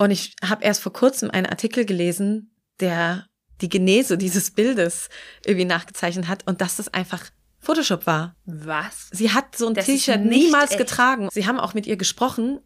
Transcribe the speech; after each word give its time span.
Und 0.00 0.12
ich 0.12 0.34
habe 0.42 0.64
erst 0.64 0.80
vor 0.80 0.94
kurzem 0.94 1.30
einen 1.30 1.44
Artikel 1.44 1.84
gelesen, 1.84 2.54
der 2.80 3.26
die 3.60 3.68
Genese 3.68 4.16
dieses 4.16 4.50
Bildes 4.50 5.10
irgendwie 5.44 5.66
nachgezeichnet 5.66 6.26
hat 6.26 6.46
und 6.46 6.62
dass 6.62 6.76
das 6.76 6.88
einfach 6.94 7.26
Photoshop 7.58 8.06
war. 8.06 8.34
Was? 8.46 9.10
Sie 9.12 9.30
hat 9.30 9.54
so 9.54 9.68
ein 9.68 9.74
T-Shirt 9.74 10.24
niemals 10.24 10.70
echt. 10.70 10.78
getragen. 10.78 11.28
Sie 11.30 11.46
haben 11.46 11.60
auch 11.60 11.74
mit 11.74 11.86
ihr 11.86 11.98
gesprochen 11.98 12.60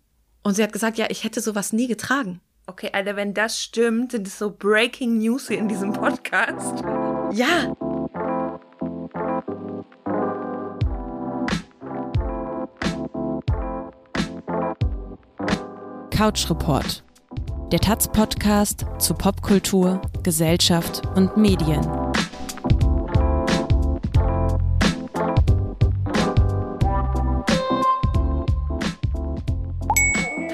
und 0.44 0.54
sie 0.54 0.62
hat 0.62 0.72
gesagt, 0.72 0.96
ja, 0.96 1.06
ich 1.08 1.24
hätte 1.24 1.40
sowas 1.40 1.72
nie 1.72 1.88
getragen. 1.88 2.40
Okay, 2.68 2.90
Alter, 2.92 3.16
wenn 3.16 3.34
das 3.34 3.60
stimmt, 3.60 4.12
sind 4.12 4.28
es 4.28 4.38
so 4.38 4.52
Breaking 4.52 5.18
News 5.18 5.48
hier 5.48 5.58
in 5.58 5.66
diesem 5.66 5.92
Podcast. 5.92 6.84
Ja. 7.32 7.74
Couch 16.12 16.48
Report 16.48 17.03
der 17.74 17.80
Taz-Podcast 17.80 18.86
zu 19.00 19.14
Popkultur, 19.14 20.00
Gesellschaft 20.22 21.02
und 21.16 21.36
Medien. 21.36 21.84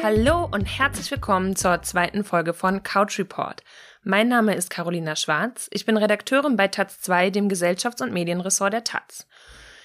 Hallo 0.02 0.48
und 0.50 0.64
herzlich 0.64 1.10
willkommen 1.10 1.56
zur 1.56 1.82
zweiten 1.82 2.24
Folge 2.24 2.54
von 2.54 2.82
Couch 2.82 3.18
Report. 3.18 3.62
Mein 4.02 4.28
Name 4.28 4.54
ist 4.54 4.70
Carolina 4.70 5.14
Schwarz. 5.14 5.68
Ich 5.74 5.84
bin 5.84 5.98
Redakteurin 5.98 6.56
bei 6.56 6.68
Taz 6.68 7.02
2, 7.02 7.28
dem 7.28 7.50
Gesellschafts- 7.50 8.00
und 8.00 8.14
Medienressort 8.14 8.72
der 8.72 8.84
Taz. 8.84 9.26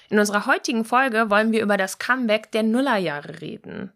In 0.08 0.18
unserer 0.18 0.46
heutigen 0.46 0.86
Folge 0.86 1.28
wollen 1.28 1.52
wir 1.52 1.62
über 1.62 1.76
das 1.76 1.98
Comeback 1.98 2.50
der 2.52 2.62
Nullerjahre 2.62 3.42
reden. 3.42 3.92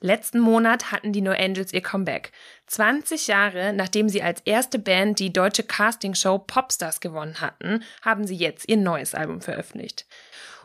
Letzten 0.00 0.40
Monat 0.40 0.92
hatten 0.92 1.12
die 1.12 1.20
No 1.20 1.30
Angels 1.30 1.72
ihr 1.72 1.82
Comeback. 1.82 2.32
20 2.66 3.26
Jahre 3.26 3.72
nachdem 3.72 4.08
sie 4.08 4.22
als 4.22 4.40
erste 4.44 4.78
Band 4.78 5.18
die 5.18 5.32
deutsche 5.32 5.62
Castingshow 5.62 6.38
Popstars 6.38 7.00
gewonnen 7.00 7.40
hatten, 7.40 7.82
haben 8.02 8.26
sie 8.26 8.36
jetzt 8.36 8.68
ihr 8.68 8.76
neues 8.76 9.14
Album 9.14 9.40
veröffentlicht. 9.40 10.06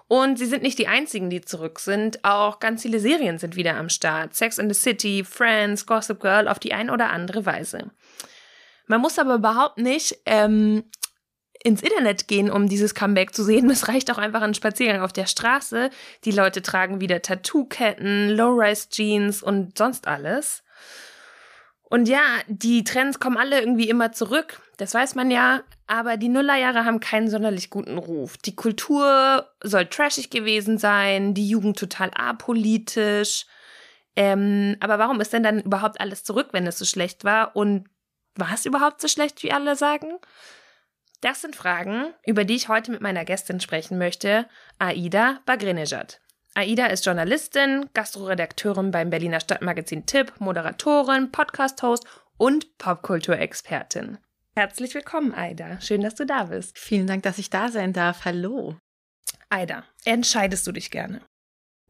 Und 0.10 0.40
sie 0.40 0.48
sind 0.48 0.64
nicht 0.64 0.80
die 0.80 0.88
einzigen, 0.88 1.30
die 1.30 1.42
zurück 1.42 1.80
sind. 1.80 2.26
Auch 2.26 2.60
ganz 2.60 2.82
viele 2.82 3.00
Serien 3.00 3.38
sind 3.38 3.56
wieder 3.56 3.76
am 3.76 3.90
Start. 3.90 4.34
Sex 4.34 4.58
in 4.58 4.68
the 4.68 4.80
City, 4.80 5.24
Friends, 5.24 5.86
Gossip 5.86 6.20
Girl 6.20 6.48
auf 6.48 6.58
die 6.58 6.74
ein 6.74 6.90
oder 6.90 7.12
andere 7.12 7.46
Weise. 7.46 7.92
Man 8.88 9.02
muss 9.02 9.20
aber 9.20 9.36
überhaupt 9.36 9.78
nicht 9.78 10.18
ähm, 10.26 10.84
ins 11.64 11.82
Internet 11.82 12.28
gehen, 12.28 12.50
um 12.50 12.70
dieses 12.70 12.96
Comeback 12.96 13.34
zu 13.34 13.44
sehen. 13.44 13.70
Es 13.80 13.88
reicht 13.88 14.12
auch 14.12 14.18
einfach 14.18 14.42
ein 14.42 14.54
Spaziergang 14.54 15.02
auf 15.02 15.14
der 15.14 15.26
Straße. 15.26 15.90
Die 16.26 16.32
Leute 16.32 16.62
tragen 16.62 17.02
wieder 17.02 17.22
Tattoo-Ketten, 17.22 18.30
Low-Rise-Jeans 18.30 19.44
und 19.44 19.78
sonst 19.78 20.08
alles. 20.08 20.64
Und 21.90 22.08
ja, 22.08 22.22
die 22.48 22.84
Trends 22.84 23.20
kommen 23.20 23.38
alle 23.38 23.60
irgendwie 23.60 23.90
immer 23.90 24.12
zurück. 24.12 24.62
Das 24.78 24.94
weiß 24.94 25.16
man 25.16 25.32
ja. 25.32 25.64
Aber 25.88 26.18
die 26.18 26.30
Nullerjahre 26.30 26.86
haben 26.86 27.00
keinen 27.00 27.30
sonderlich 27.30 27.72
guten 27.72 27.98
Ruf. 27.98 28.38
Die 28.38 28.56
Kultur 28.56 29.50
soll 29.64 29.88
trashig 29.88 30.30
gewesen 30.30 30.78
sein, 30.78 31.34
die 31.34 31.50
Jugend 31.50 31.80
total 31.80 32.12
apolitisch. 32.14 33.48
Ähm, 34.16 34.78
aber 34.80 35.00
warum 35.00 35.20
ist 35.20 35.34
denn 35.34 35.42
dann 35.42 35.62
überhaupt 35.62 36.00
alles 36.00 36.24
zurück, 36.24 36.50
wenn 36.52 36.68
es 36.68 36.78
so 36.78 36.86
schlecht 36.86 37.24
war? 37.24 37.56
Und 37.56 37.90
war 38.36 38.54
es 38.54 38.66
überhaupt 38.66 39.02
so 39.02 39.08
schlecht, 39.08 39.42
wie 39.42 39.52
alle 39.52 39.76
sagen? 39.76 40.20
Das 41.22 41.42
sind 41.42 41.58
Fragen, 41.58 42.14
über 42.26 42.46
die 42.46 42.56
ich 42.56 42.70
heute 42.70 42.92
mit 42.92 43.02
meiner 43.02 43.26
Gästin 43.26 43.60
sprechen 43.60 43.98
möchte, 43.98 44.48
Aida 44.78 45.42
Bagrinejad. 45.46 46.22
Aida 46.56 46.86
ist 46.86 47.06
Journalistin, 47.06 47.90
Gastroredakteurin 47.94 48.92
beim 48.92 49.10
Berliner 49.10 49.42
Stadtmagazin 49.42 50.06
Tipp, 50.06 50.34
Moderatorin, 50.40 51.30
Podcast-Host 51.30 52.06
und 52.38 52.78
Popkulturexpertin. 52.78 54.18
Herzlich 54.56 54.96
willkommen, 54.96 55.34
Aida. 55.34 55.82
Schön, 55.82 56.02
dass 56.02 56.16
du 56.16 56.26
da 56.26 56.46
bist. 56.46 56.80
Vielen 56.80 57.08
Dank, 57.08 57.24
dass 57.24 57.38
ich 57.38 57.50
da 57.50 57.68
sein 57.68 57.92
darf. 57.92 58.24
Hallo. 58.24 58.78
Aida, 59.50 59.84
entscheidest 60.06 60.66
du 60.68 60.72
dich 60.72 60.90
gerne? 60.90 61.22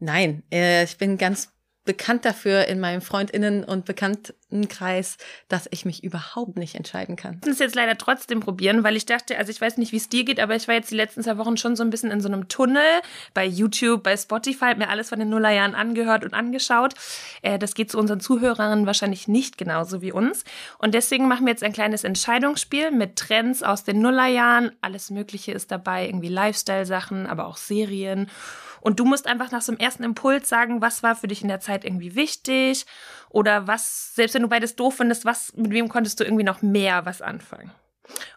Nein, 0.00 0.42
äh, 0.50 0.82
ich 0.82 0.98
bin 0.98 1.18
ganz 1.18 1.52
bekannt 1.84 2.24
dafür 2.24 2.66
in 2.66 2.78
meinem 2.78 3.00
Freundinnen- 3.00 3.64
und 3.64 3.86
Bekanntenkreis, 3.86 5.16
dass 5.48 5.66
ich 5.70 5.86
mich 5.86 6.04
überhaupt 6.04 6.58
nicht 6.58 6.74
entscheiden 6.74 7.16
kann. 7.16 7.38
Ich 7.42 7.48
muss 7.48 7.58
jetzt 7.58 7.74
leider 7.74 7.96
trotzdem 7.96 8.40
probieren, 8.40 8.84
weil 8.84 8.96
ich 8.96 9.06
dachte, 9.06 9.38
also 9.38 9.50
ich 9.50 9.60
weiß 9.60 9.78
nicht, 9.78 9.92
wie 9.92 9.96
es 9.96 10.10
dir 10.10 10.24
geht, 10.24 10.40
aber 10.40 10.54
ich 10.54 10.68
war 10.68 10.74
jetzt 10.74 10.90
die 10.90 10.96
letzten 10.96 11.22
zwei 11.22 11.38
Wochen 11.38 11.56
schon 11.56 11.76
so 11.76 11.82
ein 11.82 11.90
bisschen 11.90 12.10
in 12.10 12.20
so 12.20 12.28
einem 12.28 12.48
Tunnel 12.48 12.82
bei 13.32 13.46
YouTube, 13.46 14.02
bei 14.02 14.16
Spotify, 14.16 14.66
hab 14.66 14.78
mir 14.78 14.90
alles 14.90 15.08
von 15.08 15.18
den 15.18 15.30
Nullerjahren 15.30 15.74
angehört 15.74 16.22
und 16.22 16.34
angeschaut. 16.34 16.94
Äh, 17.40 17.58
das 17.58 17.74
geht 17.74 17.90
zu 17.90 17.98
unseren 17.98 18.20
Zuhörern 18.20 18.84
wahrscheinlich 18.84 19.26
nicht 19.26 19.56
genauso 19.56 20.02
wie 20.02 20.12
uns. 20.12 20.44
Und 20.78 20.94
deswegen 20.94 21.28
machen 21.28 21.46
wir 21.46 21.52
jetzt 21.52 21.64
ein 21.64 21.72
kleines 21.72 22.04
Entscheidungsspiel 22.04 22.90
mit 22.90 23.16
Trends 23.16 23.62
aus 23.62 23.84
den 23.84 24.00
Nullerjahren. 24.00 24.72
Alles 24.82 25.08
Mögliche 25.10 25.52
ist 25.52 25.70
dabei, 25.70 26.06
irgendwie 26.06 26.28
Lifestyle-Sachen, 26.28 27.26
aber 27.26 27.46
auch 27.46 27.56
Serien. 27.56 28.30
Und 28.80 28.98
du 28.98 29.04
musst 29.04 29.26
einfach 29.26 29.50
nach 29.50 29.62
so 29.62 29.72
einem 29.72 29.80
ersten 29.80 30.04
Impuls 30.04 30.48
sagen, 30.48 30.80
was 30.80 31.02
war 31.02 31.16
für 31.16 31.28
dich 31.28 31.42
in 31.42 31.48
der 31.48 31.60
Zeit 31.60 31.84
irgendwie 31.84 32.14
wichtig 32.14 32.86
oder 33.28 33.66
was, 33.66 34.14
selbst 34.14 34.34
wenn 34.34 34.42
du 34.42 34.48
beides 34.48 34.76
doof 34.76 34.96
findest, 34.96 35.24
was, 35.24 35.52
mit 35.54 35.70
wem 35.70 35.88
konntest 35.88 36.20
du 36.20 36.24
irgendwie 36.24 36.44
noch 36.44 36.62
mehr 36.62 37.04
was 37.06 37.22
anfangen? 37.22 37.70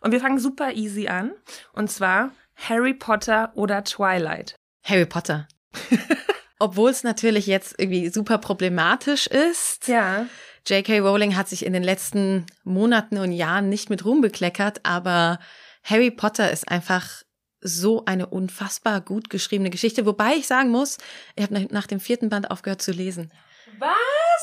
Und 0.02 0.12
wir 0.12 0.20
fangen 0.20 0.40
super 0.40 0.74
easy 0.74 1.08
an. 1.08 1.32
Und 1.74 1.92
zwar 1.92 2.32
Harry 2.56 2.94
Potter 2.94 3.52
oder 3.56 3.84
Twilight. 3.84 4.56
Harry 4.84 5.06
Potter. 5.06 5.48
Obwohl 6.60 6.92
es 6.92 7.04
natürlich 7.04 7.48
jetzt 7.48 7.76
irgendwie 7.78 8.10
super 8.10 8.38
problematisch 8.38 9.28
ist. 9.28 9.88
Ja. 9.88 10.28
J.K. 10.66 11.00
Rowling 11.00 11.36
hat 11.36 11.50
sich 11.50 11.66
in 11.66 11.74
den 11.74 11.84
letzten 11.84 12.46
Monaten 12.64 13.18
und 13.18 13.32
Jahren 13.32 13.68
nicht 13.68 13.90
mit 13.90 14.06
Ruhm 14.06 14.22
bekleckert, 14.22 14.80
aber 14.84 15.40
Harry 15.84 16.12
Potter 16.12 16.52
ist 16.52 16.70
einfach 16.70 17.24
so 17.64 18.06
eine 18.06 18.28
unfassbar 18.28 19.02
gut 19.02 19.30
geschriebene 19.30 19.70
Geschichte. 19.70 20.06
Wobei 20.06 20.36
ich 20.36 20.48
sagen 20.48 20.70
muss, 20.70 20.98
ich 21.36 21.44
habe 21.44 21.68
nach 21.72 21.88
dem 21.88 22.00
vierten 22.00 22.30
Band 22.30 22.52
aufgehört 22.52 22.82
zu 22.82 22.92
lesen. 22.92 23.32
Was? 23.80 23.90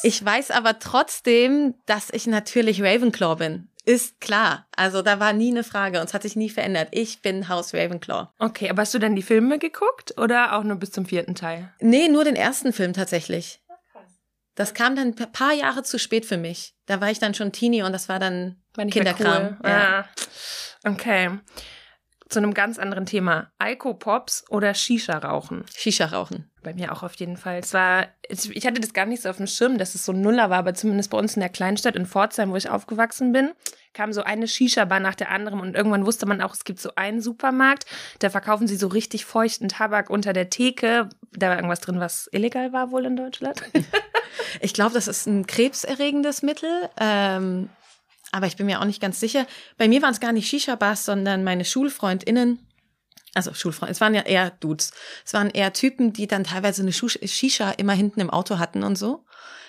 Ich 0.03 0.25
weiß 0.25 0.51
aber 0.51 0.79
trotzdem, 0.79 1.75
dass 1.87 2.11
ich 2.11 2.27
natürlich 2.27 2.83
Ravenclaw 2.83 3.37
bin. 3.37 3.69
Ist 3.85 4.21
klar. 4.21 4.67
Also 4.77 5.03
da 5.03 5.21
war 5.21 5.33
nie 5.33 5.51
eine 5.51 5.65
Frage 5.65 6.01
und 6.01 6.07
es 6.07 6.15
hat 6.15 6.23
sich 6.23 6.37
nie 6.37 6.51
verändert. 6.51 6.89
Ich 6.93 7.23
bin 7.23 7.49
Haus 7.49 7.73
Ravenclaw. 7.73 8.29
Okay, 8.39 8.69
aber 8.69 8.83
hast 8.83 8.95
du 8.95 8.99
denn 8.99 9.17
die 9.17 9.23
Filme 9.23 9.59
geguckt 9.59 10.19
oder 10.19 10.57
auch 10.57 10.65
nur 10.65 10.77
bis 10.77 10.91
zum 10.91 11.07
vierten 11.07 11.35
Teil? 11.35 11.73
Nee, 11.81 12.09
nur 12.09 12.25
den 12.25 12.37
ersten 12.37 12.73
Film 12.73 12.93
tatsächlich. 12.93 13.63
Das 14.55 14.75
kam 14.75 14.97
dann 14.97 15.15
ein 15.19 15.33
paar 15.33 15.55
Jahre 15.55 15.83
zu 15.83 15.99
spät 15.99 16.27
für 16.27 16.37
mich. 16.37 16.75
Da 16.87 17.01
war 17.01 17.11
ich 17.11 17.19
dann 17.19 17.35
schon 17.35 17.53
Teenie 17.53 17.83
und 17.83 17.93
das 17.93 18.09
war 18.09 18.19
dann 18.19 18.63
Kinderkram. 18.77 19.59
Cool. 19.63 19.71
Ja. 19.71 20.05
Ah, 20.85 20.91
okay 20.91 21.31
zu 22.31 22.39
einem 22.39 22.55
ganz 22.55 22.79
anderen 22.79 23.07
Thema. 23.07 23.51
Alkopops 23.59 24.45
oder 24.49 24.73
Shisha 24.73 25.19
rauchen? 25.19 25.65
Shisha 25.77 26.07
rauchen. 26.07 26.49
Bei 26.63 26.73
mir 26.73 26.93
auch 26.93 27.03
auf 27.03 27.15
jeden 27.15 27.37
Fall. 27.37 27.59
Es 27.59 27.75
war, 27.75 28.07
ich 28.29 28.67
hatte 28.67 28.81
das 28.81 28.93
gar 28.93 29.07
nicht 29.07 29.23
so 29.23 29.31
auf 29.31 29.39
dem 29.39 29.47
Schirm, 29.47 29.79
dass 29.79 29.95
es 29.95 30.05
so 30.05 30.13
ein 30.13 30.21
Nuller 30.21 30.49
war, 30.49 30.59
aber 30.59 30.75
zumindest 30.75 31.11
bei 31.11 31.19
uns 31.19 31.35
in 31.35 31.41
der 31.41 31.49
Kleinstadt 31.49 31.97
in 31.97 32.07
Pforzheim, 32.07 32.51
wo 32.51 32.57
ich 32.57 32.71
aufgewachsen 32.71 33.33
bin, 33.33 33.51
kam 33.95 34.13
so 34.13 34.23
eine 34.23 34.47
Shisha-Bar 34.47 35.01
nach 35.01 35.15
der 35.15 35.31
anderen 35.31 35.61
und 35.61 35.75
irgendwann 35.75 36.07
wusste 36.07 36.27
man 36.27 36.41
auch, 36.41 36.55
es 36.55 36.65
gibt 36.65 36.79
so 36.79 36.93
einen 36.95 37.21
Supermarkt, 37.21 37.87
da 38.21 38.31
verkaufen 38.31 38.69
sie 38.69 38.77
so 38.77 38.87
richtig 38.87 39.25
feuchten 39.25 39.69
Tabak 39.69 40.11
unter 40.11 40.33
der 40.33 40.51
Theke. 40.51 41.09
Da 41.33 41.49
war 41.49 41.57
irgendwas 41.57 41.81
drin, 41.81 41.99
was 41.99 42.29
illegal 42.33 42.73
war 42.73 42.93
wohl 42.93 43.07
in 43.07 43.17
Deutschland. 43.17 43.63
ich 44.61 44.75
glaube, 44.75 44.95
das 44.95 45.09
ist 45.09 45.27
ein 45.27 45.47
krebserregendes 45.47 46.43
Mittel. 46.43 46.71
Ähm, 47.01 47.71
aber 48.33 48.47
ich 48.47 48.57
bin 48.57 48.67
mir 48.67 48.81
auch 48.81 48.85
nicht 48.85 49.01
ganz 49.01 49.21
sicher. 49.21 49.47
Bei 49.77 49.89
mir 49.89 50.03
waren 50.03 50.13
es 50.13 50.21
gar 50.21 50.33
nicht 50.33 50.49
Shisha-Bars, 50.49 51.05
sondern 51.05 51.45
meine 51.45 51.65
SchulfreundInnen. 51.65 52.67
Also 53.35 53.55
Schulfreunde, 53.55 53.93
es 53.93 54.01
waren 54.01 54.15
ja 54.15 54.23
eher 54.23 54.51
Dudes. 54.51 54.93
Es 55.25 55.35
waren 55.35 55.51
eher 55.51 55.73
Typen, 55.73 56.13
die 56.13 56.27
dann 56.27 56.45
teilweise 56.45 56.83
eine 56.83 56.93
Shisha 56.93 57.71
immer 57.73 57.93
hinten 57.93 58.21
im 58.21 58.31
Auto 58.31 58.59
hatten 58.59 58.83
und 58.83 58.97
so. 58.97 59.25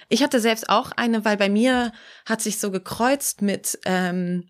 Ich 0.09 0.23
hatte 0.23 0.39
selbst 0.39 0.69
auch 0.69 0.91
eine, 0.91 1.25
weil 1.25 1.37
bei 1.37 1.49
mir 1.49 1.91
hat 2.25 2.41
sich 2.41 2.59
so 2.59 2.71
gekreuzt 2.71 3.41
mit 3.41 3.79
ähm, 3.85 4.49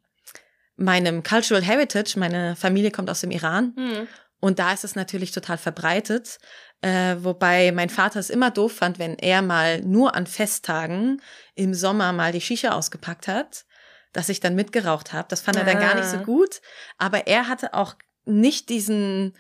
meinem 0.76 1.24
Cultural 1.24 1.64
Heritage. 1.64 2.18
Meine 2.18 2.56
Familie 2.56 2.92
kommt 2.92 3.10
aus 3.10 3.22
dem 3.22 3.32
Iran. 3.32 3.74
Mhm. 3.76 4.08
Und 4.40 4.60
da 4.60 4.74
ist 4.74 4.84
es 4.84 4.96
natürlich 4.96 5.32
total 5.32 5.58
verbreitet. 5.58 6.40
Äh, 6.82 7.18
wobei 7.20 7.72
mein 7.72 7.90
Vater 7.90 8.20
es 8.20 8.32
immer 8.32 8.50
doof 8.50 8.78
fand, 8.78 8.98
wenn 8.98 9.20
er 9.20 9.44
mal 9.44 9.82
nur 9.82 10.16
an 10.16 10.26
Festtagen 10.26 11.22
im 11.54 11.76
Sommer 11.76 12.12
mal 12.12 12.32
die 12.32 12.42
Shisha 12.42 12.72
ausgepackt 12.72 13.28
hat 13.28 13.66
dass 14.14 14.30
ich 14.30 14.40
dann 14.40 14.56
mitgeraucht 14.56 15.14
habe. 15.14 15.28
Das 15.30 15.42
fand 15.42 15.58
er 15.58 15.66
dann 15.66 15.80
gar 15.80 15.96
nicht 15.96 16.08
so 16.08 16.18
ah. 16.18 16.24
gut. 16.24 16.62
Aber 16.98 17.28
er 17.28 17.48
hatte 17.48 17.74
auch 17.74 17.96
nicht 18.26 18.70
diesen 18.70 19.34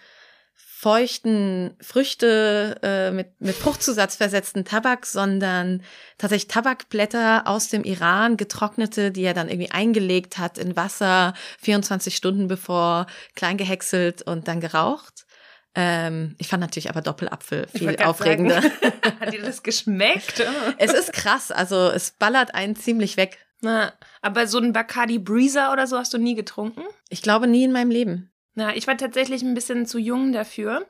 feuchten 0.81 1.75
Früchte 1.79 2.79
äh, 2.81 3.11
mit, 3.11 3.39
mit 3.39 3.55
Fruchtzusatz 3.55 4.15
versetzten 4.15 4.65
Tabak, 4.65 5.05
sondern 5.05 5.83
tatsächlich 6.17 6.47
Tabakblätter 6.47 7.43
aus 7.45 7.69
dem 7.69 7.83
Iran, 7.83 8.35
getrocknete, 8.35 9.11
die 9.11 9.21
er 9.21 9.35
dann 9.35 9.47
irgendwie 9.47 9.69
eingelegt 9.69 10.39
hat 10.39 10.57
in 10.57 10.75
Wasser, 10.75 11.35
24 11.59 12.15
Stunden 12.15 12.47
bevor 12.47 13.05
klein 13.35 13.57
gehäckselt 13.57 14.23
und 14.23 14.47
dann 14.47 14.59
geraucht. 14.59 15.27
Ähm, 15.75 16.35
ich 16.39 16.47
fand 16.47 16.61
natürlich 16.61 16.89
aber 16.89 17.01
Doppelapfel 17.01 17.67
viel 17.67 17.95
aufregender. 17.97 18.63
sagen, 18.63 18.73
Hat 19.19 19.33
dir 19.33 19.43
das 19.43 19.61
geschmeckt? 19.61 20.43
es 20.79 20.93
ist 20.93 21.13
krass, 21.13 21.51
also 21.51 21.89
es 21.89 22.09
ballert 22.09 22.55
einen 22.55 22.75
ziemlich 22.75 23.17
weg. 23.17 23.37
Na, 23.61 23.93
aber 24.21 24.47
so 24.47 24.57
ein 24.57 24.73
Bacardi 24.73 25.19
Breezer 25.19 25.71
oder 25.71 25.85
so 25.87 25.97
hast 25.97 26.13
du 26.13 26.17
nie 26.17 26.35
getrunken? 26.35 26.83
Ich 27.09 27.21
glaube 27.21 27.47
nie 27.47 27.63
in 27.63 27.71
meinem 27.71 27.91
Leben. 27.91 28.31
Na, 28.55 28.75
ich 28.75 28.87
war 28.87 28.97
tatsächlich 28.97 29.43
ein 29.43 29.53
bisschen 29.53 29.85
zu 29.85 29.97
jung 29.97 30.33
dafür, 30.33 30.87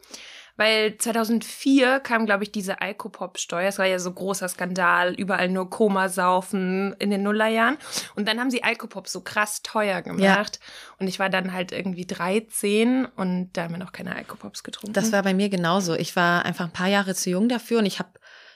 weil 0.56 0.98
2004 0.98 2.00
kam, 2.00 2.26
glaube 2.26 2.44
ich, 2.44 2.52
diese 2.52 2.82
Alkopop-Steuer. 2.82 3.68
Es 3.68 3.78
war 3.78 3.86
ja 3.86 4.00
so 4.00 4.12
großer 4.12 4.48
Skandal, 4.48 5.14
überall 5.14 5.50
nur 5.50 5.70
Komasaufen 5.70 6.96
in 6.98 7.12
den 7.12 7.24
Nullerjahren. 7.24 7.78
Und 8.16 8.28
dann 8.28 8.40
haben 8.40 8.50
sie 8.50 8.64
Alkopop 8.64 9.08
so 9.08 9.22
krass 9.22 9.62
teuer 9.64 10.02
gemacht. 10.02 10.60
Und 10.98 11.08
ich 11.08 11.20
war 11.20 11.30
dann 11.30 11.54
halt 11.54 11.72
irgendwie 11.72 12.06
13 12.06 13.06
und 13.06 13.52
da 13.54 13.64
haben 13.64 13.74
wir 13.74 13.80
noch 13.80 13.92
keine 13.92 14.16
Alkopops 14.16 14.64
getrunken. 14.64 14.94
Das 14.94 15.12
war 15.12 15.24
bei 15.24 15.34
mir 15.34 15.50
genauso. 15.50 15.94
Ich 15.94 16.16
war 16.16 16.46
einfach 16.46 16.66
ein 16.66 16.74
paar 16.74 16.90
Jahre 16.90 17.16
zu 17.16 17.30
jung 17.30 17.50
dafür 17.50 17.80
und 17.80 17.86
ich 17.86 18.00
habe 18.00 18.10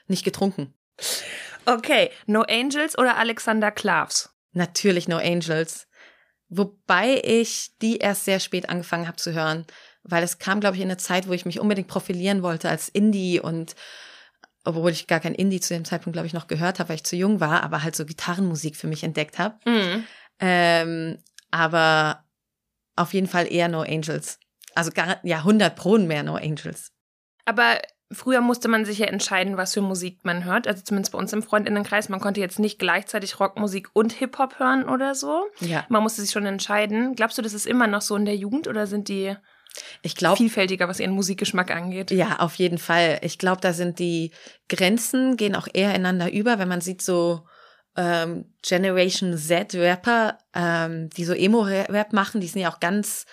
nicht 0.07 0.23
getrunken. 0.23 0.73
Okay, 1.65 2.11
No 2.25 2.41
Angels 2.41 2.97
oder 2.97 3.17
Alexander 3.17 3.71
Klavs? 3.71 4.29
Natürlich 4.53 5.07
No 5.07 5.17
Angels. 5.17 5.87
Wobei 6.47 7.21
ich 7.23 7.71
die 7.81 7.97
erst 7.97 8.25
sehr 8.25 8.39
spät 8.39 8.69
angefangen 8.69 9.07
habe 9.07 9.17
zu 9.17 9.33
hören, 9.33 9.65
weil 10.03 10.23
es 10.23 10.37
kam, 10.37 10.59
glaube 10.59 10.75
ich, 10.75 10.81
in 10.81 10.87
eine 10.87 10.97
Zeit, 10.97 11.27
wo 11.27 11.33
ich 11.33 11.45
mich 11.45 11.59
unbedingt 11.59 11.87
profilieren 11.87 12.43
wollte 12.43 12.69
als 12.69 12.89
Indie 12.89 13.39
und 13.39 13.75
obwohl 14.63 14.91
ich 14.91 15.07
gar 15.07 15.19
kein 15.19 15.35
Indie 15.35 15.59
zu 15.59 15.73
dem 15.73 15.85
Zeitpunkt, 15.85 16.15
glaube 16.15 16.27
ich, 16.27 16.33
noch 16.33 16.47
gehört 16.47 16.79
habe, 16.79 16.89
weil 16.89 16.95
ich 16.95 17.03
zu 17.03 17.15
jung 17.15 17.39
war, 17.39 17.63
aber 17.63 17.83
halt 17.83 17.95
so 17.95 18.05
Gitarrenmusik 18.05 18.75
für 18.75 18.87
mich 18.87 19.03
entdeckt 19.03 19.37
habe. 19.37 19.57
Mhm. 19.65 20.03
Ähm, 20.39 21.17
aber 21.51 22.25
auf 22.95 23.13
jeden 23.13 23.27
Fall 23.27 23.51
eher 23.51 23.67
No 23.67 23.81
Angels. 23.81 24.39
Also 24.73 24.91
gar, 24.91 25.19
ja, 25.23 25.39
100 25.39 25.75
Pronen 25.75 26.07
mehr 26.07 26.23
No 26.23 26.35
Angels. 26.35 26.91
Aber 27.45 27.79
früher 28.11 28.41
musste 28.41 28.67
man 28.67 28.85
sich 28.85 28.99
ja 28.99 29.07
entscheiden, 29.07 29.57
was 29.57 29.73
für 29.73 29.81
Musik 29.81 30.19
man 30.23 30.45
hört. 30.45 30.67
Also 30.67 30.83
zumindest 30.83 31.11
bei 31.13 31.17
uns 31.17 31.33
im 31.33 31.43
Freundinnenkreis. 31.43 32.09
Man 32.09 32.19
konnte 32.19 32.39
jetzt 32.39 32.59
nicht 32.59 32.79
gleichzeitig 32.79 33.39
Rockmusik 33.39 33.89
und 33.93 34.13
Hip-Hop 34.13 34.59
hören 34.59 34.87
oder 34.87 35.15
so. 35.15 35.45
Ja. 35.59 35.85
Man 35.89 36.03
musste 36.03 36.21
sich 36.21 36.31
schon 36.31 36.45
entscheiden. 36.45 37.15
Glaubst 37.15 37.37
du, 37.37 37.41
das 37.41 37.53
ist 37.53 37.65
immer 37.65 37.87
noch 37.87 38.01
so 38.01 38.15
in 38.15 38.25
der 38.25 38.35
Jugend 38.35 38.67
oder 38.67 38.87
sind 38.87 39.07
die 39.07 39.35
Ich 40.03 40.15
glaube, 40.15 40.37
vielfältiger, 40.37 40.87
was 40.87 40.99
ihren 40.99 41.13
Musikgeschmack 41.13 41.71
angeht? 41.71 42.11
Ja, 42.11 42.39
auf 42.39 42.55
jeden 42.55 42.77
Fall. 42.77 43.19
Ich 43.21 43.39
glaube, 43.39 43.61
da 43.61 43.73
sind 43.73 43.99
die 43.99 44.31
Grenzen 44.69 45.37
gehen 45.37 45.55
auch 45.55 45.67
eher 45.73 45.89
ineinander 45.89 46.31
über, 46.31 46.59
wenn 46.59 46.67
man 46.67 46.81
sieht 46.81 47.01
so 47.01 47.47
ähm, 47.97 48.53
Generation 48.61 49.37
Z 49.37 49.73
Rapper, 49.75 50.37
ähm, 50.53 51.09
die 51.09 51.25
so 51.25 51.33
Emo-Rap 51.33 52.13
machen, 52.13 52.41
die 52.41 52.47
sind 52.47 52.61
ja 52.61 52.71
auch 52.71 52.79
ganz 52.79 53.25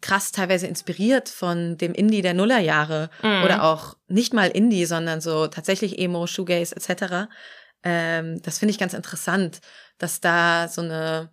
krass 0.00 0.32
teilweise 0.32 0.66
inspiriert 0.66 1.28
von 1.28 1.76
dem 1.78 1.92
Indie 1.94 2.22
der 2.22 2.34
Nullerjahre 2.34 3.10
Mhm. 3.22 3.42
oder 3.44 3.64
auch 3.64 3.96
nicht 4.08 4.32
mal 4.32 4.48
Indie, 4.48 4.84
sondern 4.84 5.20
so 5.20 5.46
tatsächlich 5.48 5.98
Emo, 5.98 6.26
Shoegaze 6.26 6.76
etc. 6.76 7.28
Ähm, 7.84 8.40
das 8.42 8.58
finde 8.58 8.72
ich 8.72 8.78
ganz 8.78 8.94
interessant, 8.94 9.60
dass 9.98 10.20
da 10.20 10.68
so 10.68 10.80
eine 10.82 11.30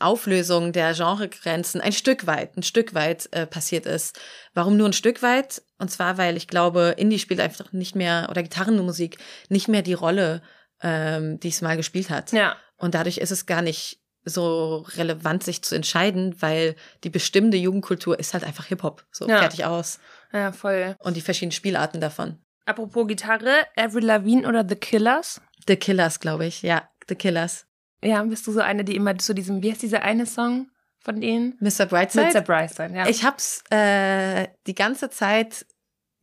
Auflösung 0.00 0.72
der 0.72 0.94
Genregrenzen 0.94 1.80
ein 1.80 1.92
Stück 1.92 2.26
weit, 2.26 2.56
ein 2.56 2.62
Stück 2.62 2.94
weit 2.94 3.28
äh, 3.32 3.46
passiert 3.46 3.86
ist. 3.86 4.18
Warum 4.54 4.76
nur 4.76 4.88
ein 4.88 4.92
Stück 4.92 5.22
weit? 5.22 5.62
Und 5.78 5.90
zwar, 5.90 6.18
weil 6.18 6.36
ich 6.36 6.48
glaube, 6.48 6.94
Indie 6.96 7.18
spielt 7.18 7.40
einfach 7.40 7.72
nicht 7.72 7.94
mehr 7.94 8.28
oder 8.30 8.42
Gitarrenmusik 8.42 9.18
nicht 9.48 9.68
mehr 9.68 9.82
die 9.82 9.94
Rolle, 9.94 10.42
ähm, 10.82 11.38
die 11.40 11.48
es 11.48 11.62
mal 11.62 11.76
gespielt 11.76 12.10
hat. 12.10 12.32
Ja. 12.32 12.56
Und 12.76 12.94
dadurch 12.94 13.18
ist 13.18 13.30
es 13.30 13.46
gar 13.46 13.62
nicht 13.62 14.00
so 14.24 14.84
relevant, 14.96 15.42
sich 15.42 15.62
zu 15.62 15.74
entscheiden, 15.74 16.36
weil 16.40 16.76
die 17.04 17.10
bestimmte 17.10 17.56
Jugendkultur 17.56 18.18
ist 18.18 18.34
halt 18.34 18.44
einfach 18.44 18.66
Hip-Hop. 18.66 19.04
So 19.10 19.28
Ja. 19.28 19.38
fertig 19.38 19.64
aus. 19.64 19.98
Ja, 20.32 20.52
voll. 20.52 20.96
Und 21.00 21.16
die 21.16 21.20
verschiedenen 21.20 21.52
Spielarten 21.52 22.00
davon. 22.00 22.38
Apropos 22.64 23.06
Gitarre, 23.08 23.66
Avril 23.76 24.04
Lavigne 24.04 24.46
oder 24.48 24.64
The 24.68 24.76
Killers? 24.76 25.40
The 25.66 25.76
Killers, 25.76 26.20
glaube 26.20 26.46
ich. 26.46 26.62
Ja, 26.62 26.88
The 27.08 27.14
Killers. 27.16 27.66
Ja, 28.04 28.22
bist 28.22 28.46
du 28.46 28.52
so 28.52 28.60
eine, 28.60 28.84
die 28.84 28.96
immer 28.96 29.16
zu 29.18 29.34
diesem, 29.34 29.62
wie 29.62 29.70
heißt 29.70 29.82
dieser 29.82 30.02
eine 30.02 30.26
Song 30.26 30.68
von 31.00 31.20
denen? 31.20 31.56
Mr. 31.60 31.86
Brightside. 31.86 32.30
Mr. 32.32 32.40
Brightside, 32.42 32.94
ja. 32.94 33.08
Ich 33.08 33.24
hab's 33.24 33.62
äh, 33.70 34.48
die 34.66 34.74
ganze 34.74 35.10
Zeit 35.10 35.66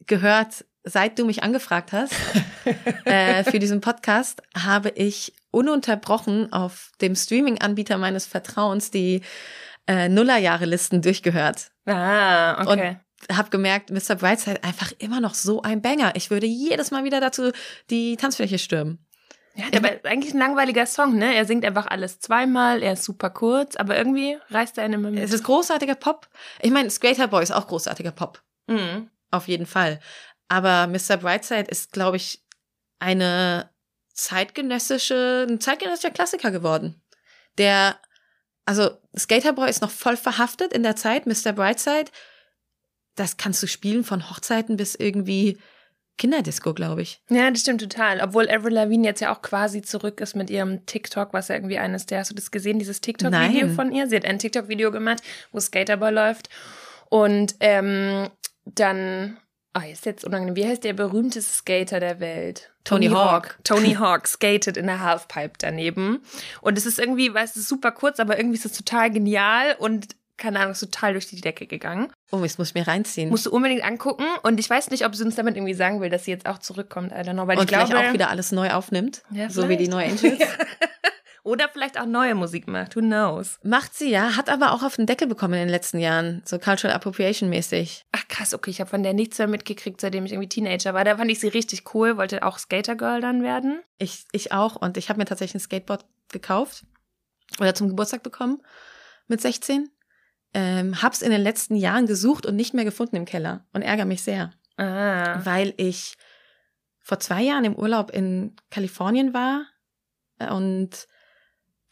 gehört, 0.08 0.66
seit 0.84 1.20
du 1.20 1.26
mich 1.26 1.44
angefragt 1.44 1.92
hast 1.92 2.14
äh, 3.06 3.44
für 3.44 3.60
diesen 3.60 3.82
Podcast, 3.82 4.42
habe 4.56 4.90
ich 4.90 5.34
ununterbrochen 5.52 6.52
auf 6.54 6.92
dem 7.02 7.16
Streaming-Anbieter 7.16 7.98
meines 7.98 8.26
Vertrauens 8.26 8.92
die 8.92 9.22
äh, 9.88 10.10
Nullerjahre-Listen 10.10 11.02
durchgehört. 11.02 11.72
ah, 11.86 12.62
okay. 12.66 12.98
Hab 13.34 13.52
gemerkt, 13.52 13.90
Mr. 13.90 14.16
Brightside 14.16 14.64
einfach 14.64 14.94
immer 14.98 15.20
noch 15.20 15.34
so 15.34 15.62
ein 15.62 15.82
Banger. 15.82 16.14
Ich 16.16 16.32
würde 16.32 16.48
jedes 16.48 16.90
Mal 16.90 17.04
wieder 17.04 17.20
dazu 17.20 17.52
die 17.90 18.16
Tanzfläche 18.16 18.58
stürmen. 18.58 19.06
Ja, 19.56 19.84
war 19.84 19.92
eigentlich 20.04 20.34
ein 20.34 20.40
langweiliger 20.40 20.86
Song, 20.86 21.18
ne? 21.18 21.36
Er 21.36 21.46
singt 21.46 21.66
einfach 21.66 21.88
alles 21.88 22.20
zweimal, 22.20 22.82
er 22.82 22.94
ist 22.94 23.04
super 23.04 23.30
kurz, 23.30 23.76
aber 23.76 23.98
irgendwie 23.98 24.38
reißt 24.50 24.78
er 24.78 24.86
einen 24.86 24.94
immer 24.96 25.12
mit. 25.12 25.22
Es 25.22 25.34
ist 25.34 25.44
großartiger 25.44 25.96
Pop. 25.96 26.30
Ich 26.62 26.72
meine, 26.72 26.90
Skater 26.90 27.28
Boy 27.28 27.44
ist 27.44 27.52
auch 27.52 27.68
großartiger 27.68 28.12
Pop. 28.12 28.42
Mhm. 28.68 29.10
Auf 29.32 29.48
jeden 29.48 29.66
Fall. 29.66 30.00
Aber 30.48 30.88
Mr. 30.88 31.18
Brightside 31.18 31.70
ist, 31.70 31.92
glaube 31.92 32.18
ich, 32.18 32.44
eine 33.00 33.70
zeitgenössische, 34.24 35.48
ein 35.50 35.60
zeitgenössischer 35.60 36.12
Klassiker 36.12 36.52
geworden. 36.52 37.02
Der, 37.58 38.00
also 38.66 38.92
Skaterboy 39.18 39.70
ist 39.70 39.82
noch 39.82 39.92
voll 39.92 40.18
verhaftet 40.18 40.74
in 40.74 40.84
der 40.84 40.96
Zeit, 40.96 41.26
Mr. 41.26 41.54
Brightside. 41.54 42.12
Das 43.16 43.38
kannst 43.38 43.62
du 43.64 43.68
spielen 43.68 44.04
von 44.04 44.30
Hochzeiten 44.30 44.78
bis 44.78 44.96
irgendwie 44.96 45.58
Kinderdisco, 46.18 46.74
glaube 46.74 47.02
ich. 47.02 47.24
Ja, 47.30 47.50
das 47.50 47.62
stimmt 47.62 47.82
total. 47.82 48.22
Obwohl 48.22 48.50
Avril 48.50 48.74
Lavigne 48.74 49.08
jetzt 49.08 49.22
ja 49.22 49.34
auch 49.34 49.42
quasi 49.42 49.82
zurück 49.82 50.20
ist 50.20 50.36
mit 50.36 50.50
ihrem 50.50 50.86
TikTok, 50.86 51.34
was 51.34 51.48
ja 51.48 51.56
irgendwie 51.56 51.80
eines 51.80 52.06
der, 52.06 52.20
hast 52.20 52.32
du 52.32 52.36
das 52.36 52.52
gesehen, 52.52 52.78
dieses 52.78 53.02
TikTok-Video 53.02 53.70
von 53.70 53.92
ihr? 53.92 54.08
Sie 54.08 54.18
hat 54.18 54.26
ein 54.26 54.38
TikTok-Video 54.38 54.92
gemacht, 54.92 55.24
wo 55.52 55.60
Skaterboy 55.60 56.12
läuft. 56.12 56.50
Und 57.10 57.56
ähm, 57.62 58.30
dann, 58.66 59.38
ah, 59.82 59.92
ist 59.92 60.06
jetzt 60.06 60.26
unangenehm, 60.26 60.56
wie 60.56 60.68
heißt 60.68 60.84
der 60.84 60.94
berühmteste 60.94 61.52
Skater 61.52 62.00
der 62.00 62.20
Welt? 62.20 62.72
Tony 62.84 63.08
Hawk. 63.08 63.58
Tony 63.64 63.94
Hawk 63.94 64.28
skated 64.28 64.78
in 64.78 64.88
der 64.88 65.00
Halfpipe 65.00 65.54
daneben. 65.60 66.24
Und 66.62 66.78
es 66.78 66.86
ist 66.86 67.00
irgendwie, 67.00 67.32
es 67.36 67.56
ist 67.56 67.68
super 67.68 67.92
kurz, 67.92 68.20
aber 68.20 68.38
irgendwie 68.38 68.58
ist 68.58 68.66
es 68.66 68.74
total 68.74 69.12
genial 69.12 69.76
und 69.78 70.16
keine 70.38 70.60
Ahnung, 70.60 70.72
ist 70.72 70.80
total 70.80 71.14
durch 71.14 71.28
die 71.28 71.42
Decke 71.42 71.68
gegangen. 71.68 72.12
Oh, 72.32 72.42
jetzt 72.44 72.58
muss 72.58 72.70
ich 72.70 72.74
mir 72.74 72.88
reinziehen. 72.88 73.30
Musst 73.30 73.46
du 73.46 73.52
unbedingt 73.52 73.84
angucken. 73.84 74.26
Und 74.42 74.60
ich 74.60 74.70
weiß 74.70 74.90
nicht, 74.90 75.06
ob 75.06 75.14
sie 75.14 75.24
uns 75.26 75.36
damit 75.36 75.58
irgendwie 75.58 75.74
sagen 75.74 76.00
will, 76.02 76.10
dass 76.10 76.24
sie 76.24 76.32
jetzt 76.32 76.48
auch 76.48 76.60
zurückkommt. 76.60 77.12
I 77.12 77.16
don't 77.16 77.34
know, 77.34 77.46
weil 77.46 77.58
und 77.58 77.66
ich 77.66 77.70
glaube, 77.70 78.00
auch 78.00 78.14
wieder 78.14 78.30
alles 78.30 78.54
neu 78.54 78.72
aufnimmt. 78.72 79.22
Ja, 79.32 79.50
so 79.50 79.68
wie 79.68 79.78
die 79.78 79.90
neue 79.90 80.06
Angels. 80.06 80.40
Oder 81.50 81.68
vielleicht 81.68 82.00
auch 82.00 82.06
neue 82.06 82.36
Musik 82.36 82.68
macht. 82.68 82.96
Who 82.96 83.00
knows? 83.00 83.58
Macht 83.64 83.96
sie 83.96 84.12
ja, 84.12 84.36
hat 84.36 84.50
aber 84.50 84.72
auch 84.72 84.84
auf 84.84 84.98
den 84.98 85.08
Deckel 85.08 85.28
bekommen 85.28 85.56
in 85.56 85.62
den 85.62 85.70
letzten 85.70 85.98
Jahren. 85.98 86.44
So 86.46 86.60
Cultural 86.60 86.96
Appropriation 86.96 87.50
mäßig. 87.50 88.06
Ach 88.12 88.28
krass, 88.28 88.54
okay, 88.54 88.70
ich 88.70 88.80
habe 88.80 88.90
von 88.92 89.02
der 89.02 89.14
nichts 89.14 89.40
mehr 89.40 89.48
mitgekriegt, 89.48 90.00
seitdem 90.00 90.26
ich 90.28 90.32
irgendwie 90.32 90.48
Teenager 90.50 90.94
war. 90.94 91.04
Da 91.04 91.18
fand 91.18 91.32
ich 91.32 91.40
sie 91.40 91.48
richtig 91.48 91.96
cool, 91.96 92.18
wollte 92.18 92.44
auch 92.44 92.60
Skater 92.60 92.96
Girl 92.96 93.20
dann 93.20 93.42
werden. 93.42 93.82
Ich, 93.98 94.26
ich 94.32 94.52
auch. 94.52 94.76
Und 94.76 94.96
ich 94.98 95.10
habe 95.10 95.18
mir 95.18 95.26
tatsächlich 95.26 95.56
ein 95.56 95.66
Skateboard 95.66 96.06
gekauft 96.32 96.86
oder 97.60 97.74
zum 97.74 97.90
Geburtstag 97.90 98.22
bekommen 98.22 98.62
mit 99.28 99.42
16. 99.42 99.90
Ähm, 100.54 101.02
hab's 101.02 101.24
in 101.24 101.32
den 101.32 101.42
letzten 101.42 101.76
Jahren 101.76 102.06
gesucht 102.06 102.46
und 102.46 102.56
nicht 102.58 102.76
mehr 102.76 102.86
gefunden 102.86 103.16
im 103.16 103.26
Keller 103.26 103.66
und 103.74 103.82
ärgere 103.82 104.06
mich 104.06 104.22
sehr, 104.22 104.52
Ah. 104.78 105.44
weil 105.46 105.74
ich 105.78 106.14
vor 107.00 107.20
zwei 107.20 107.42
Jahren 107.42 107.66
im 107.66 107.76
Urlaub 107.76 108.12
in 108.12 108.56
Kalifornien 108.70 109.34
war 109.34 109.66
äh, 110.38 110.52
und 110.52 111.08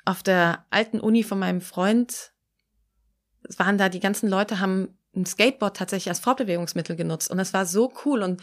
auf 0.07 0.23
der 0.23 0.65
alten 0.69 0.99
Uni 0.99 1.23
von 1.23 1.37
meinem 1.39 1.61
Freund 1.61 2.31
waren 3.57 3.77
da 3.77 3.89
die 3.89 3.99
ganzen 3.99 4.29
Leute 4.29 4.59
haben 4.59 4.97
ein 5.15 5.25
Skateboard 5.25 5.75
tatsächlich 5.77 6.09
als 6.09 6.19
Fortbewegungsmittel 6.19 6.95
genutzt 6.95 7.29
und 7.31 7.37
das 7.37 7.53
war 7.53 7.65
so 7.65 7.93
cool 8.05 8.21
und 8.23 8.41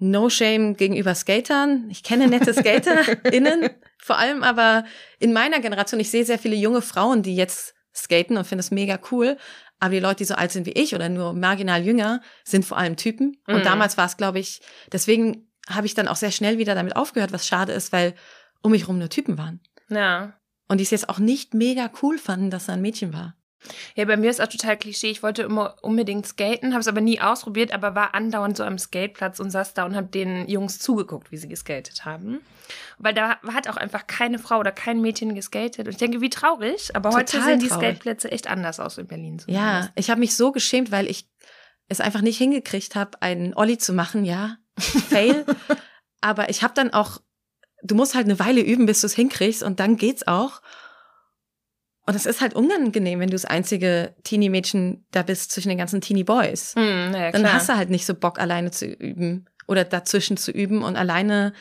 No 0.00 0.30
shame 0.30 0.76
gegenüber 0.76 1.12
Skatern. 1.16 1.88
Ich 1.90 2.04
kenne 2.04 2.28
nette 2.28 2.54
SkaterInnen, 2.54 3.68
vor 3.98 4.16
allem 4.16 4.44
aber 4.44 4.84
in 5.18 5.32
meiner 5.32 5.58
Generation. 5.58 5.98
Ich 5.98 6.10
sehe 6.10 6.24
sehr 6.24 6.38
viele 6.38 6.54
junge 6.54 6.82
Frauen, 6.82 7.24
die 7.24 7.34
jetzt 7.34 7.74
skaten 7.92 8.36
und 8.36 8.46
finde 8.46 8.60
es 8.60 8.70
mega 8.70 9.00
cool. 9.10 9.36
Aber 9.80 9.90
die 9.90 9.98
Leute, 9.98 10.18
die 10.18 10.24
so 10.26 10.34
alt 10.36 10.52
sind 10.52 10.66
wie 10.66 10.72
ich 10.72 10.94
oder 10.94 11.08
nur 11.08 11.32
marginal 11.32 11.84
jünger, 11.84 12.20
sind 12.44 12.64
vor 12.64 12.78
allem 12.78 12.96
Typen. 12.96 13.38
Und 13.48 13.56
Mhm. 13.58 13.62
damals 13.64 13.96
war 13.96 14.06
es, 14.06 14.16
glaube 14.16 14.38
ich, 14.38 14.60
deswegen 14.92 15.48
habe 15.68 15.86
ich 15.88 15.94
dann 15.94 16.06
auch 16.06 16.14
sehr 16.16 16.30
schnell 16.30 16.58
wieder 16.58 16.76
damit 16.76 16.94
aufgehört, 16.94 17.32
was 17.32 17.48
schade 17.48 17.72
ist, 17.72 17.92
weil 17.92 18.14
um 18.62 18.70
mich 18.70 18.86
rum 18.86 18.98
nur 18.98 19.08
Typen 19.08 19.36
waren. 19.36 19.58
Ja. 19.88 20.37
Und 20.68 20.78
die 20.78 20.84
es 20.84 20.90
jetzt 20.90 21.08
auch 21.08 21.18
nicht 21.18 21.54
mega 21.54 21.90
cool 22.02 22.18
fanden, 22.18 22.50
dass 22.50 22.66
da 22.66 22.74
ein 22.74 22.82
Mädchen 22.82 23.12
war. 23.12 23.34
Ja, 23.96 24.04
bei 24.04 24.16
mir 24.16 24.30
ist 24.30 24.40
auch 24.40 24.46
total 24.46 24.76
Klischee. 24.76 25.10
Ich 25.10 25.22
wollte 25.22 25.42
immer 25.42 25.76
unbedingt 25.82 26.26
skaten, 26.26 26.72
habe 26.72 26.80
es 26.80 26.88
aber 26.88 27.00
nie 27.00 27.20
ausprobiert, 27.20 27.72
aber 27.72 27.94
war 27.94 28.14
andauernd 28.14 28.56
so 28.56 28.62
am 28.62 28.78
Skateplatz 28.78 29.40
und 29.40 29.50
saß 29.50 29.74
da 29.74 29.84
und 29.84 29.96
habe 29.96 30.06
den 30.06 30.48
Jungs 30.48 30.78
zugeguckt, 30.78 31.32
wie 31.32 31.36
sie 31.36 31.48
geskatet 31.48 32.04
haben. 32.04 32.40
Weil 32.98 33.14
da 33.14 33.40
hat 33.42 33.68
auch 33.68 33.76
einfach 33.76 34.06
keine 34.06 34.38
Frau 34.38 34.58
oder 34.58 34.70
kein 34.70 35.00
Mädchen 35.00 35.34
geskatet. 35.34 35.86
Und 35.86 35.92
ich 35.92 35.96
denke, 35.96 36.20
wie 36.20 36.30
traurig. 36.30 36.94
Aber 36.94 37.10
heute 37.10 37.32
Total 37.32 37.48
sehen 37.48 37.60
die 37.60 37.68
traurig. 37.68 37.88
Skateplätze 37.88 38.30
echt 38.30 38.48
anders 38.48 38.78
aus 38.78 38.98
in 38.98 39.06
Berlin. 39.06 39.42
Ja, 39.46 39.62
zumindest. 39.62 39.92
ich 39.96 40.10
habe 40.10 40.20
mich 40.20 40.36
so 40.36 40.52
geschämt, 40.52 40.92
weil 40.92 41.08
ich 41.08 41.28
es 41.88 42.00
einfach 42.00 42.20
nicht 42.20 42.38
hingekriegt 42.38 42.94
habe, 42.94 43.20
einen 43.22 43.54
Olli 43.54 43.78
zu 43.78 43.92
machen, 43.92 44.24
ja, 44.24 44.56
Fail. 44.78 45.44
Aber 46.20 46.50
ich 46.50 46.62
habe 46.62 46.74
dann 46.74 46.92
auch, 46.92 47.20
du 47.82 47.94
musst 47.94 48.14
halt 48.14 48.26
eine 48.26 48.38
Weile 48.38 48.60
üben, 48.60 48.86
bis 48.86 49.00
du 49.00 49.06
es 49.06 49.14
hinkriegst 49.14 49.62
und 49.62 49.80
dann 49.80 49.96
geht's 49.96 50.26
auch. 50.26 50.60
Und 52.06 52.14
es 52.14 52.24
ist 52.24 52.40
halt 52.40 52.54
unangenehm, 52.54 53.20
wenn 53.20 53.28
du 53.28 53.34
das 53.34 53.44
einzige 53.44 54.14
Teenie-Mädchen 54.24 55.04
da 55.10 55.22
bist 55.22 55.52
zwischen 55.52 55.68
den 55.68 55.76
ganzen 55.76 56.00
Teenie-Boys. 56.00 56.74
Hm, 56.74 57.12
ja, 57.12 57.30
Dann 57.32 57.52
hast 57.52 57.68
du 57.68 57.76
halt 57.76 57.90
nicht 57.90 58.06
so 58.06 58.14
Bock, 58.14 58.38
alleine 58.38 58.70
zu 58.70 58.86
üben 58.86 59.46
oder 59.66 59.84
dazwischen 59.84 60.38
zu 60.38 60.50
üben 60.50 60.82
und 60.82 60.96
alleine. 60.96 61.52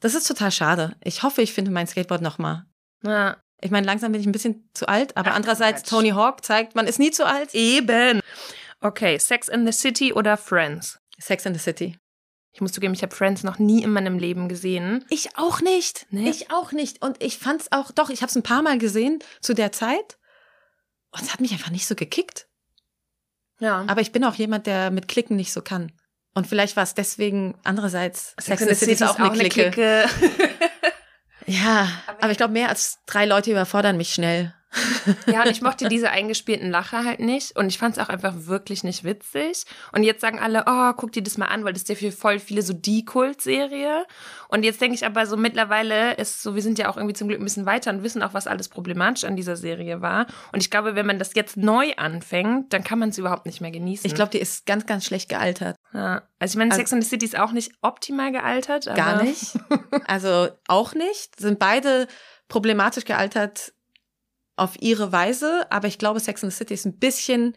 Das 0.00 0.14
ist 0.14 0.26
total 0.26 0.50
schade. 0.50 0.96
Ich 1.04 1.22
hoffe, 1.22 1.42
ich 1.42 1.52
finde 1.52 1.70
mein 1.70 1.86
Skateboard 1.86 2.22
nochmal. 2.22 2.64
Ja. 3.02 3.36
Ich 3.60 3.70
meine, 3.70 3.86
langsam 3.86 4.12
bin 4.12 4.22
ich 4.22 4.26
ein 4.26 4.32
bisschen 4.32 4.70
zu 4.72 4.88
alt, 4.88 5.18
aber 5.18 5.32
Ach, 5.32 5.36
andererseits 5.36 5.82
Quatsch. 5.82 5.90
Tony 5.90 6.10
Hawk 6.10 6.42
zeigt, 6.46 6.74
man 6.74 6.86
ist 6.86 6.98
nie 6.98 7.10
zu 7.10 7.26
alt. 7.26 7.54
Eben. 7.54 8.20
Okay, 8.80 9.18
Sex 9.18 9.48
in 9.48 9.66
the 9.66 9.72
City 9.72 10.14
oder 10.14 10.38
Friends? 10.38 10.98
Sex 11.18 11.44
in 11.44 11.52
the 11.52 11.60
City. 11.60 11.98
Ich 12.52 12.60
muss 12.60 12.72
zugeben, 12.72 12.94
ich 12.94 13.02
habe 13.02 13.14
Friends 13.14 13.44
noch 13.44 13.58
nie 13.58 13.82
in 13.82 13.92
meinem 13.92 14.18
Leben 14.18 14.48
gesehen. 14.48 15.04
Ich 15.08 15.36
auch 15.36 15.60
nicht. 15.60 16.06
Nee. 16.10 16.28
Ich 16.28 16.50
auch 16.50 16.72
nicht. 16.72 17.00
Und 17.02 17.22
ich 17.22 17.38
fand's 17.38 17.70
auch, 17.70 17.92
doch, 17.92 18.10
ich 18.10 18.22
habe 18.22 18.30
es 18.30 18.36
ein 18.36 18.42
paar 18.42 18.62
Mal 18.62 18.78
gesehen 18.78 19.20
zu 19.40 19.54
der 19.54 19.70
Zeit. 19.72 20.18
Und 21.12 21.22
es 21.22 21.32
hat 21.32 21.40
mich 21.40 21.52
einfach 21.52 21.70
nicht 21.70 21.86
so 21.86 21.94
gekickt. 21.94 22.48
Ja. 23.60 23.84
Aber 23.88 24.00
ich 24.00 24.10
bin 24.12 24.24
auch 24.24 24.34
jemand, 24.34 24.66
der 24.66 24.90
mit 24.90 25.06
Klicken 25.06 25.36
nicht 25.36 25.52
so 25.52 25.62
kann. 25.62 25.92
Und 26.34 26.46
vielleicht 26.46 26.76
war 26.76 26.82
es 26.84 26.94
deswegen 26.94 27.56
andererseits 27.64 28.34
Sex 28.40 28.62
in 28.62 28.68
the 28.68 28.74
City 28.74 28.92
ist 28.92 29.02
auch 29.02 29.18
eine 29.18 29.48
Clique. 29.48 30.06
Ja, 31.46 31.88
Aber- 32.06 32.22
aber 32.24 32.32
ich 32.32 32.36
glaube, 32.36 32.52
mehr 32.52 32.68
als 32.68 32.98
drei 33.06 33.26
Leute 33.26 33.50
überfordern 33.50 33.96
mich 33.96 34.12
schnell. 34.14 34.54
Ja, 35.26 35.42
und 35.42 35.50
ich 35.50 35.62
mochte 35.62 35.88
diese 35.88 36.10
eingespielten 36.10 36.70
Lacher 36.70 37.04
halt 37.04 37.20
nicht. 37.20 37.56
Und 37.56 37.68
ich 37.68 37.78
fand 37.78 37.96
es 37.96 38.02
auch 38.02 38.08
einfach 38.08 38.34
wirklich 38.46 38.84
nicht 38.84 39.02
witzig. 39.04 39.64
Und 39.92 40.04
jetzt 40.04 40.20
sagen 40.20 40.38
alle, 40.38 40.64
oh, 40.66 40.92
guck 40.96 41.12
dir 41.12 41.22
das 41.22 41.38
mal 41.38 41.46
an, 41.46 41.64
weil 41.64 41.72
das 41.72 41.82
ist 41.82 41.88
ja 41.88 41.94
für 41.96 42.12
voll 42.12 42.38
viele 42.38 42.62
so 42.62 42.72
die 42.72 43.04
Kult-Serie. 43.04 44.06
Und 44.48 44.62
jetzt 44.64 44.80
denke 44.80 44.94
ich 44.94 45.04
aber 45.04 45.26
so, 45.26 45.36
mittlerweile 45.36 46.14
ist 46.14 46.42
so, 46.42 46.54
wir 46.54 46.62
sind 46.62 46.78
ja 46.78 46.88
auch 46.88 46.96
irgendwie 46.96 47.14
zum 47.14 47.28
Glück 47.28 47.40
ein 47.40 47.44
bisschen 47.44 47.66
weiter 47.66 47.90
und 47.90 48.02
wissen 48.02 48.22
auch, 48.22 48.34
was 48.34 48.46
alles 48.46 48.68
problematisch 48.68 49.24
an 49.24 49.36
dieser 49.36 49.56
Serie 49.56 50.00
war. 50.00 50.26
Und 50.52 50.62
ich 50.62 50.70
glaube, 50.70 50.94
wenn 50.94 51.06
man 51.06 51.18
das 51.18 51.34
jetzt 51.34 51.56
neu 51.56 51.92
anfängt, 51.96 52.72
dann 52.72 52.84
kann 52.84 52.98
man 52.98 53.08
es 53.08 53.18
überhaupt 53.18 53.46
nicht 53.46 53.60
mehr 53.60 53.70
genießen. 53.72 54.06
Ich 54.06 54.14
glaube, 54.14 54.30
die 54.30 54.38
ist 54.38 54.66
ganz, 54.66 54.86
ganz 54.86 55.04
schlecht 55.04 55.28
gealtert. 55.28 55.76
Ja. 55.92 56.22
Also 56.38 56.52
ich 56.52 56.56
meine, 56.58 56.70
Also- 56.70 56.80
Sex 56.80 56.92
and 56.92 57.02
the 57.02 57.08
City 57.08 57.26
ist 57.26 57.38
auch 57.38 57.52
nicht 57.52 57.72
optimal 57.82 58.30
gealtert. 58.32 58.86
Gar 58.94 59.22
nicht. 59.24 59.58
Also 60.06 60.48
auch 60.68 60.94
nicht. 60.94 61.38
Sind 61.40 61.58
beide 61.58 62.06
problematisch 62.48 63.04
gealtert 63.04 63.72
auf 64.60 64.80
ihre 64.80 65.10
Weise, 65.12 65.66
aber 65.70 65.88
ich 65.88 65.98
glaube, 65.98 66.20
Sex 66.20 66.42
in 66.42 66.50
the 66.50 66.56
City 66.56 66.74
ist 66.74 66.84
ein 66.86 66.98
bisschen 66.98 67.56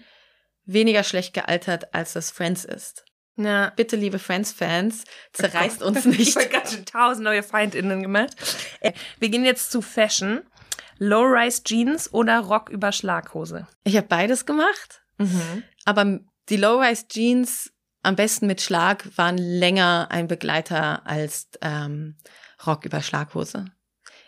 weniger 0.65 1.03
schlecht 1.03 1.33
gealtert, 1.33 1.93
als 1.93 2.13
das 2.13 2.31
Friends 2.31 2.63
ist. 2.65 3.05
Ja. 3.35 3.71
Bitte, 3.75 3.95
liebe 3.95 4.19
Friends-Fans, 4.19 5.03
zerreißt 5.33 5.81
uns 5.83 6.05
Oh 6.05 6.09
Ich 6.09 6.17
nicht. 6.17 6.35
habe 6.37 6.47
ganz 6.49 6.73
schön 6.73 6.85
tausend 6.85 7.23
neue 7.25 7.43
FeindInnen 7.43 8.01
gemacht. 8.01 8.31
Äh, 8.79 8.93
Wir 9.19 9.29
gehen 9.29 9.43
jetzt 9.45 9.71
zu 9.71 9.81
Fashion. 9.81 10.41
Low-Rise 10.99 11.63
Jeans 11.63 12.13
oder 12.13 12.39
Rock 12.39 12.69
über 12.69 12.91
Schlaghose? 12.91 13.67
Ich 13.83 13.97
habe 13.97 14.07
beides 14.07 14.45
gemacht, 14.45 15.01
aber 15.85 16.19
die 16.49 16.57
Low-Rise 16.57 17.07
Jeans 17.09 17.71
am 18.03 18.15
besten 18.15 18.47
mit 18.47 18.61
Schlag 18.61 19.05
waren 19.17 19.37
länger 19.37 20.07
ein 20.11 20.27
Begleiter 20.27 21.05
als 21.07 21.49
ähm, 21.61 22.15
Rock 22.65 22.85
über 22.85 23.01
Schlaghose. 23.01 23.65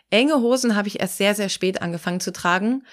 Enge 0.09 0.35
Hosen 0.35 0.75
habe 0.75 0.87
ich 0.87 0.99
erst 0.99 1.17
sehr, 1.17 1.35
sehr 1.35 1.49
spät 1.49 1.81
angefangen 1.81 2.19
zu 2.19 2.31
tragen 2.31 2.85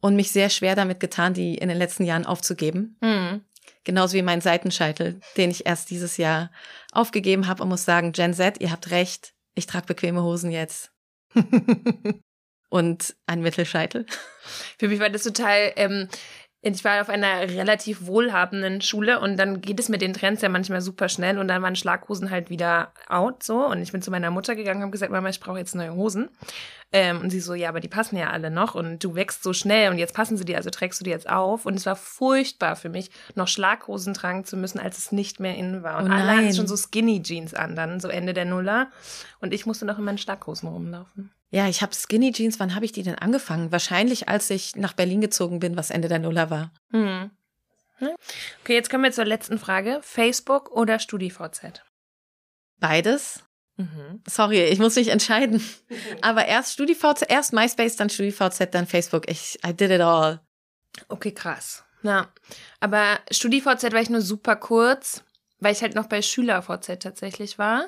und 0.00 0.16
mich 0.16 0.30
sehr 0.30 0.50
schwer 0.50 0.74
damit 0.74 1.00
getan, 1.00 1.34
die 1.34 1.56
in 1.56 1.68
den 1.68 1.78
letzten 1.78 2.04
Jahren 2.04 2.26
aufzugeben. 2.26 2.96
Mhm. 3.00 3.44
Genauso 3.84 4.14
wie 4.14 4.22
mein 4.22 4.40
Seitenscheitel, 4.40 5.20
den 5.36 5.50
ich 5.50 5.66
erst 5.66 5.90
dieses 5.90 6.16
Jahr 6.16 6.50
aufgegeben 6.92 7.48
habe 7.48 7.62
und 7.62 7.68
muss 7.68 7.84
sagen, 7.84 8.12
Gen 8.12 8.34
Z, 8.34 8.60
ihr 8.60 8.70
habt 8.70 8.90
recht, 8.90 9.34
ich 9.54 9.66
trage 9.66 9.86
bequeme 9.86 10.22
Hosen 10.22 10.50
jetzt. 10.50 10.92
Und 12.68 13.14
ein 13.26 13.42
Mittelscheitel. 13.42 14.06
Für 14.78 14.88
mich 14.88 14.98
war 14.98 15.10
das 15.10 15.24
total. 15.24 15.72
Ähm, 15.76 16.08
ich 16.64 16.84
war 16.84 17.00
auf 17.00 17.08
einer 17.08 17.40
relativ 17.40 18.06
wohlhabenden 18.06 18.80
Schule 18.80 19.18
und 19.18 19.36
dann 19.36 19.60
geht 19.60 19.80
es 19.80 19.88
mit 19.88 20.00
den 20.00 20.14
Trends 20.14 20.42
ja 20.42 20.48
manchmal 20.48 20.80
super 20.80 21.08
schnell 21.08 21.38
und 21.38 21.48
dann 21.48 21.60
waren 21.60 21.74
Schlaghosen 21.74 22.30
halt 22.30 22.50
wieder 22.50 22.92
out 23.08 23.42
so 23.42 23.66
und 23.66 23.82
ich 23.82 23.90
bin 23.90 24.00
zu 24.00 24.12
meiner 24.12 24.30
Mutter 24.30 24.54
gegangen 24.54 24.78
und 24.78 24.82
habe 24.82 24.92
gesagt, 24.92 25.10
Mama, 25.10 25.28
ich 25.28 25.40
brauche 25.40 25.58
jetzt 25.58 25.74
neue 25.74 25.94
Hosen. 25.94 26.28
Ähm, 26.94 27.22
und 27.22 27.30
sie 27.30 27.40
so, 27.40 27.54
ja, 27.54 27.70
aber 27.70 27.80
die 27.80 27.88
passen 27.88 28.16
ja 28.16 28.30
alle 28.30 28.50
noch 28.50 28.74
und 28.74 29.02
du 29.02 29.14
wächst 29.14 29.42
so 29.42 29.54
schnell 29.54 29.90
und 29.90 29.98
jetzt 29.98 30.14
passen 30.14 30.36
sie 30.36 30.44
dir, 30.44 30.56
also 30.56 30.68
trägst 30.68 31.00
du 31.00 31.04
die 31.04 31.10
jetzt 31.10 31.28
auf 31.28 31.64
und 31.66 31.74
es 31.74 31.86
war 31.86 31.96
furchtbar 31.96 32.76
für 32.76 32.90
mich, 32.90 33.10
noch 33.34 33.48
Schlaghosen 33.48 34.14
tragen 34.14 34.44
zu 34.44 34.56
müssen, 34.56 34.78
als 34.78 34.98
es 34.98 35.10
nicht 35.10 35.40
mehr 35.40 35.56
in 35.56 35.82
war. 35.82 35.98
Und 35.98 36.10
Oh 36.10 36.14
alle 36.14 36.36
hatten 36.36 36.54
schon 36.54 36.66
so 36.68 36.76
Skinny 36.76 37.22
Jeans 37.22 37.54
an, 37.54 37.74
dann 37.74 37.98
so 37.98 38.08
Ende 38.08 38.34
der 38.34 38.44
Nuller 38.44 38.88
und 39.40 39.54
ich 39.54 39.66
musste 39.66 39.86
noch 39.86 39.98
in 39.98 40.04
meinen 40.04 40.18
Schlaghosen 40.18 40.68
rumlaufen. 40.68 41.32
Ja, 41.52 41.68
ich 41.68 41.82
habe 41.82 41.94
Skinny 41.94 42.32
Jeans, 42.32 42.58
wann 42.58 42.74
habe 42.74 42.86
ich 42.86 42.92
die 42.92 43.02
denn 43.02 43.14
angefangen? 43.14 43.70
Wahrscheinlich, 43.70 44.28
als 44.28 44.48
ich 44.48 44.74
nach 44.74 44.94
Berlin 44.94 45.20
gezogen 45.20 45.60
bin, 45.60 45.76
was 45.76 45.90
Ende 45.90 46.08
der 46.08 46.18
Nuller 46.18 46.48
war. 46.48 46.72
Hm. 46.90 47.30
Ne? 48.00 48.16
Okay, 48.62 48.74
jetzt 48.74 48.90
kommen 48.90 49.04
wir 49.04 49.12
zur 49.12 49.26
letzten 49.26 49.58
Frage. 49.58 50.00
Facebook 50.02 50.70
oder 50.70 50.98
StudiVZ? 50.98 51.82
Beides. 52.80 53.44
Mhm. 53.76 54.22
Sorry, 54.26 54.64
ich 54.64 54.78
muss 54.78 54.96
mich 54.96 55.08
entscheiden. 55.08 55.62
Aber 56.22 56.46
erst 56.46 56.72
StudiVZ, 56.72 57.26
erst 57.28 57.52
MySpace, 57.52 57.96
dann 57.96 58.08
StudiVZ, 58.08 58.70
dann 58.72 58.86
Facebook. 58.86 59.30
Ich, 59.30 59.58
I 59.66 59.74
did 59.74 59.90
it 59.90 60.00
all. 60.00 60.40
Okay, 61.08 61.32
krass. 61.32 61.84
Ja, 62.02 62.32
aber 62.80 63.20
StudiVZ 63.30 63.92
war 63.92 64.00
ich 64.00 64.10
nur 64.10 64.20
super 64.22 64.56
kurz, 64.56 65.22
weil 65.60 65.72
ich 65.72 65.82
halt 65.82 65.94
noch 65.94 66.08
bei 66.08 66.20
SchülerVZ 66.20 66.98
tatsächlich 67.00 67.58
war. 67.58 67.86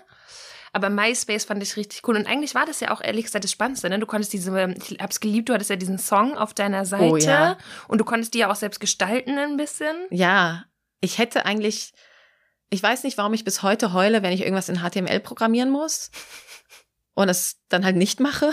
Aber 0.74 0.90
MySpace 0.90 1.44
fand 1.44 1.62
ich 1.62 1.76
richtig 1.76 2.06
cool. 2.08 2.16
Und 2.16 2.26
eigentlich 2.26 2.56
war 2.56 2.66
das 2.66 2.80
ja 2.80 2.90
auch 2.90 3.00
ehrlich 3.00 3.26
gesagt 3.26 3.44
das 3.44 3.52
Spannendste. 3.52 3.88
Ne? 3.88 4.00
Du 4.00 4.06
konntest 4.06 4.32
diese, 4.32 4.74
ich 4.76 4.98
hab's 5.00 5.20
geliebt, 5.20 5.48
du 5.48 5.54
hattest 5.54 5.70
ja 5.70 5.76
diesen 5.76 5.98
Song 5.98 6.36
auf 6.36 6.52
deiner 6.52 6.84
Seite. 6.84 7.04
Oh, 7.04 7.16
ja. 7.16 7.56
Und 7.86 7.98
du 7.98 8.04
konntest 8.04 8.34
die 8.34 8.38
ja 8.38 8.50
auch 8.50 8.56
selbst 8.56 8.80
gestalten 8.80 9.38
ein 9.38 9.56
bisschen. 9.56 9.94
Ja, 10.10 10.64
ich 11.00 11.18
hätte 11.18 11.46
eigentlich, 11.46 11.92
ich 12.70 12.82
weiß 12.82 13.04
nicht, 13.04 13.16
warum 13.18 13.34
ich 13.34 13.44
bis 13.44 13.62
heute 13.62 13.92
heule, 13.92 14.24
wenn 14.24 14.32
ich 14.32 14.40
irgendwas 14.40 14.68
in 14.68 14.80
HTML 14.80 15.20
programmieren 15.20 15.70
muss 15.70 16.10
und 17.14 17.28
es 17.28 17.60
dann 17.68 17.84
halt 17.84 17.94
nicht 17.94 18.18
mache. 18.18 18.50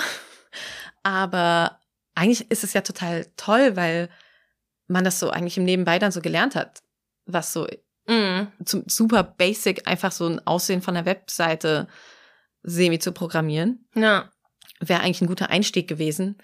Aber 1.02 1.80
eigentlich 2.14 2.52
ist 2.52 2.64
es 2.64 2.74
ja 2.74 2.82
total 2.82 3.26
toll, 3.36 3.76
weil 3.76 4.10
man 4.86 5.04
das 5.04 5.20
so 5.20 5.32
eigentlich 5.32 5.58
im 5.58 5.66
Nebenbei 5.66 5.98
dann 5.98 6.12
so 6.12 6.22
gelernt 6.22 6.54
hat, 6.54 6.84
was 7.26 7.52
so 7.52 7.66
zum 8.66 8.84
super 8.88 9.24
basic 9.24 9.88
einfach 9.88 10.12
so 10.12 10.28
ein 10.28 10.46
Aussehen 10.46 10.82
von 10.82 10.96
der 10.96 11.06
Webseite 11.06 11.88
semi 12.64 13.00
zu 13.00 13.12
programmieren. 13.12 13.86
Ja. 13.96 14.32
Wäre 14.80 15.02
eigentlich 15.02 15.22
ein 15.22 15.28
guter 15.28 15.50
Einstieg 15.50 15.88
gewesen. 15.88 16.38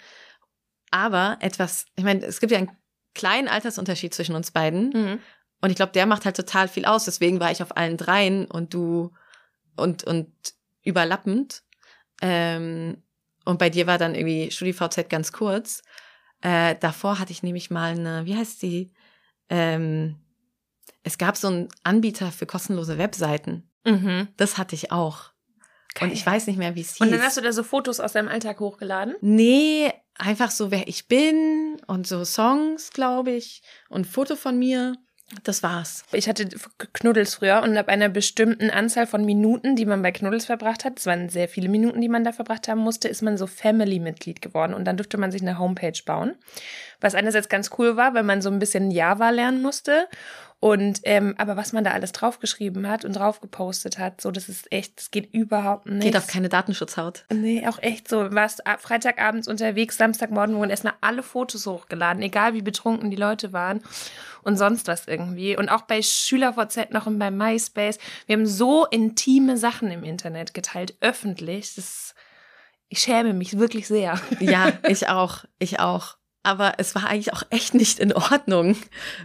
Aber 0.91 1.37
etwas, 1.41 1.85
ich 1.95 2.03
meine, 2.03 2.25
es 2.25 2.39
gibt 2.39 2.51
ja 2.51 2.59
einen 2.59 2.71
kleinen 3.13 3.47
Altersunterschied 3.47 4.13
zwischen 4.13 4.35
uns 4.35 4.51
beiden. 4.51 4.89
Mhm. 4.89 5.19
Und 5.61 5.69
ich 5.71 5.75
glaube, 5.75 5.91
der 5.91 6.05
macht 6.05 6.25
halt 6.25 6.35
total 6.35 6.67
viel 6.67 6.85
aus. 6.85 7.05
Deswegen 7.05 7.39
war 7.39 7.51
ich 7.51 7.63
auf 7.63 7.75
allen 7.75 7.97
dreien 7.97 8.45
und 8.45 8.73
du 8.73 9.11
und, 9.75 10.03
und 10.03 10.31
überlappend. 10.83 11.63
Ähm, 12.21 13.03
und 13.45 13.59
bei 13.59 13.69
dir 13.69 13.87
war 13.87 13.97
dann 13.97 14.15
irgendwie 14.15 14.51
StudiVZ 14.51 15.09
ganz 15.09 15.31
kurz. 15.31 15.81
Äh, 16.41 16.75
davor 16.79 17.19
hatte 17.19 17.31
ich 17.31 17.43
nämlich 17.43 17.71
mal 17.71 17.91
eine, 17.91 18.25
wie 18.25 18.35
heißt 18.35 18.61
die? 18.61 18.91
Ähm, 19.49 20.17
es 21.03 21.17
gab 21.17 21.37
so 21.37 21.47
einen 21.47 21.69
Anbieter 21.83 22.31
für 22.31 22.45
kostenlose 22.45 22.97
Webseiten. 22.97 23.69
Mhm. 23.85 24.27
Das 24.37 24.57
hatte 24.57 24.75
ich 24.75 24.91
auch. 24.91 25.31
Und 26.01 26.13
ich 26.13 26.25
weiß 26.25 26.47
nicht 26.47 26.57
mehr, 26.57 26.75
wie 26.75 26.81
es 26.81 26.95
hieß. 26.95 27.01
Und 27.01 27.11
dann 27.11 27.21
hast 27.21 27.37
du 27.37 27.41
da 27.41 27.51
so 27.51 27.63
Fotos 27.63 27.99
aus 27.99 28.13
deinem 28.13 28.27
Alltag 28.27 28.59
hochgeladen? 28.59 29.15
Nee, 29.21 29.91
einfach 30.15 30.51
so, 30.51 30.71
wer 30.71 30.87
ich 30.87 31.07
bin 31.07 31.77
und 31.87 32.07
so 32.07 32.23
Songs, 32.23 32.91
glaube 32.91 33.31
ich, 33.31 33.61
und 33.89 34.05
Foto 34.05 34.35
von 34.35 34.57
mir. 34.59 34.95
Das 35.43 35.61
war's. 35.61 36.05
Ich 36.13 36.29
hatte 36.29 36.47
Knuddels 36.93 37.35
früher 37.35 37.61
und 37.61 37.75
ab 37.75 37.89
einer 37.89 38.07
bestimmten 38.07 38.69
Anzahl 38.69 39.05
von 39.05 39.25
Minuten, 39.25 39.75
die 39.75 39.85
man 39.85 40.01
bei 40.01 40.13
Knuddels 40.13 40.45
verbracht 40.45 40.85
hat, 40.85 40.99
es 40.99 41.05
waren 41.05 41.27
sehr 41.27 41.49
viele 41.49 41.67
Minuten, 41.67 41.99
die 41.99 42.07
man 42.07 42.23
da 42.23 42.31
verbracht 42.31 42.69
haben 42.69 42.79
musste, 42.79 43.09
ist 43.09 43.21
man 43.21 43.37
so 43.37 43.45
Family-Mitglied 43.45 44.41
geworden 44.41 44.73
und 44.73 44.85
dann 44.85 44.95
durfte 44.95 45.17
man 45.17 45.33
sich 45.33 45.41
eine 45.41 45.59
Homepage 45.59 45.99
bauen. 46.05 46.35
Was 47.01 47.13
einerseits 47.13 47.49
ganz 47.49 47.71
cool 47.77 47.97
war, 47.97 48.13
weil 48.13 48.23
man 48.23 48.41
so 48.41 48.49
ein 48.49 48.59
bisschen 48.59 48.89
Java 48.89 49.29
lernen 49.29 49.61
musste. 49.61 50.07
Und 50.59 51.01
ähm, 51.03 51.35
aber 51.37 51.55
was 51.55 51.71
man 51.71 51.83
da 51.83 51.91
alles 51.91 52.13
draufgeschrieben 52.13 52.89
hat 52.89 53.05
und 53.05 53.13
drauf 53.13 53.41
gepostet 53.41 53.99
hat, 53.99 54.21
so 54.21 54.31
das 54.31 54.49
ist 54.49 54.71
echt, 54.71 54.97
das 54.97 55.11
geht 55.11 55.31
überhaupt 55.31 55.85
nicht. 55.85 56.01
Geht 56.01 56.17
auf 56.17 56.25
keine 56.25 56.49
Datenschutzhaut. 56.49 57.25
Nee, 57.31 57.67
auch 57.67 57.77
echt 57.79 58.07
so. 58.07 58.33
Warst 58.33 58.63
Freitagabends 58.79 59.47
unterwegs, 59.47 59.97
Samstagmorgen 59.97 60.55
wurden 60.55 60.71
erstmal 60.71 60.95
alle 61.01 61.21
Fotos 61.21 61.67
hochgeladen, 61.67 62.23
egal 62.23 62.55
wie 62.55 62.63
betrunken 62.63 63.11
die 63.11 63.17
Leute 63.17 63.53
waren 63.53 63.81
und 64.41 64.57
sonst 64.57 64.87
was 64.87 65.07
irgendwie. 65.07 65.55
Und 65.55 65.69
auch 65.69 65.83
bei 65.83 66.01
SchülerVZ 66.01 66.91
noch 66.91 67.05
und 67.05 67.19
bei 67.19 67.29
MySpace. 67.29 67.99
Wir 68.25 68.37
haben 68.37 68.47
so 68.47 68.85
intime 68.85 69.57
Sachen 69.57 69.91
im 69.91 70.03
Internet 70.03 70.55
geteilt, 70.55 70.95
öffentlich. 71.01 71.75
Das, 71.75 72.15
ich 72.89 72.99
schäme 72.99 73.33
mich 73.33 73.59
wirklich 73.59 73.87
sehr. 73.87 74.19
Ja, 74.39 74.73
ich 74.87 75.07
auch. 75.07 75.43
Ich 75.59 75.79
auch. 75.79 76.16
Aber 76.43 76.75
es 76.77 76.95
war 76.95 77.07
eigentlich 77.07 77.33
auch 77.33 77.43
echt 77.49 77.73
nicht 77.73 77.99
in 77.99 78.13
Ordnung, 78.13 78.77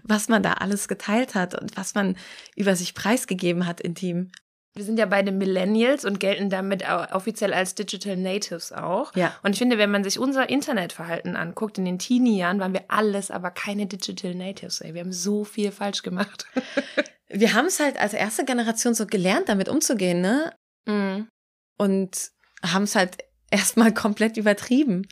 was 0.02 0.28
man 0.28 0.42
da 0.42 0.54
alles 0.54 0.88
geteilt 0.88 1.34
hat 1.34 1.60
und 1.60 1.76
was 1.76 1.94
man 1.94 2.16
über 2.56 2.76
sich 2.76 2.94
preisgegeben 2.94 3.66
hat 3.66 3.80
intim. 3.80 4.32
Wir 4.74 4.84
sind 4.84 4.98
ja 4.98 5.04
beide 5.04 5.32
Millennials 5.32 6.06
und 6.06 6.18
gelten 6.18 6.48
damit 6.48 6.82
offiziell 7.12 7.52
als 7.52 7.74
Digital 7.74 8.16
Natives 8.16 8.72
auch. 8.72 9.14
Ja. 9.14 9.36
Und 9.42 9.52
ich 9.52 9.58
finde, 9.58 9.76
wenn 9.76 9.90
man 9.90 10.02
sich 10.02 10.18
unser 10.18 10.48
Internetverhalten 10.48 11.36
anguckt, 11.36 11.76
in 11.76 11.84
den 11.84 11.98
Teenie-Jahren 11.98 12.58
waren 12.58 12.72
wir 12.72 12.84
alles, 12.88 13.30
aber 13.30 13.50
keine 13.50 13.84
Digital 13.84 14.34
Natives. 14.34 14.80
Ey. 14.80 14.94
Wir 14.94 15.02
haben 15.02 15.12
so 15.12 15.44
viel 15.44 15.72
falsch 15.72 16.02
gemacht. 16.02 16.46
Wir 17.34 17.54
haben 17.54 17.64
es 17.64 17.80
halt 17.80 17.98
als 17.98 18.12
erste 18.12 18.44
Generation 18.44 18.92
so 18.92 19.06
gelernt, 19.06 19.48
damit 19.48 19.70
umzugehen, 19.70 20.20
ne? 20.20 20.52
Mhm. 20.84 21.28
Und 21.78 22.30
haben 22.62 22.82
es 22.82 22.94
halt 22.94 23.24
erstmal 23.50 23.94
komplett 23.94 24.36
übertrieben 24.36 25.06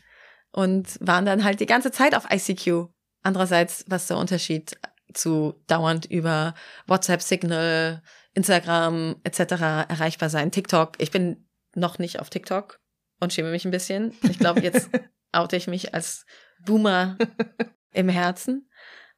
und 0.53 0.99
waren 1.01 1.25
dann 1.25 1.45
halt 1.45 1.61
die 1.61 1.67
ganze 1.67 1.91
Zeit 1.91 2.15
auf 2.15 2.27
ICQ. 2.31 2.89
Andererseits, 3.23 3.85
was 3.89 4.07
der 4.07 4.17
Unterschied 4.17 4.79
zu 5.13 5.55
dauernd 5.67 6.07
über 6.07 6.55
WhatsApp, 6.87 7.23
Signal, 7.23 8.03
Instagram 8.35 9.17
etc. 9.25 9.41
erreichbar 9.89 10.31
sein. 10.31 10.51
TikTok. 10.51 10.95
Ich 10.99 11.11
bin 11.11 11.49
noch 11.75 11.99
nicht 11.99 12.21
auf 12.21 12.31
TikTok 12.31 12.81
und 13.21 13.33
schäme 13.33 13.51
mich 13.51 13.65
ein 13.65 13.71
bisschen. 13.71 14.15
Ich 14.23 14.39
glaube, 14.39 14.61
jetzt 14.61 14.91
oute 15.33 15.57
ich 15.57 15.67
mich 15.67 15.95
als 15.95 16.27
Boomer 16.65 17.17
im 17.93 18.09
Herzen. 18.09 18.69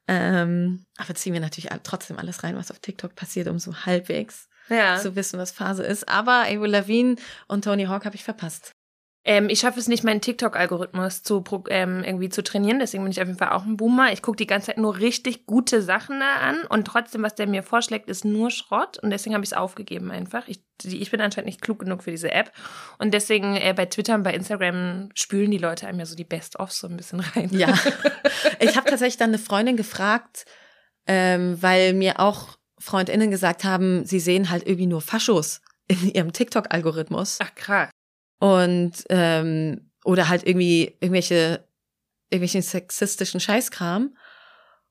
Ähm, 0.07 0.85
aber 0.97 1.15
ziehen 1.15 1.33
wir 1.33 1.39
natürlich 1.39 1.69
trotzdem 1.83 2.19
alles 2.19 2.43
rein, 2.43 2.57
was 2.57 2.71
auf 2.71 2.79
TikTok 2.79 3.15
passiert, 3.15 3.47
um 3.47 3.57
so 3.57 3.73
halbwegs 3.85 4.49
ja. 4.69 4.97
zu 4.97 5.15
wissen, 5.15 5.39
was 5.39 5.51
Phase 5.51 5.83
ist. 5.83 6.09
Aber 6.09 6.43
Avril 6.43 6.71
Lavigne 6.71 7.15
und 7.47 7.63
Tony 7.63 7.85
Hawk 7.85 8.05
habe 8.05 8.15
ich 8.15 8.23
verpasst. 8.23 8.73
Ähm, 9.25 9.47
ich 9.47 9.61
schaffe 9.61 9.79
es 9.79 9.87
nicht, 9.87 10.03
meinen 10.03 10.19
TikTok-Algorithmus 10.19 11.23
zu 11.23 11.43
ähm, 11.69 12.03
irgendwie 12.03 12.27
zu 12.27 12.43
trainieren. 12.43 12.79
Deswegen 12.79 13.03
bin 13.03 13.11
ich 13.11 13.21
auf 13.21 13.27
jeden 13.27 13.39
Fall 13.39 13.51
auch 13.51 13.63
ein 13.63 13.77
Boomer. 13.77 14.11
Ich 14.11 14.21
gucke 14.21 14.35
die 14.35 14.47
ganze 14.47 14.67
Zeit 14.67 14.77
nur 14.77 14.97
richtig 14.97 15.45
gute 15.45 15.81
Sachen 15.81 16.19
da 16.19 16.35
an 16.41 16.63
und 16.67 16.85
trotzdem, 16.85 17.23
was 17.23 17.35
der 17.35 17.47
mir 17.47 17.63
vorschlägt, 17.63 18.09
ist 18.09 18.25
nur 18.25 18.51
Schrott 18.51 18.97
und 18.99 19.11
deswegen 19.11 19.33
habe 19.33 19.45
ich 19.45 19.51
es 19.51 19.57
aufgegeben 19.57 20.11
einfach. 20.11 20.47
Ich, 20.47 20.61
ich 20.83 21.09
bin 21.09 21.21
anscheinend 21.21 21.45
nicht 21.45 21.61
klug 21.61 21.79
genug 21.79 22.03
für 22.03 22.11
diese 22.11 22.31
App 22.31 22.51
und 22.97 23.13
deswegen 23.13 23.55
äh, 23.55 23.73
bei 23.73 23.85
Twitter 23.85 24.15
und 24.15 24.23
bei 24.23 24.33
Instagram 24.33 25.09
spülen 25.15 25.51
die 25.51 25.57
Leute 25.57 25.87
einem 25.87 25.99
ja 25.99 26.05
so 26.05 26.15
die 26.15 26.25
Best-ofs 26.25 26.79
so 26.79 26.87
ein 26.87 26.97
bisschen 26.97 27.21
rein. 27.21 27.49
Ja, 27.53 27.73
ich 28.59 28.75
habe 28.75 28.89
tatsächlich 28.89 29.17
dann 29.17 29.29
eine 29.29 29.39
Freundin 29.39 29.77
gefragt, 29.77 30.45
ähm, 31.07 31.61
weil 31.61 31.93
mir 31.93 32.19
auch 32.19 32.57
Freundinnen 32.77 33.31
gesagt 33.31 33.63
haben, 33.63 34.05
sie 34.05 34.19
sehen 34.19 34.49
halt 34.49 34.67
irgendwie 34.67 34.87
nur 34.87 34.99
Faschos 34.99 35.61
in 35.87 36.13
ihrem 36.13 36.33
TikTok-Algorithmus. 36.33 37.39
Ach 37.41 37.55
krass 37.55 37.89
und 38.39 38.93
ähm, 39.09 39.91
oder 40.03 40.29
halt 40.29 40.45
irgendwie 40.45 40.97
irgendwelche 40.99 41.67
irgendwelchen 42.29 42.63
sexistischen 42.63 43.39
Scheißkram 43.39 44.15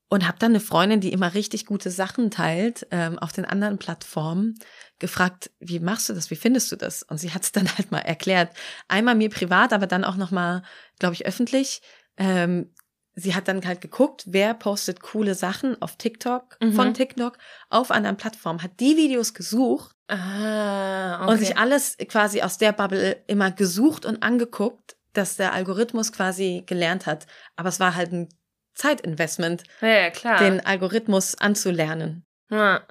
und 0.09 0.29
habe 0.29 0.39
dann 0.39 0.53
eine 0.53 0.61
Freundin, 0.61 1.01
die 1.01 1.13
immer 1.13 1.33
richtig 1.33 1.65
gute 1.65 1.91
Sachen 1.91 2.31
teilt 2.31 2.87
ähm, 2.91 3.19
auf 3.19 3.33
den 3.33 3.47
anderen 3.47 3.79
Plattformen, 3.79 4.55
gefragt, 4.99 5.51
wie 5.59 5.81
machst 5.81 6.09
du 6.09 6.13
das, 6.13 6.31
wie 6.31 6.37
findest 6.37 6.71
du 6.71 6.77
das? 6.77 7.03
Und 7.03 7.17
sie 7.17 7.33
hat 7.33 7.43
es 7.45 7.53
dann 7.53 7.67
halt 7.77 7.91
mal 7.91 8.01
erklärt, 8.01 8.55
einmal 8.89 9.15
mir 9.15 9.31
privat, 9.31 9.73
aber 9.73 9.87
dann 9.87 10.05
auch 10.05 10.17
noch 10.17 10.31
mal, 10.31 10.63
glaube 10.99 11.15
ich, 11.15 11.25
öffentlich. 11.25 11.81
Ähm, 12.19 12.75
sie 13.14 13.35
hat 13.35 13.49
dann 13.49 13.64
halt 13.66 13.81
geguckt, 13.81 14.25
wer 14.26 14.54
postet 14.54 15.00
coole 15.00 15.35
Sachen 15.35 15.81
auf 15.81 15.97
TikTok, 15.97 16.57
mhm. 16.61 16.73
von 16.73 16.95
TikTok 16.95 17.38
auf 17.71 17.90
anderen 17.90 18.16
Plattformen, 18.16 18.62
hat 18.62 18.81
die 18.81 18.97
Videos 18.97 19.35
gesucht 19.35 19.95
Ah, 20.12 21.23
okay. 21.23 21.31
Und 21.31 21.38
sich 21.38 21.57
alles 21.57 21.97
quasi 22.09 22.42
aus 22.42 22.59
der 22.59 22.73
Bubble 22.73 23.23
immer 23.26 23.50
gesucht 23.50 24.04
und 24.04 24.23
angeguckt, 24.23 24.97
dass 25.14 25.37
der 25.37 25.54
Algorithmus 25.54 26.12
quasi 26.12 26.64
gelernt 26.66 27.07
hat. 27.07 27.26
Aber 27.57 27.71
es 27.71 27.81
war 27.81 27.95
halt 27.95 28.12
ein 28.12 28.28
Zeitinvestment, 28.75 29.64
ja, 29.81 29.88
ja, 29.88 30.11
klar. 30.11 30.38
den 30.38 30.64
Algorithmus 30.64 31.35
anzulernen. 31.37 32.26
Ja. 32.50 32.83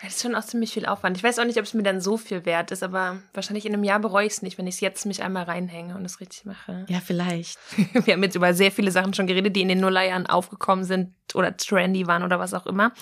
Das 0.00 0.14
ist 0.14 0.22
schon 0.22 0.36
auch 0.36 0.44
ziemlich 0.44 0.72
viel 0.72 0.86
Aufwand. 0.86 1.16
Ich 1.16 1.24
weiß 1.24 1.40
auch 1.40 1.44
nicht, 1.44 1.58
ob 1.58 1.64
es 1.64 1.74
mir 1.74 1.82
dann 1.82 2.00
so 2.00 2.16
viel 2.16 2.44
wert 2.44 2.70
ist, 2.70 2.84
aber 2.84 3.18
wahrscheinlich 3.34 3.66
in 3.66 3.74
einem 3.74 3.82
Jahr 3.82 3.98
bereue 3.98 4.26
ich 4.26 4.34
es 4.34 4.42
nicht, 4.42 4.56
wenn 4.56 4.68
ich 4.68 4.76
es 4.76 4.80
jetzt 4.80 5.06
mich 5.06 5.24
einmal 5.24 5.42
reinhänge 5.42 5.96
und 5.96 6.04
es 6.04 6.20
richtig 6.20 6.44
mache. 6.44 6.86
Ja, 6.88 7.00
vielleicht. 7.04 7.58
Wir 8.04 8.14
haben 8.14 8.22
jetzt 8.22 8.36
über 8.36 8.54
sehr 8.54 8.70
viele 8.70 8.92
Sachen 8.92 9.12
schon 9.12 9.26
geredet, 9.26 9.56
die 9.56 9.62
in 9.62 9.68
den 9.68 9.80
Nullerjahren 9.80 10.26
aufgekommen 10.26 10.84
sind 10.84 11.14
oder 11.34 11.56
trendy 11.56 12.06
waren 12.06 12.22
oder 12.22 12.38
was 12.38 12.54
auch 12.54 12.66
immer. 12.66 12.92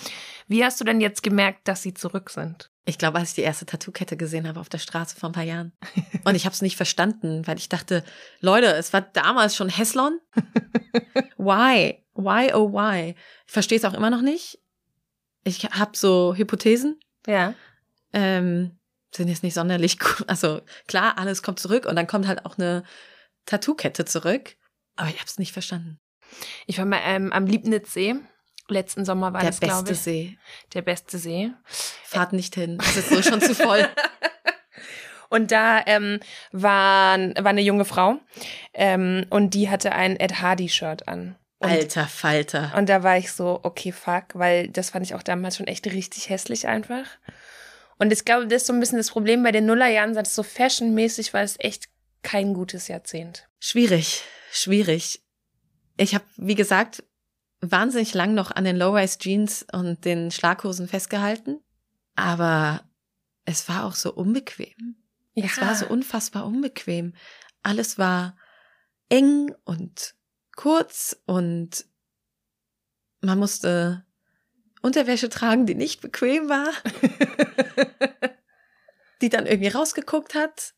Wie 0.49 0.64
hast 0.64 0.81
du 0.81 0.85
denn 0.85 1.03
jetzt 1.03 1.23
gemerkt, 1.23 1.68
dass 1.68 1.83
sie 1.83 1.92
zurück 1.92 2.31
sind? 2.31 2.71
Ich 2.87 2.97
glaube, 2.97 3.18
als 3.18 3.31
ich 3.31 3.35
die 3.35 3.42
erste 3.42 3.66
Tattoo-Kette 3.66 4.16
gesehen 4.16 4.49
habe 4.49 4.61
auf 4.61 4.71
der 4.71 4.79
Straße 4.79 5.16
vor 5.16 5.29
ein 5.29 5.33
paar 5.33 5.42
Jahren. 5.42 5.73
Und 6.25 6.35
ich 6.35 6.47
habe 6.47 6.55
es 6.55 6.62
nicht 6.62 6.77
verstanden, 6.77 7.47
weil 7.47 7.59
ich 7.59 7.68
dachte, 7.68 8.05
Leute, 8.40 8.68
es 8.68 8.94
war 8.94 9.03
damals 9.03 9.55
schon 9.55 9.68
Heslon. 9.68 10.18
Why? 11.37 12.03
Why, 12.14 12.55
oh 12.55 12.73
why? 12.73 13.14
Ich 13.47 13.53
verstehe 13.53 13.77
es 13.77 13.85
auch 13.85 13.92
immer 13.92 14.09
noch 14.09 14.23
nicht 14.23 14.59
ich 15.47 15.65
habe 15.65 15.97
so 15.97 16.35
Hypothesen. 16.37 17.01
Ja. 17.27 17.55
Ähm, 18.13 18.79
sind 19.15 19.29
jetzt 19.29 19.43
nicht 19.43 19.55
sonderlich 19.55 19.99
gut. 19.99 20.25
Also 20.27 20.61
klar, 20.89 21.19
alles 21.19 21.43
kommt 21.43 21.61
zurück 21.61 21.87
und 21.87 21.97
dann 21.97 22.07
kommt 22.07 22.27
halt 22.27 22.45
auch 22.45 22.59
eine 22.59 22.83
Tattoo-Kette 23.47 24.05
zurück. 24.05 24.57
Aber 24.97 25.09
ich 25.09 25.17
habe 25.17 25.27
es 25.27 25.39
nicht 25.39 25.53
verstanden. 25.53 25.99
Ich 26.67 26.79
war 26.79 26.85
mal 26.85 27.01
ähm, 27.05 27.33
am 27.33 27.47
Liebnitzsee. 27.47 28.17
Letzten 28.69 29.05
Sommer 29.05 29.33
war 29.33 29.43
Der 29.43 29.51
das, 29.51 29.61
glaube 29.61 29.79
ich. 29.79 29.85
Der 29.85 29.93
beste 29.93 30.03
See. 30.03 30.39
Der 30.75 30.83
beste 30.83 31.19
See. 31.19 31.51
Fahrt 32.03 32.33
nicht 32.33 32.55
hin. 32.57 32.79
Das 32.79 32.97
ist 32.97 33.11
so 33.11 33.23
schon 33.23 33.41
zu 33.41 33.55
voll. 33.55 33.89
Und 35.29 35.51
da 35.51 35.83
ähm, 35.87 36.21
war, 36.53 37.19
war 37.19 37.47
eine 37.47 37.61
junge 37.61 37.85
Frau 37.85 38.21
ähm, 38.75 39.27
und 39.29 39.55
die 39.55 39.69
hatte 39.69 39.91
ein 39.91 40.15
Ed 40.15 40.41
Hardy-Shirt 40.41 41.09
an. 41.09 41.37
Und, 41.59 41.71
Alter 41.71 42.07
Falter. 42.07 42.73
Und 42.77 42.88
da 42.88 43.03
war 43.03 43.16
ich 43.16 43.33
so, 43.33 43.61
okay, 43.62 43.92
fuck, 43.92 44.35
weil 44.35 44.69
das 44.69 44.90
fand 44.90 45.07
ich 45.07 45.14
auch 45.14 45.23
damals 45.23 45.57
schon 45.57 45.66
echt 45.66 45.87
richtig 45.87 46.29
hässlich 46.29 46.66
einfach. 46.66 47.07
Und 47.99 48.12
ich 48.12 48.25
glaube, 48.25 48.47
das 48.47 48.62
ist 48.62 48.66
so 48.66 48.73
ein 48.75 48.81
bisschen 48.81 48.99
das 48.99 49.11
Problem 49.11 49.42
bei 49.42 49.53
den 49.53 49.66
Nullerjahren, 49.66 50.14
dass 50.14 50.35
so 50.35 50.42
fashionmäßig 50.42 51.33
war 51.33 51.42
es 51.42 51.57
echt 51.59 51.87
kein 52.23 52.53
gutes 52.53 52.88
Jahrzehnt. 52.88 53.49
Schwierig, 53.59 54.23
schwierig. 54.51 55.23
Ich 55.97 56.14
habe, 56.14 56.25
wie 56.37 56.55
gesagt, 56.55 57.05
wahnsinnig 57.61 58.12
lang 58.12 58.35
noch 58.35 58.51
an 58.51 58.64
den 58.64 58.77
Low-Rise-Jeans 58.77 59.66
und 59.73 60.05
den 60.05 60.31
Schlaghosen 60.31 60.88
festgehalten. 60.88 61.61
Aber 62.16 62.83
es 63.47 63.69
war 63.69 63.85
auch 63.85 63.95
so 63.95 64.12
unbequem. 64.12 64.97
Ja. 65.35 65.47
Es 65.47 65.61
war 65.61 65.75
so 65.75 65.87
unfassbar 65.87 66.47
unbequem. 66.47 67.14
Alles 67.62 67.97
war 67.97 68.37
eng 69.09 69.55
und 69.64 70.15
kurz 70.57 71.16
und 71.27 71.87
man 73.21 73.38
musste 73.38 74.05
Unterwäsche 74.83 75.29
tragen, 75.29 75.66
die 75.66 75.75
nicht 75.75 76.01
bequem 76.01 76.49
war, 76.49 76.69
die 79.21 79.29
dann 79.29 79.47
irgendwie 79.47 79.69
rausgeguckt 79.69 80.35
hat. 80.35 80.75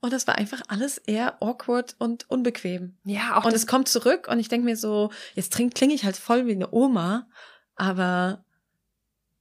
Und 0.00 0.12
das 0.12 0.26
war 0.26 0.36
einfach 0.36 0.60
alles 0.68 0.98
eher 0.98 1.42
awkward 1.42 1.96
und 1.98 2.28
unbequem. 2.30 2.98
Ja, 3.04 3.38
auch. 3.38 3.46
Und 3.46 3.54
es 3.54 3.66
kommt 3.66 3.88
zurück 3.88 4.28
und 4.28 4.38
ich 4.38 4.48
denke 4.48 4.66
mir 4.66 4.76
so, 4.76 5.10
jetzt 5.34 5.54
klinge 5.54 5.94
ich 5.94 6.04
halt 6.04 6.16
voll 6.16 6.46
wie 6.46 6.52
eine 6.52 6.72
Oma, 6.72 7.26
aber 7.74 8.44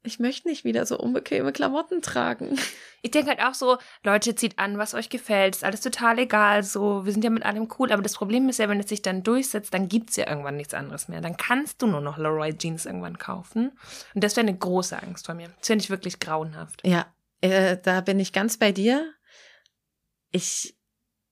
ich 0.03 0.19
möchte 0.19 0.49
nicht 0.49 0.65
wieder 0.65 0.85
so 0.85 0.97
unbequeme 0.97 1.53
Klamotten 1.53 2.01
tragen. 2.01 2.59
Ich 3.01 3.11
denke 3.11 3.31
halt 3.31 3.41
auch 3.41 3.53
so, 3.53 3.77
Leute, 4.03 4.35
zieht 4.35 4.59
an, 4.59 4.77
was 4.77 4.93
euch 4.93 5.09
gefällt. 5.09 5.55
Ist 5.55 5.63
alles 5.63 5.81
total 5.81 6.19
egal. 6.19 6.63
So, 6.63 7.05
wir 7.05 7.11
sind 7.11 7.23
ja 7.23 7.29
mit 7.29 7.43
allem 7.43 7.67
cool. 7.77 7.91
Aber 7.91 8.01
das 8.01 8.13
Problem 8.13 8.47
ist 8.47 8.59
ja, 8.59 8.69
wenn 8.69 8.79
es 8.79 8.89
sich 8.89 9.01
dann 9.01 9.23
durchsetzt, 9.23 9.73
dann 9.73 9.89
gibt's 9.89 10.15
ja 10.15 10.27
irgendwann 10.27 10.57
nichts 10.57 10.73
anderes 10.73 11.07
mehr. 11.07 11.19
Dann 11.19 11.37
kannst 11.37 11.81
du 11.81 11.87
nur 11.87 12.01
noch 12.01 12.17
Leroy 12.17 12.57
Jeans 12.57 12.85
irgendwann 12.85 13.17
kaufen. 13.17 13.71
Und 14.13 14.23
das 14.23 14.35
wäre 14.35 14.47
eine 14.47 14.57
große 14.57 15.01
Angst 15.01 15.25
von 15.25 15.37
mir. 15.37 15.49
Das 15.57 15.67
finde 15.67 15.83
ich 15.83 15.89
wirklich 15.89 16.19
grauenhaft. 16.19 16.85
Ja, 16.85 17.05
äh, 17.41 17.77
da 17.81 18.01
bin 18.01 18.19
ich 18.19 18.31
ganz 18.31 18.57
bei 18.57 18.71
dir. 18.71 19.13
Ich 20.31 20.75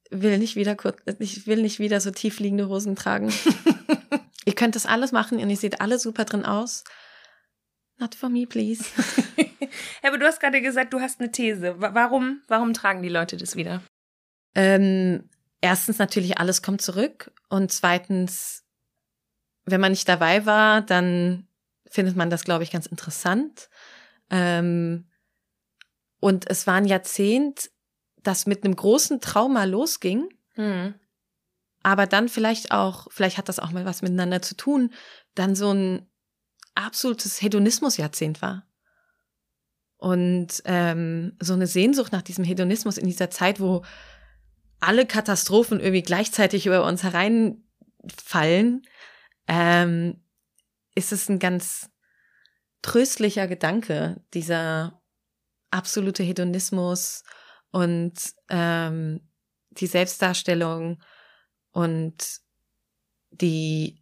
will 0.09 0.37
nicht 0.37 0.55
wieder 0.55 0.75
kurz, 0.75 0.97
ich 1.19 1.47
will 1.47 1.61
nicht 1.61 1.79
wieder 1.79 2.01
so 2.01 2.11
tiefliegende 2.11 2.67
Hosen 2.67 2.95
tragen. 2.95 3.33
ihr 4.45 4.53
könnt 4.53 4.75
das 4.75 4.85
alles 4.85 5.11
machen 5.11 5.39
und 5.39 5.49
ihr 5.49 5.57
seht 5.57 5.79
alle 5.81 5.99
super 5.99 6.25
drin 6.25 6.45
aus. 6.45 6.83
Not 8.01 8.15
for 8.15 8.29
me, 8.29 8.47
please. 8.47 8.83
aber 10.03 10.17
du 10.17 10.25
hast 10.25 10.39
gerade 10.39 10.59
gesagt, 10.59 10.91
du 10.91 10.99
hast 10.99 11.19
eine 11.19 11.31
These. 11.31 11.75
Warum, 11.77 12.41
warum 12.47 12.73
tragen 12.73 13.03
die 13.03 13.09
Leute 13.09 13.37
das 13.37 13.55
wieder? 13.55 13.83
Ähm, 14.55 15.29
erstens 15.61 15.99
natürlich, 15.99 16.39
alles 16.39 16.63
kommt 16.63 16.81
zurück. 16.81 17.31
Und 17.47 17.71
zweitens, 17.71 18.63
wenn 19.65 19.79
man 19.79 19.91
nicht 19.91 20.09
dabei 20.09 20.47
war, 20.47 20.81
dann 20.81 21.47
findet 21.91 22.15
man 22.15 22.31
das, 22.31 22.43
glaube 22.43 22.63
ich, 22.63 22.71
ganz 22.71 22.87
interessant. 22.87 23.69
Ähm, 24.31 25.07
und 26.19 26.49
es 26.49 26.65
war 26.65 26.75
ein 26.75 26.85
Jahrzehnt, 26.85 27.69
das 28.23 28.47
mit 28.47 28.63
einem 28.63 28.75
großen 28.75 29.21
Trauma 29.21 29.65
losging. 29.65 30.27
Hm. 30.55 30.95
Aber 31.83 32.07
dann 32.07 32.29
vielleicht 32.29 32.71
auch, 32.71 33.07
vielleicht 33.11 33.37
hat 33.37 33.47
das 33.47 33.59
auch 33.59 33.71
mal 33.71 33.85
was 33.85 34.01
miteinander 34.01 34.41
zu 34.41 34.57
tun, 34.57 34.91
dann 35.35 35.55
so 35.55 35.71
ein 35.71 36.10
absolutes 36.75 37.41
Hedonismusjahrzehnt 37.41 38.41
war. 38.41 38.65
Und 39.97 40.63
ähm, 40.65 41.37
so 41.39 41.53
eine 41.53 41.67
Sehnsucht 41.67 42.11
nach 42.11 42.23
diesem 42.23 42.43
Hedonismus 42.43 42.97
in 42.97 43.05
dieser 43.05 43.29
Zeit, 43.29 43.59
wo 43.59 43.83
alle 44.79 45.05
Katastrophen 45.05 45.79
irgendwie 45.79 46.01
gleichzeitig 46.01 46.65
über 46.65 46.85
uns 46.85 47.03
hereinfallen, 47.03 48.81
ähm, 49.47 50.23
ist 50.95 51.11
es 51.11 51.29
ein 51.29 51.37
ganz 51.37 51.89
tröstlicher 52.81 53.47
Gedanke, 53.47 54.23
dieser 54.33 55.01
absolute 55.69 56.23
Hedonismus 56.23 57.23
und 57.69 58.13
ähm, 58.49 59.21
die 59.69 59.87
Selbstdarstellung 59.87 61.01
und 61.71 62.41
die 63.29 64.00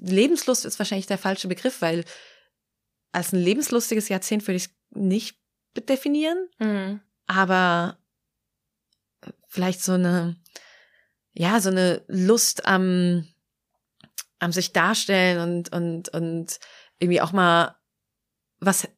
Lebenslust 0.00 0.64
ist 0.64 0.78
wahrscheinlich 0.78 1.06
der 1.06 1.18
falsche 1.18 1.48
Begriff, 1.48 1.80
weil 1.80 2.04
als 3.12 3.32
ein 3.32 3.40
lebenslustiges 3.40 4.08
Jahrzehnt 4.08 4.46
würde 4.46 4.56
ich 4.56 4.64
es 4.64 4.70
nicht 4.90 5.38
definieren, 5.88 6.48
Mhm. 6.58 7.00
aber 7.26 7.98
vielleicht 9.48 9.82
so 9.82 9.92
eine, 9.92 10.36
ja, 11.32 11.60
so 11.60 11.70
eine 11.70 12.04
Lust 12.08 12.66
am, 12.66 13.26
am 14.38 14.52
sich 14.52 14.72
darstellen 14.72 15.40
und, 15.40 15.72
und, 15.72 16.08
und 16.10 16.58
irgendwie 16.98 17.20
auch 17.20 17.32
mal 17.32 17.76
was 18.58 18.88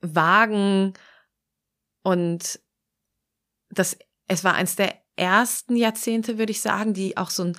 wagen 0.00 0.94
und 2.02 2.60
das, 3.70 3.96
es 4.28 4.44
war 4.44 4.54
eins 4.54 4.76
der 4.76 5.00
ersten 5.16 5.76
Jahrzehnte, 5.76 6.38
würde 6.38 6.52
ich 6.52 6.60
sagen, 6.60 6.94
die 6.94 7.16
auch 7.16 7.30
so 7.30 7.44
einen 7.44 7.58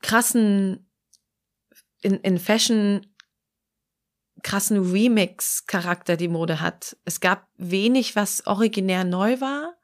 krassen, 0.00 0.87
in, 2.02 2.16
in 2.20 2.38
Fashion 2.38 3.06
krassen 4.42 4.92
Remix-Charakter 4.92 6.16
die 6.16 6.28
Mode 6.28 6.60
hat. 6.60 6.96
Es 7.04 7.20
gab 7.20 7.48
wenig, 7.56 8.16
was 8.16 8.46
originär 8.46 9.04
neu 9.04 9.40
war, 9.40 9.76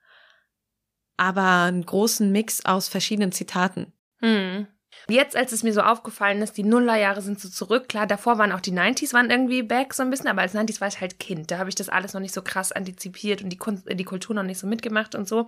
aber 1.17 1.65
einen 1.65 1.85
großen 1.85 2.31
Mix 2.31 2.65
aus 2.65 2.89
verschiedenen 2.89 3.33
Zitaten. 3.33 3.93
Hm. 4.21 4.67
Jetzt, 5.09 5.37
als 5.37 5.53
es 5.53 5.63
mir 5.63 5.73
so 5.75 5.83
aufgefallen 5.83 6.41
ist, 6.41 6.57
die 6.57 6.63
Nullerjahre 6.63 7.21
sind 7.21 7.39
so 7.39 7.49
zurück. 7.51 7.89
Klar, 7.89 8.07
davor 8.07 8.39
waren 8.39 8.53
auch 8.53 8.61
die 8.61 8.73
90s 8.73 9.13
waren 9.13 9.31
irgendwie 9.31 9.63
back 9.63 9.93
so 9.93 10.03
ein 10.03 10.11
bisschen, 10.11 10.29
aber 10.29 10.41
als 10.43 10.55
90s 10.55 10.81
war 10.81 10.89
ich 10.89 11.01
halt 11.01 11.19
Kind. 11.21 11.51
Da 11.51 11.59
habe 11.59 11.69
ich 11.69 11.75
das 11.75 11.89
alles 11.91 12.15
noch 12.15 12.21
nicht 12.23 12.33
so 12.35 12.41
krass 12.43 12.73
antizipiert 12.73 13.43
und 13.43 13.51
die, 13.51 13.57
Kunst, 13.59 13.87
äh, 13.87 13.97
die 13.97 14.05
Kultur 14.05 14.35
noch 14.35 14.43
nicht 14.43 14.59
so 14.59 14.67
mitgemacht 14.67 15.15
und 15.15 15.29
so. 15.29 15.47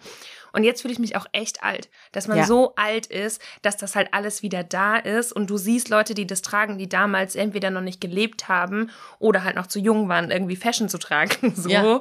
Und 0.52 0.64
jetzt 0.64 0.82
fühle 0.82 0.92
ich 0.92 0.98
mich 0.98 1.16
auch 1.16 1.26
echt 1.32 1.62
alt, 1.62 1.88
dass 2.12 2.28
man 2.28 2.38
Ja. 2.38 2.44
so 2.44 2.74
alt 2.76 3.06
ist, 3.06 3.40
dass 3.62 3.76
das 3.76 3.96
halt 3.96 4.12
alles 4.12 4.42
wieder 4.42 4.62
da 4.62 4.96
ist 4.96 5.32
und 5.32 5.48
du 5.48 5.56
siehst 5.56 5.88
Leute, 5.88 6.12
die 6.14 6.26
das 6.26 6.42
tragen, 6.42 6.76
die 6.78 6.88
damals 6.88 7.34
entweder 7.34 7.70
noch 7.70 7.80
nicht 7.80 8.00
gelebt 8.00 8.48
haben 8.48 8.90
oder 9.18 9.42
halt 9.44 9.56
noch 9.56 9.66
zu 9.68 9.78
jung 9.78 10.08
waren, 10.08 10.30
irgendwie 10.30 10.56
Fashion 10.56 10.88
zu 10.88 10.98
tragen. 10.98 11.52
So. 11.56 11.68
Ja. 11.70 12.00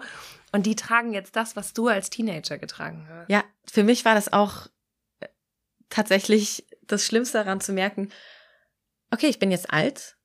Und 0.51 0.65
die 0.65 0.75
tragen 0.75 1.11
jetzt 1.13 1.35
das, 1.35 1.55
was 1.55 1.73
du 1.73 1.87
als 1.87 2.09
Teenager 2.09 2.57
getragen 2.57 3.05
hast. 3.09 3.29
Ja, 3.29 3.43
für 3.69 3.83
mich 3.83 4.05
war 4.05 4.15
das 4.15 4.31
auch 4.31 4.67
äh, 5.19 5.27
tatsächlich 5.89 6.65
das 6.87 7.05
Schlimmste 7.05 7.37
daran 7.39 7.61
zu 7.61 7.73
merken, 7.73 8.09
okay, 9.11 9.27
ich 9.27 9.39
bin 9.39 9.51
jetzt 9.51 9.71
alt. 9.71 10.15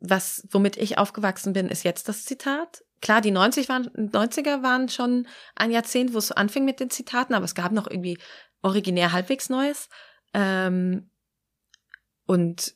Was, 0.00 0.46
womit 0.50 0.76
ich 0.76 0.98
aufgewachsen 0.98 1.52
bin, 1.52 1.68
ist 1.68 1.82
jetzt 1.82 2.08
das 2.08 2.24
Zitat. 2.24 2.84
Klar, 3.00 3.20
die 3.20 3.30
90 3.30 3.68
waren, 3.68 3.88
90er 3.88 4.62
waren 4.62 4.88
schon 4.88 5.26
ein 5.54 5.70
Jahrzehnt, 5.70 6.14
wo 6.14 6.18
es 6.18 6.32
anfing 6.32 6.64
mit 6.64 6.80
den 6.80 6.90
Zitaten, 6.90 7.34
aber 7.34 7.44
es 7.44 7.54
gab 7.54 7.72
noch 7.72 7.86
irgendwie 7.86 8.18
originär 8.62 9.12
halbwegs 9.12 9.48
Neues. 9.48 9.88
Ähm, 10.34 11.10
und 12.26 12.74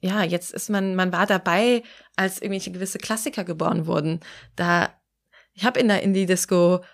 ja, 0.00 0.24
jetzt 0.24 0.52
ist 0.52 0.68
man, 0.68 0.96
man 0.96 1.12
war 1.12 1.26
dabei, 1.26 1.82
als 2.16 2.42
irgendwelche 2.42 2.72
gewisse 2.72 2.98
Klassiker 2.98 3.44
geboren 3.44 3.86
wurden. 3.86 4.20
Da, 4.56 4.92
ich 5.54 5.64
habe 5.64 5.78
in 5.78 5.88
der 5.88 6.02
Indie-Disco 6.02 6.84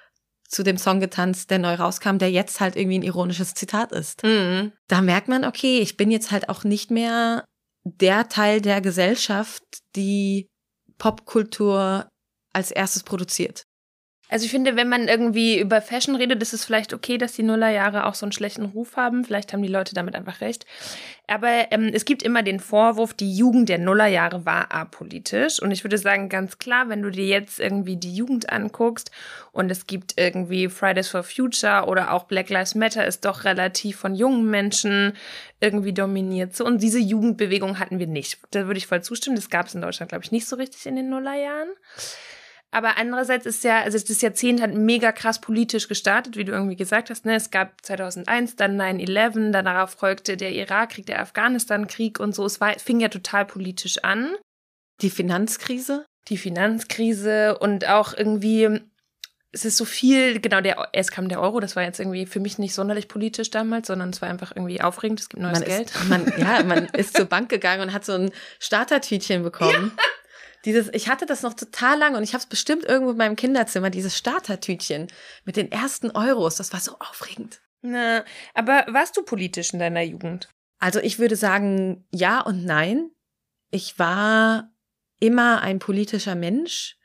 zu 0.49 0.63
dem 0.63 0.79
Song 0.79 0.99
getanzt, 0.99 1.51
der 1.51 1.59
neu 1.59 1.75
rauskam, 1.75 2.19
der 2.19 2.31
jetzt 2.31 2.61
halt 2.61 2.75
irgendwie 2.75 2.99
ein 2.99 3.03
ironisches 3.03 3.55
Zitat 3.55 3.93
ist. 3.93 4.25
Mhm. 4.25 4.73
Da 4.89 5.03
merkt 5.03 5.29
man, 5.29 5.45
okay, 5.45 5.81
ich 5.81 5.97
bin 5.97 6.11
jetzt 6.11 6.31
halt 6.31 6.49
auch 6.49 6.65
nicht 6.65 6.91
mehr 6.91 7.45
der 7.85 8.29
Teil 8.29 8.61
der 8.61 8.81
Gesellschaft, 8.81 9.63
die 9.95 10.49
Popkultur 10.97 12.09
als 12.53 12.71
erstes 12.71 13.03
produziert. 13.03 13.65
Also 14.29 14.45
ich 14.45 14.51
finde, 14.51 14.77
wenn 14.77 14.89
man 14.89 15.09
irgendwie 15.09 15.59
über 15.59 15.81
Fashion 15.81 16.15
redet, 16.15 16.43
ist 16.43 16.53
es 16.53 16.65
vielleicht 16.65 16.93
okay, 16.93 17.17
dass 17.17 17.33
die 17.33 17.43
Nullerjahre 17.43 18.07
auch 18.07 18.15
so 18.15 18.27
einen 18.27 18.33
schlechten 18.33 18.67
Ruf 18.67 18.97
haben. 18.97 19.25
Vielleicht 19.25 19.53
haben 19.53 19.63
die 19.63 19.69
Leute 19.69 19.95
damit 19.95 20.15
einfach 20.15 20.41
recht. 20.41 20.67
Aber 21.27 21.71
ähm, 21.71 21.91
es 21.93 22.05
gibt 22.05 22.23
immer 22.23 22.43
den 22.43 22.61
Vorwurf, 22.61 23.15
die 23.15 23.35
Jugend 23.35 23.69
der 23.69 23.79
Nullerjahre 23.79 24.47
war 24.47 24.73
apolitisch. 24.73 25.61
Und 25.61 25.71
ich 25.71 25.85
würde 25.85 25.99
sagen, 25.99 26.29
ganz 26.29 26.59
klar, 26.59 26.89
wenn 26.89 27.03
du 27.03 27.11
dir 27.11 27.27
jetzt 27.27 27.61
irgendwie 27.61 27.97
die 27.97 28.15
Jugend 28.15 28.51
anguckst 28.51 29.11
und 29.53 29.71
es 29.71 29.87
gibt 29.87 30.15
irgendwie 30.17 30.69
Fridays 30.69 31.09
for 31.09 31.23
Future 31.23 31.87
oder 31.87 32.13
auch 32.13 32.25
Black 32.25 32.49
Lives 32.51 32.75
Matter 32.75 33.07
ist 33.07 33.25
doch 33.25 33.45
relativ 33.45 33.99
von 33.99 34.15
jungen 34.15 34.51
Menschen 34.51 35.15
irgendwie 35.61 35.93
dominiert. 35.93 36.55
So, 36.55 36.65
und 36.65 36.83
diese 36.83 36.99
Jugendbewegung 36.99 37.79
hatten 37.79 37.99
wir 37.99 38.07
nicht. 38.07 38.39
Da 38.51 38.67
würde 38.67 38.79
ich 38.79 38.87
voll 38.87 39.03
zustimmen. 39.03 39.37
Das 39.37 39.51
gab 39.51 39.67
es 39.67 39.75
in 39.75 39.83
Deutschland, 39.83 40.11
glaube 40.11 40.25
ich, 40.25 40.33
nicht 40.33 40.47
so 40.47 40.57
richtig 40.57 40.87
in 40.87 40.97
den 40.97 41.11
Nullerjahren. 41.11 41.71
Aber 42.71 42.99
andererseits 42.99 43.47
ist 43.47 43.65
ja, 43.65 43.81
also 43.81 43.99
das 43.99 44.21
Jahrzehnt 44.21 44.61
hat 44.61 44.75
mega 44.75 45.11
krass 45.11 45.41
politisch 45.41 45.89
gestartet, 45.89 46.37
wie 46.37 46.45
du 46.45 46.53
irgendwie 46.53 46.77
gesagt 46.77 47.09
hast. 47.09 47.25
Ne? 47.25 47.35
Es 47.35 47.51
gab 47.51 47.85
2001 47.85 48.57
dann 48.57 48.81
9-11, 48.81 49.53
dann 49.53 49.65
darauf 49.65 49.91
folgte 49.93 50.37
der 50.37 50.53
Irakkrieg, 50.53 51.07
der 51.07 51.21
Afghanistan-Krieg 51.21 52.21
und 52.21 52.35
so. 52.35 52.45
Es 52.45 52.61
war, 52.61 52.79
fing 52.79 53.01
ja 53.01 53.09
total 53.09 53.47
politisch 53.47 54.05
an. 54.05 54.35
Die 55.01 55.11
Finanzkrise? 55.11 56.05
Die 56.29 56.37
Finanzkrise 56.37 57.57
und 57.59 57.89
auch 57.89 58.13
irgendwie, 58.13 58.81
es 59.51 59.65
ist 59.65 59.79
so 59.79 59.87
viel, 59.87 60.39
genau, 60.39 60.61
der, 60.61 60.89
es 60.93 61.11
kam 61.11 61.31
der 61.31 61.41
Euro, 61.41 61.61
das 61.61 61.75
war 61.75 61.85
jetzt 61.85 62.01
irgendwie 62.01 62.27
für 62.27 62.41
mich 62.41 62.59
nicht 62.59 62.75
sonderlich 62.75 63.09
politisch 63.09 63.51
damals, 63.51 63.87
sondern 63.87 64.11
es 64.11 64.21
war 64.21 64.29
einfach 64.29 64.53
irgendwie 64.55 64.83
aufregend, 64.83 65.21
es 65.21 65.31
gibt 65.31 65.43
neues 65.43 65.61
Man 65.61 65.69
Geld. 65.69 65.91
ist, 65.91 66.09
man, 66.11 66.33
ja, 66.37 66.63
man 66.65 66.85
ist 66.93 67.17
zur 67.17 67.25
Bank 67.25 67.49
gegangen 67.49 67.81
und 67.81 67.93
hat 67.95 68.05
so 68.05 68.13
ein 68.13 68.31
Startertütchen 68.59 69.43
bekommen. 69.43 69.93
Dieses, 70.65 70.89
ich 70.93 71.09
hatte 71.09 71.27
das 71.27 71.43
noch 71.43 71.55
total 71.55 71.99
lange 71.99 72.17
und 72.17 72.25
ich 72.25 72.35
habe 72.35 72.43
es 72.43 72.49
bestimmt 72.49 72.85
irgendwo 72.85 73.13
in 73.13 73.17
meinem 73.17 73.37
Kinderzimmer, 73.37 73.91
dieses 73.91 74.17
Startertütchen 74.17 75.09
mit 75.45 75.57
den 75.57 75.71
ersten 75.71 76.11
Euros. 76.11 76.57
Das 76.57 76.73
war 76.73 76.81
so 76.81 76.99
aufregend. 76.99 77.61
Na, 77.81 78.25
aber 78.55 78.87
warst 78.89 79.17
du 79.17 79.23
politisch 79.23 79.73
in 79.73 79.79
deiner 79.79 80.03
Jugend? 80.03 80.49
Also 80.79 81.01
ich 81.01 81.19
würde 81.19 81.37
sagen, 81.37 82.07
ja 82.13 82.41
und 82.41 82.65
nein. 82.65 83.11
Ich 83.71 83.99
war 83.99 84.71
immer 85.21 85.61
ein 85.61 85.79
politischer 85.79 86.35
Mensch. 86.35 86.97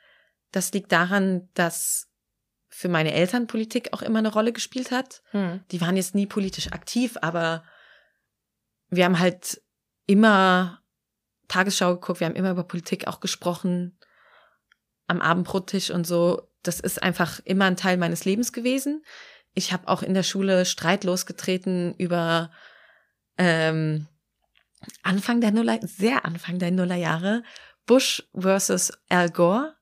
Das 0.51 0.71
liegt 0.71 0.91
daran, 0.91 1.49
dass 1.53 2.09
für 2.69 2.89
meine 2.89 3.13
Eltern 3.13 3.47
Politik 3.47 3.89
auch 3.93 4.01
immer 4.01 4.19
eine 4.19 4.31
Rolle 4.31 4.51
gespielt 4.51 4.91
hat. 4.91 5.21
Hm. 5.31 5.63
Die 5.71 5.81
waren 5.81 5.95
jetzt 5.95 6.15
nie 6.15 6.25
politisch 6.25 6.71
aktiv, 6.71 7.17
aber 7.21 7.63
wir 8.89 9.05
haben 9.05 9.19
halt 9.19 9.61
immer 10.05 10.82
Tagesschau 11.47 11.95
geguckt, 11.95 12.19
wir 12.19 12.27
haben 12.27 12.35
immer 12.35 12.51
über 12.51 12.63
Politik 12.63 13.07
auch 13.07 13.19
gesprochen, 13.19 13.97
am 15.07 15.21
Abendbrottisch 15.21 15.91
und 15.91 16.07
so. 16.07 16.49
Das 16.63 16.79
ist 16.79 17.03
einfach 17.03 17.39
immer 17.43 17.65
ein 17.65 17.75
Teil 17.75 17.97
meines 17.97 18.25
Lebens 18.25 18.53
gewesen. 18.53 19.03
Ich 19.53 19.73
habe 19.73 19.87
auch 19.87 20.01
in 20.01 20.13
der 20.13 20.23
Schule 20.23 20.65
Streit 20.65 21.03
losgetreten 21.03 21.93
über 21.95 22.51
ähm, 23.37 24.07
Anfang 25.01 25.41
der 25.41 25.51
Nuller, 25.51 25.79
sehr 25.81 26.25
Anfang 26.25 26.59
der 26.59 26.71
Nullerjahre, 26.71 27.43
Bush 27.85 28.23
versus 28.33 28.91
Al 29.09 29.29
Gore. 29.29 29.75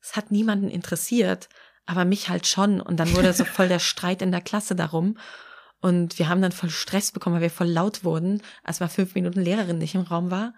Es 0.00 0.14
hat 0.14 0.30
niemanden 0.30 0.68
interessiert, 0.68 1.48
aber 1.86 2.04
mich 2.04 2.28
halt 2.28 2.46
schon. 2.46 2.80
Und 2.80 2.98
dann 2.98 3.14
wurde 3.14 3.32
so 3.32 3.44
voll 3.56 3.68
der 3.68 3.78
Streit 3.78 4.22
in 4.22 4.30
der 4.30 4.40
Klasse 4.40 4.76
darum. 4.76 5.18
Und 5.80 6.18
wir 6.18 6.28
haben 6.28 6.42
dann 6.42 6.52
voll 6.52 6.70
Stress 6.70 7.12
bekommen, 7.12 7.36
weil 7.36 7.42
wir 7.42 7.50
voll 7.50 7.68
laut 7.68 8.04
wurden, 8.04 8.42
als 8.62 8.80
mal 8.80 8.88
fünf 8.88 9.14
Minuten 9.14 9.40
Lehrerin 9.40 9.78
nicht 9.78 9.94
im 9.94 10.02
Raum 10.02 10.30
war. 10.30 10.54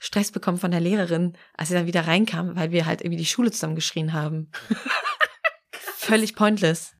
Stress 0.00 0.32
bekommen 0.32 0.58
von 0.58 0.70
der 0.70 0.80
Lehrerin, 0.80 1.36
als 1.56 1.68
sie 1.68 1.74
dann 1.74 1.86
wieder 1.86 2.06
reinkam, 2.06 2.56
weil 2.56 2.72
wir 2.72 2.86
halt 2.86 3.02
irgendwie 3.02 3.18
die 3.18 3.26
Schule 3.26 3.52
zusammen 3.52 3.74
geschrien 3.76 4.14
haben. 4.14 4.50
Völlig 5.72 6.34
pointless. 6.34 6.96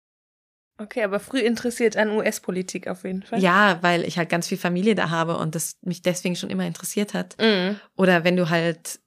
Okay, 0.76 1.02
aber 1.02 1.18
früh 1.18 1.40
interessiert 1.40 1.96
an 1.96 2.10
US-Politik 2.10 2.88
auf 2.88 3.04
jeden 3.04 3.22
Fall. 3.22 3.40
Ja, 3.40 3.78
weil 3.82 4.04
ich 4.04 4.18
halt 4.18 4.28
ganz 4.28 4.48
viel 4.48 4.58
Familie 4.58 4.94
da 4.94 5.10
habe 5.10 5.36
und 5.38 5.54
das 5.54 5.76
mich 5.82 6.02
deswegen 6.02 6.36
schon 6.36 6.50
immer 6.50 6.66
interessiert 6.66 7.14
hat. 7.14 7.36
Mhm. 7.40 7.80
Oder 7.96 8.24
wenn 8.24 8.36
du 8.36 8.50
halt 8.50 9.00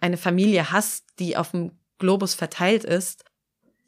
eine 0.00 0.16
Familie 0.16 0.72
hast, 0.72 1.04
die 1.20 1.36
auf 1.36 1.52
dem 1.52 1.78
Globus 1.98 2.34
verteilt 2.34 2.84
ist, 2.84 3.24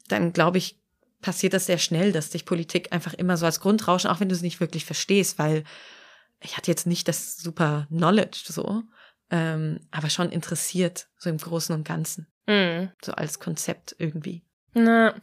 dann 0.07 0.31
glaube 0.31 0.57
ich, 0.57 0.79
passiert 1.21 1.53
das 1.53 1.65
sehr 1.65 1.77
schnell, 1.77 2.13
dass 2.13 2.29
dich 2.29 2.45
Politik 2.45 2.93
einfach 2.93 3.13
immer 3.13 3.35
so 3.35 3.45
als 3.45 3.59
Grundrauschen, 3.59 4.09
auch 4.09 4.21
wenn 4.21 4.29
du 4.29 4.35
es 4.35 4.41
nicht 4.41 4.59
wirklich 4.59 4.85
verstehst, 4.85 5.39
weil 5.39 5.63
ich 6.41 6.55
hatte 6.55 6.71
jetzt 6.71 6.87
nicht 6.87 7.07
das 7.07 7.37
super 7.37 7.87
Knowledge 7.89 8.43
so, 8.45 8.83
ähm, 9.29 9.79
aber 9.91 10.09
schon 10.09 10.29
interessiert, 10.31 11.07
so 11.17 11.29
im 11.29 11.37
Großen 11.37 11.73
und 11.75 11.83
Ganzen, 11.87 12.27
Mhm. 12.47 12.91
so 13.03 13.11
als 13.13 13.39
Konzept 13.39 13.95
irgendwie. 13.97 14.43
Na, 14.77 15.15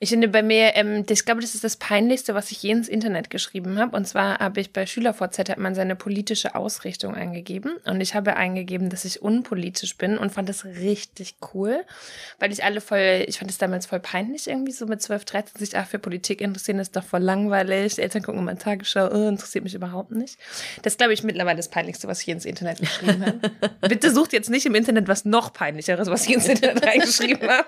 ich 0.00 0.10
finde 0.10 0.26
bei 0.26 0.42
mir, 0.42 0.74
ähm, 0.74 1.04
ich 1.08 1.24
glaube, 1.24 1.40
das 1.40 1.54
ist 1.54 1.62
das 1.62 1.76
Peinlichste, 1.76 2.34
was 2.34 2.50
ich 2.50 2.62
je 2.62 2.72
ins 2.72 2.88
Internet 2.88 3.30
geschrieben 3.30 3.78
habe. 3.78 3.96
Und 3.96 4.06
zwar 4.06 4.38
habe 4.38 4.60
ich 4.60 4.72
bei 4.72 4.86
SchülerVZ 4.86 5.48
hat 5.48 5.58
man 5.58 5.76
seine 5.76 5.94
politische 5.94 6.56
Ausrichtung 6.56 7.14
eingegeben. 7.14 7.76
Und 7.84 8.00
ich 8.00 8.14
habe 8.16 8.36
eingegeben, 8.36 8.90
dass 8.90 9.04
ich 9.04 9.22
unpolitisch 9.22 9.96
bin 9.96 10.18
und 10.18 10.30
fand 10.30 10.48
das 10.48 10.64
richtig 10.64 11.36
cool, 11.54 11.84
weil 12.40 12.52
ich 12.52 12.64
alle 12.64 12.80
voll, 12.80 13.24
ich 13.26 13.38
fand 13.38 13.52
es 13.52 13.58
damals 13.58 13.86
voll 13.86 14.00
peinlich 14.00 14.48
irgendwie, 14.48 14.72
so 14.72 14.86
mit 14.86 15.00
12, 15.00 15.24
13 15.24 15.58
sich 15.58 15.76
ach, 15.76 15.86
für 15.86 16.00
Politik 16.00 16.40
interessieren, 16.40 16.80
ist 16.80 16.96
doch 16.96 17.04
voll 17.04 17.22
langweilig. 17.22 17.94
Die 17.94 18.02
Eltern 18.02 18.22
gucken 18.22 18.40
immer 18.40 18.58
Tagesschau, 18.58 19.08
oh, 19.12 19.28
interessiert 19.28 19.62
mich 19.62 19.74
überhaupt 19.74 20.10
nicht. 20.10 20.38
Das 20.82 20.96
glaube 20.96 21.12
ich 21.12 21.22
mittlerweile 21.22 21.56
das 21.56 21.68
Peinlichste, 21.68 22.08
was 22.08 22.20
ich 22.20 22.26
je 22.26 22.32
ins 22.32 22.44
Internet 22.44 22.80
geschrieben 22.80 23.24
habe. 23.24 23.40
Bitte 23.88 24.12
sucht 24.12 24.32
jetzt 24.32 24.50
nicht 24.50 24.66
im 24.66 24.74
Internet 24.74 25.06
was 25.06 25.24
noch 25.24 25.52
peinlicheres, 25.52 26.08
was 26.08 26.26
ich 26.26 26.34
ins 26.34 26.48
Internet 26.48 26.84
reingeschrieben 26.84 27.48
habe. 27.48 27.66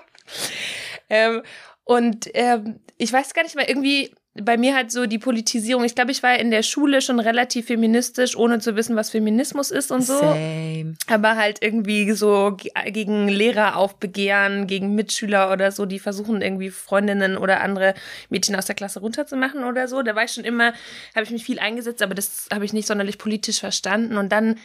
Ähm, 1.11 1.41
und 1.83 2.29
ähm, 2.33 2.79
ich 2.97 3.11
weiß 3.11 3.33
gar 3.33 3.43
nicht 3.43 3.55
mal, 3.55 3.65
irgendwie 3.67 4.11
bei 4.33 4.55
mir 4.55 4.73
halt 4.73 4.91
so 4.91 5.07
die 5.07 5.17
Politisierung. 5.17 5.83
Ich 5.83 5.93
glaube, 5.93 6.11
ich 6.11 6.23
war 6.23 6.39
in 6.39 6.51
der 6.51 6.63
Schule 6.63 7.01
schon 7.01 7.19
relativ 7.19 7.65
feministisch, 7.65 8.37
ohne 8.37 8.59
zu 8.59 8.77
wissen, 8.77 8.95
was 8.95 9.09
Feminismus 9.09 9.71
ist 9.71 9.91
und 9.91 10.03
so. 10.03 10.17
Same. 10.17 10.95
Aber 11.07 11.35
halt 11.35 11.57
irgendwie 11.61 12.09
so 12.13 12.55
gegen 12.85 13.27
Lehrer 13.27 13.75
aufbegehren, 13.75 14.67
gegen 14.67 14.95
Mitschüler 14.95 15.51
oder 15.51 15.73
so, 15.73 15.85
die 15.85 15.99
versuchen 15.99 16.41
irgendwie 16.41 16.69
Freundinnen 16.69 17.35
oder 17.35 17.59
andere 17.59 17.93
Mädchen 18.29 18.55
aus 18.55 18.65
der 18.65 18.75
Klasse 18.75 19.01
runterzumachen 19.01 19.65
oder 19.65 19.89
so. 19.89 20.01
Da 20.01 20.15
war 20.15 20.23
ich 20.23 20.31
schon 20.31 20.45
immer, 20.45 20.71
habe 21.13 21.23
ich 21.23 21.31
mich 21.31 21.43
viel 21.43 21.59
eingesetzt, 21.59 22.01
aber 22.01 22.15
das 22.15 22.47
habe 22.53 22.63
ich 22.63 22.71
nicht 22.71 22.87
sonderlich 22.87 23.17
politisch 23.17 23.59
verstanden. 23.59 24.15
Und 24.15 24.31
dann 24.31 24.55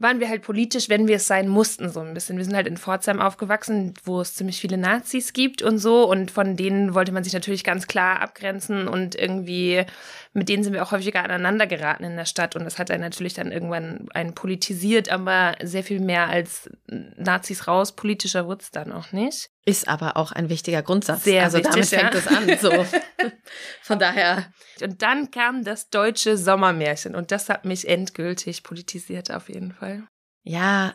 waren 0.00 0.20
wir 0.20 0.28
halt 0.28 0.42
politisch, 0.42 0.88
wenn 0.88 1.08
wir 1.08 1.16
es 1.16 1.26
sein 1.26 1.48
mussten, 1.48 1.90
so 1.90 2.00
ein 2.00 2.14
bisschen. 2.14 2.36
Wir 2.36 2.44
sind 2.44 2.54
halt 2.54 2.68
in 2.68 2.76
Pforzheim 2.76 3.20
aufgewachsen, 3.20 3.94
wo 4.04 4.20
es 4.20 4.34
ziemlich 4.34 4.60
viele 4.60 4.78
Nazis 4.78 5.32
gibt 5.32 5.60
und 5.60 5.78
so. 5.78 6.08
Und 6.08 6.30
von 6.30 6.56
denen 6.56 6.94
wollte 6.94 7.10
man 7.10 7.24
sich 7.24 7.32
natürlich 7.32 7.64
ganz 7.64 7.88
klar 7.88 8.20
abgrenzen 8.20 8.86
und 8.86 9.16
irgendwie, 9.16 9.84
mit 10.32 10.48
denen 10.48 10.62
sind 10.62 10.72
wir 10.72 10.84
auch 10.84 10.92
häufiger 10.92 11.24
aneinander 11.24 11.66
geraten 11.66 12.04
in 12.04 12.16
der 12.16 12.26
Stadt. 12.26 12.54
Und 12.54 12.64
das 12.64 12.78
hat 12.78 12.90
dann 12.90 13.00
natürlich 13.00 13.34
dann 13.34 13.50
irgendwann 13.50 14.06
einen 14.14 14.34
politisiert, 14.34 15.08
aber 15.08 15.56
sehr 15.62 15.82
viel 15.82 16.00
mehr 16.00 16.28
als 16.28 16.70
Nazis 16.86 17.66
raus. 17.66 17.96
Politischer 17.96 18.46
wurde 18.46 18.62
es 18.62 18.70
dann 18.70 18.92
auch 18.92 19.10
nicht. 19.10 19.50
Ist 19.64 19.88
aber 19.88 20.16
auch 20.16 20.32
ein 20.32 20.48
wichtiger 20.48 20.82
Grundsatz. 20.82 21.24
Sehr 21.24 21.44
also 21.44 21.58
wichtig, 21.58 21.72
damit 21.72 21.88
fängt 21.88 22.14
ja. 22.14 22.20
es 22.20 22.26
an. 22.26 22.58
So. 22.58 22.86
Von 23.82 23.98
daher. 23.98 24.52
Und 24.80 25.02
dann 25.02 25.30
kam 25.30 25.64
das 25.64 25.90
deutsche 25.90 26.38
Sommermärchen 26.38 27.14
und 27.14 27.32
das 27.32 27.48
hat 27.48 27.64
mich 27.64 27.86
endgültig 27.86 28.62
politisiert 28.62 29.30
auf 29.30 29.48
jeden 29.48 29.72
Fall. 29.72 30.08
Ja, 30.42 30.94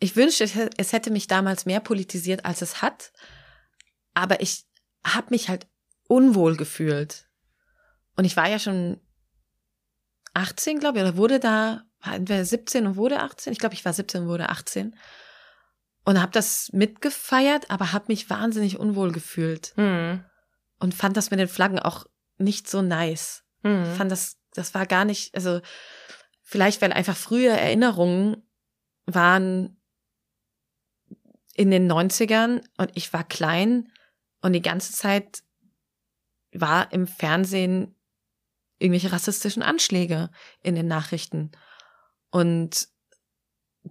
ich 0.00 0.16
wünschte, 0.16 0.44
es 0.76 0.92
hätte 0.92 1.10
mich 1.10 1.28
damals 1.28 1.66
mehr 1.66 1.80
politisiert, 1.80 2.44
als 2.44 2.62
es 2.62 2.82
hat. 2.82 3.12
Aber 4.12 4.40
ich 4.40 4.64
habe 5.04 5.28
mich 5.30 5.48
halt 5.48 5.66
unwohl 6.08 6.56
gefühlt. 6.56 7.28
Und 8.16 8.24
ich 8.24 8.36
war 8.36 8.48
ja 8.48 8.58
schon 8.58 9.00
18, 10.34 10.80
glaube 10.80 10.98
ich, 10.98 11.04
oder 11.04 11.16
wurde 11.16 11.40
da, 11.40 11.82
war 12.02 12.14
entweder 12.14 12.44
17 12.44 12.86
und 12.86 12.96
wurde 12.96 13.20
18. 13.20 13.52
Ich 13.52 13.58
glaube, 13.58 13.74
ich 13.74 13.84
war 13.84 13.92
17 13.92 14.22
und 14.22 14.28
wurde 14.28 14.48
18. 14.48 14.96
Und 16.04 16.20
habe 16.20 16.32
das 16.32 16.70
mitgefeiert, 16.72 17.70
aber 17.70 17.92
habe 17.92 18.06
mich 18.08 18.28
wahnsinnig 18.28 18.78
unwohl 18.78 19.10
gefühlt. 19.12 19.72
Hm. 19.76 20.24
Und 20.78 20.94
fand 20.94 21.16
das 21.16 21.30
mit 21.30 21.40
den 21.40 21.48
Flaggen 21.48 21.78
auch 21.78 22.04
nicht 22.36 22.68
so 22.68 22.82
nice. 22.82 23.44
Hm. 23.62 23.86
fand 23.96 24.12
das, 24.12 24.36
das 24.52 24.74
war 24.74 24.84
gar 24.84 25.06
nicht, 25.06 25.34
also 25.34 25.60
vielleicht, 26.42 26.82
weil 26.82 26.92
einfach 26.92 27.16
frühe 27.16 27.48
Erinnerungen 27.48 28.46
waren 29.06 29.80
in 31.54 31.70
den 31.70 31.90
90ern 31.90 32.62
und 32.76 32.90
ich 32.94 33.12
war 33.12 33.24
klein 33.24 33.90
und 34.42 34.52
die 34.52 34.62
ganze 34.62 34.92
Zeit 34.92 35.42
war 36.52 36.92
im 36.92 37.06
Fernsehen 37.06 37.96
irgendwelche 38.78 39.12
rassistischen 39.12 39.62
Anschläge 39.62 40.30
in 40.62 40.74
den 40.74 40.86
Nachrichten. 40.86 41.52
Und 42.30 42.88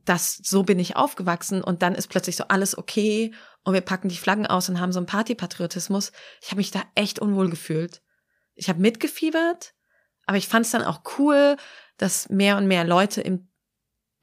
das, 0.06 0.38
so 0.43 0.63
bin 0.63 0.79
ich 0.79 0.95
aufgewachsen 0.95 1.63
und 1.63 1.82
dann 1.82 1.95
ist 1.95 2.08
plötzlich 2.08 2.36
so 2.36 2.45
alles 2.47 2.77
okay 2.77 3.34
und 3.63 3.73
wir 3.73 3.82
packen 3.82 4.10
die 4.10 4.17
Flaggen 4.17 4.47
aus 4.47 4.67
und 4.67 4.79
haben 4.79 4.91
so 4.91 4.99
einen 4.99 5.06
Partypatriotismus. 5.06 6.12
Ich 6.41 6.49
habe 6.49 6.58
mich 6.58 6.71
da 6.71 6.82
echt 6.95 7.19
unwohl 7.19 7.49
gefühlt. 7.49 8.01
Ich 8.56 8.69
habe 8.69 8.82
mitgefiebert, 8.82 9.73
aber 10.25 10.38
ich 10.38 10.47
fand 10.47 10.65
es 10.65 10.71
dann 10.71 10.84
auch 10.84 11.01
cool, 11.17 11.58
dass 11.97 12.29
mehr 12.29 12.58
und 12.58 12.67
mehr 12.67 12.84
Leute 12.84 13.21
im, 13.21 13.49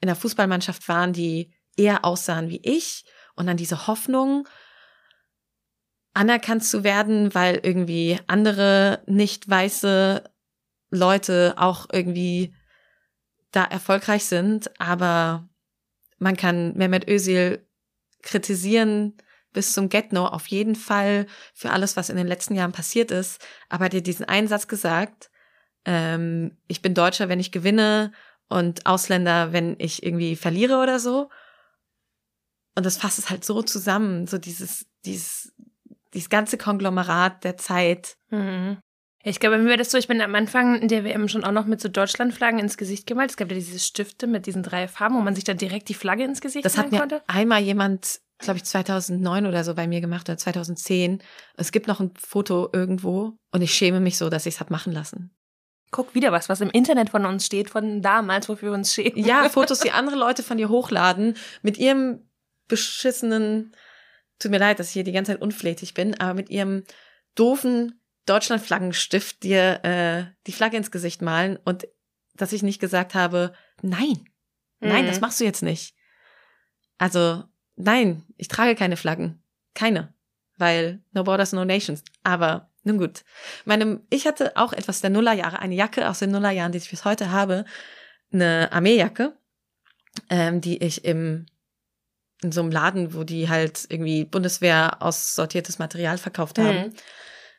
in 0.01 0.07
der 0.07 0.15
Fußballmannschaft 0.15 0.87
waren, 0.89 1.13
die 1.13 1.53
eher 1.77 2.03
aussahen 2.03 2.49
wie 2.49 2.61
ich 2.63 3.05
und 3.35 3.47
dann 3.47 3.57
diese 3.57 3.87
Hoffnung, 3.87 4.47
anerkannt 6.13 6.65
zu 6.65 6.83
werden, 6.83 7.33
weil 7.33 7.61
irgendwie 7.63 8.19
andere 8.27 9.01
nicht 9.07 9.49
weiße 9.49 10.23
Leute 10.89 11.53
auch 11.55 11.87
irgendwie 11.91 12.53
da 13.51 13.63
erfolgreich 13.63 14.25
sind, 14.25 14.69
aber 14.79 15.47
man 16.21 16.37
kann 16.37 16.77
Mehmet 16.77 17.07
Özil 17.07 17.65
kritisieren 18.21 19.17
bis 19.53 19.73
zum 19.73 19.89
Get-No 19.89 20.27
auf 20.27 20.47
jeden 20.47 20.75
Fall 20.75 21.25
für 21.53 21.71
alles, 21.71 21.97
was 21.97 22.09
in 22.09 22.15
den 22.15 22.27
letzten 22.27 22.55
Jahren 22.55 22.71
passiert 22.71 23.11
ist, 23.11 23.45
aber 23.67 23.85
hat 23.85 23.93
dir 23.93 24.03
diesen 24.03 24.25
einen 24.25 24.47
Satz 24.47 24.67
gesagt, 24.67 25.29
ähm, 25.83 26.57
ich 26.67 26.81
bin 26.81 26.93
Deutscher, 26.93 27.27
wenn 27.27 27.39
ich 27.39 27.51
gewinne 27.51 28.13
und 28.47 28.85
Ausländer, 28.85 29.51
wenn 29.51 29.75
ich 29.79 30.03
irgendwie 30.03 30.35
verliere 30.35 30.77
oder 30.77 30.99
so. 30.99 31.29
Und 32.75 32.85
das 32.85 32.97
fasst 32.97 33.19
es 33.19 33.29
halt 33.29 33.43
so 33.43 33.63
zusammen, 33.63 34.27
so 34.27 34.37
dieses, 34.37 34.85
dieses, 35.03 35.51
dieses 36.13 36.29
ganze 36.29 36.57
Konglomerat 36.57 37.43
der 37.43 37.57
Zeit. 37.57 38.15
Mhm. 38.29 38.77
Ich 39.23 39.39
glaube, 39.39 39.57
bei 39.57 39.63
mir 39.63 39.69
war 39.69 39.77
das 39.77 39.91
so, 39.91 39.97
ich 39.97 40.07
bin 40.07 40.21
am 40.21 40.33
Anfang 40.33 40.87
der 40.87 41.03
WM 41.03 41.27
schon 41.27 41.43
auch 41.43 41.51
noch 41.51 41.65
mit 41.65 41.79
so 41.79 41.89
Deutschlandflaggen 41.89 42.59
ins 42.59 42.77
Gesicht 42.77 43.05
gemalt. 43.05 43.29
Es 43.31 43.37
gab 43.37 43.49
ja 43.49 43.55
diese 43.55 43.77
Stifte 43.79 44.27
mit 44.27 44.45
diesen 44.45 44.63
drei 44.63 44.87
Farben, 44.87 45.15
wo 45.15 45.21
man 45.21 45.35
sich 45.35 45.43
dann 45.43 45.57
direkt 45.57 45.89
die 45.89 45.93
Flagge 45.93 46.23
ins 46.23 46.41
Gesicht 46.41 46.65
Das 46.65 46.77
hat 46.77 46.91
mir 46.91 46.99
konnte. 46.99 47.21
einmal 47.27 47.61
jemand, 47.61 48.21
glaube 48.39 48.57
ich, 48.57 48.63
2009 48.63 49.45
oder 49.45 49.63
so 49.63 49.75
bei 49.75 49.87
mir 49.87 50.01
gemacht 50.01 50.27
oder 50.27 50.37
2010. 50.37 51.21
Es 51.55 51.71
gibt 51.71 51.87
noch 51.87 51.99
ein 51.99 52.11
Foto 52.17 52.69
irgendwo 52.73 53.33
und 53.51 53.61
ich 53.61 53.73
schäme 53.73 53.99
mich 53.99 54.17
so, 54.17 54.29
dass 54.29 54.45
ich 54.45 54.55
es 54.55 54.59
hab 54.59 54.71
machen 54.71 54.91
lassen. 54.91 55.31
Guck 55.91 56.15
wieder 56.15 56.31
was, 56.31 56.47
was 56.47 56.61
im 56.61 56.69
Internet 56.69 57.09
von 57.09 57.25
uns 57.25 57.45
steht, 57.45 57.69
von 57.69 58.01
damals, 58.01 58.47
wofür 58.47 58.69
wir 58.71 58.75
uns 58.75 58.93
schämen. 58.93 59.17
Ja, 59.17 59.47
Fotos, 59.49 59.81
die 59.81 59.91
andere 59.91 60.15
Leute 60.15 60.41
von 60.41 60.57
dir 60.57 60.69
hochladen, 60.69 61.35
mit 61.61 61.77
ihrem 61.77 62.27
beschissenen, 62.69 63.75
tut 64.39 64.51
mir 64.51 64.57
leid, 64.57 64.79
dass 64.79 64.87
ich 64.87 64.93
hier 64.93 65.03
die 65.03 65.11
ganze 65.11 65.33
Zeit 65.33 65.41
unflätig 65.41 65.93
bin, 65.93 66.19
aber 66.19 66.33
mit 66.33 66.49
ihrem 66.49 66.83
doofen 67.35 68.00
Deutschlandflaggenstift 68.25 69.43
dir 69.43 69.83
äh, 69.83 70.25
die 70.47 70.51
Flagge 70.51 70.77
ins 70.77 70.91
Gesicht 70.91 71.21
malen 71.21 71.57
und 71.65 71.87
dass 72.35 72.53
ich 72.53 72.63
nicht 72.63 72.79
gesagt 72.79 73.13
habe, 73.15 73.53
nein, 73.81 74.25
nein, 74.79 75.03
Mhm. 75.05 75.07
das 75.07 75.21
machst 75.21 75.39
du 75.39 75.43
jetzt 75.43 75.63
nicht. 75.63 75.95
Also, 76.97 77.43
nein, 77.75 78.23
ich 78.37 78.47
trage 78.47 78.75
keine 78.75 78.97
Flaggen. 78.97 79.41
Keine. 79.73 80.13
Weil 80.57 81.03
no 81.11 81.23
borders, 81.23 81.51
no 81.53 81.65
nations. 81.65 82.03
Aber 82.23 82.69
nun 82.83 82.97
gut. 82.97 83.23
Meine, 83.65 84.01
ich 84.09 84.27
hatte 84.27 84.55
auch 84.55 84.73
etwas 84.73 85.01
der 85.01 85.09
Nullerjahre, 85.09 85.59
eine 85.59 85.75
Jacke 85.75 86.07
aus 86.09 86.19
den 86.19 86.31
Nullerjahren, 86.31 86.71
die 86.71 86.77
ich 86.77 86.89
bis 86.89 87.05
heute 87.05 87.31
habe, 87.31 87.65
eine 88.31 88.71
Armeejacke, 88.71 89.35
ähm, 90.29 90.61
die 90.61 90.77
ich 90.83 91.03
im 91.05 91.45
in 92.43 92.51
so 92.51 92.61
einem 92.61 92.71
Laden, 92.71 93.13
wo 93.13 93.23
die 93.23 93.49
halt 93.49 93.85
irgendwie 93.89 94.25
Bundeswehr 94.25 94.97
aussortiertes 94.99 95.77
Material 95.77 96.17
verkauft 96.17 96.57
haben, 96.57 96.87
Mhm. 96.87 96.93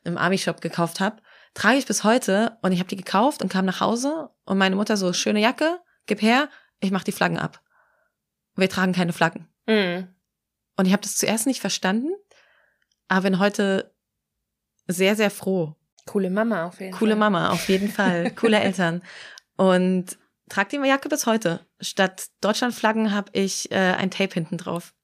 Im 0.05 0.19
Army-Shop 0.19 0.61
gekauft 0.61 1.01
habe, 1.01 1.23
trage 1.55 1.79
ich 1.79 1.87
bis 1.87 2.05
heute 2.05 2.59
und 2.63 2.73
ich 2.73 2.79
habe 2.79 2.89
die 2.89 2.97
gekauft 2.97 3.43
und 3.43 3.49
kam 3.51 3.65
nach 3.65 3.81
Hause 3.81 4.31
und 4.45 4.59
meine 4.59 4.77
Mutter 4.77 4.97
so, 4.97 5.13
schöne 5.13 5.41
Jacke, 5.41 5.81
gib 6.07 6.23
her, 6.23 6.49
ich 6.81 6.91
mach 6.91 7.05
die 7.05 7.13
Flaggen 7.13 7.39
ab. 7.39 7.61
Wir 8.57 8.69
tragen 8.69 8.93
keine 8.93 9.13
Flaggen. 9.13 9.49
Mhm. 9.67 10.09
Und 10.77 10.87
ich 10.87 10.93
habe 10.93 11.03
das 11.03 11.17
zuerst 11.17 11.47
nicht 11.47 11.61
verstanden, 11.61 12.11
aber 13.09 13.23
bin 13.23 13.39
heute 13.39 13.95
sehr, 14.87 15.17
sehr 15.17 15.31
froh. 15.31 15.77
Coole 16.07 16.31
Mama 16.31 16.67
auf 16.67 16.81
jeden 16.81 16.93
Coole 16.93 17.13
Fall. 17.13 17.19
Mama, 17.19 17.51
auf 17.51 17.69
jeden 17.69 17.89
Fall. 17.89 18.31
Coole 18.35 18.59
Eltern. 18.59 19.03
Und 19.57 20.19
trag 20.49 20.69
die 20.71 20.77
Jacke 20.77 21.09
bis 21.09 21.27
heute. 21.27 21.67
Statt 21.81 22.27
Deutschlandflaggen 22.41 23.13
habe 23.13 23.31
ich 23.33 23.71
äh, 23.71 23.77
ein 23.77 24.11
Tape 24.11 24.35
hinten 24.35 24.59
drauf. 24.59 24.95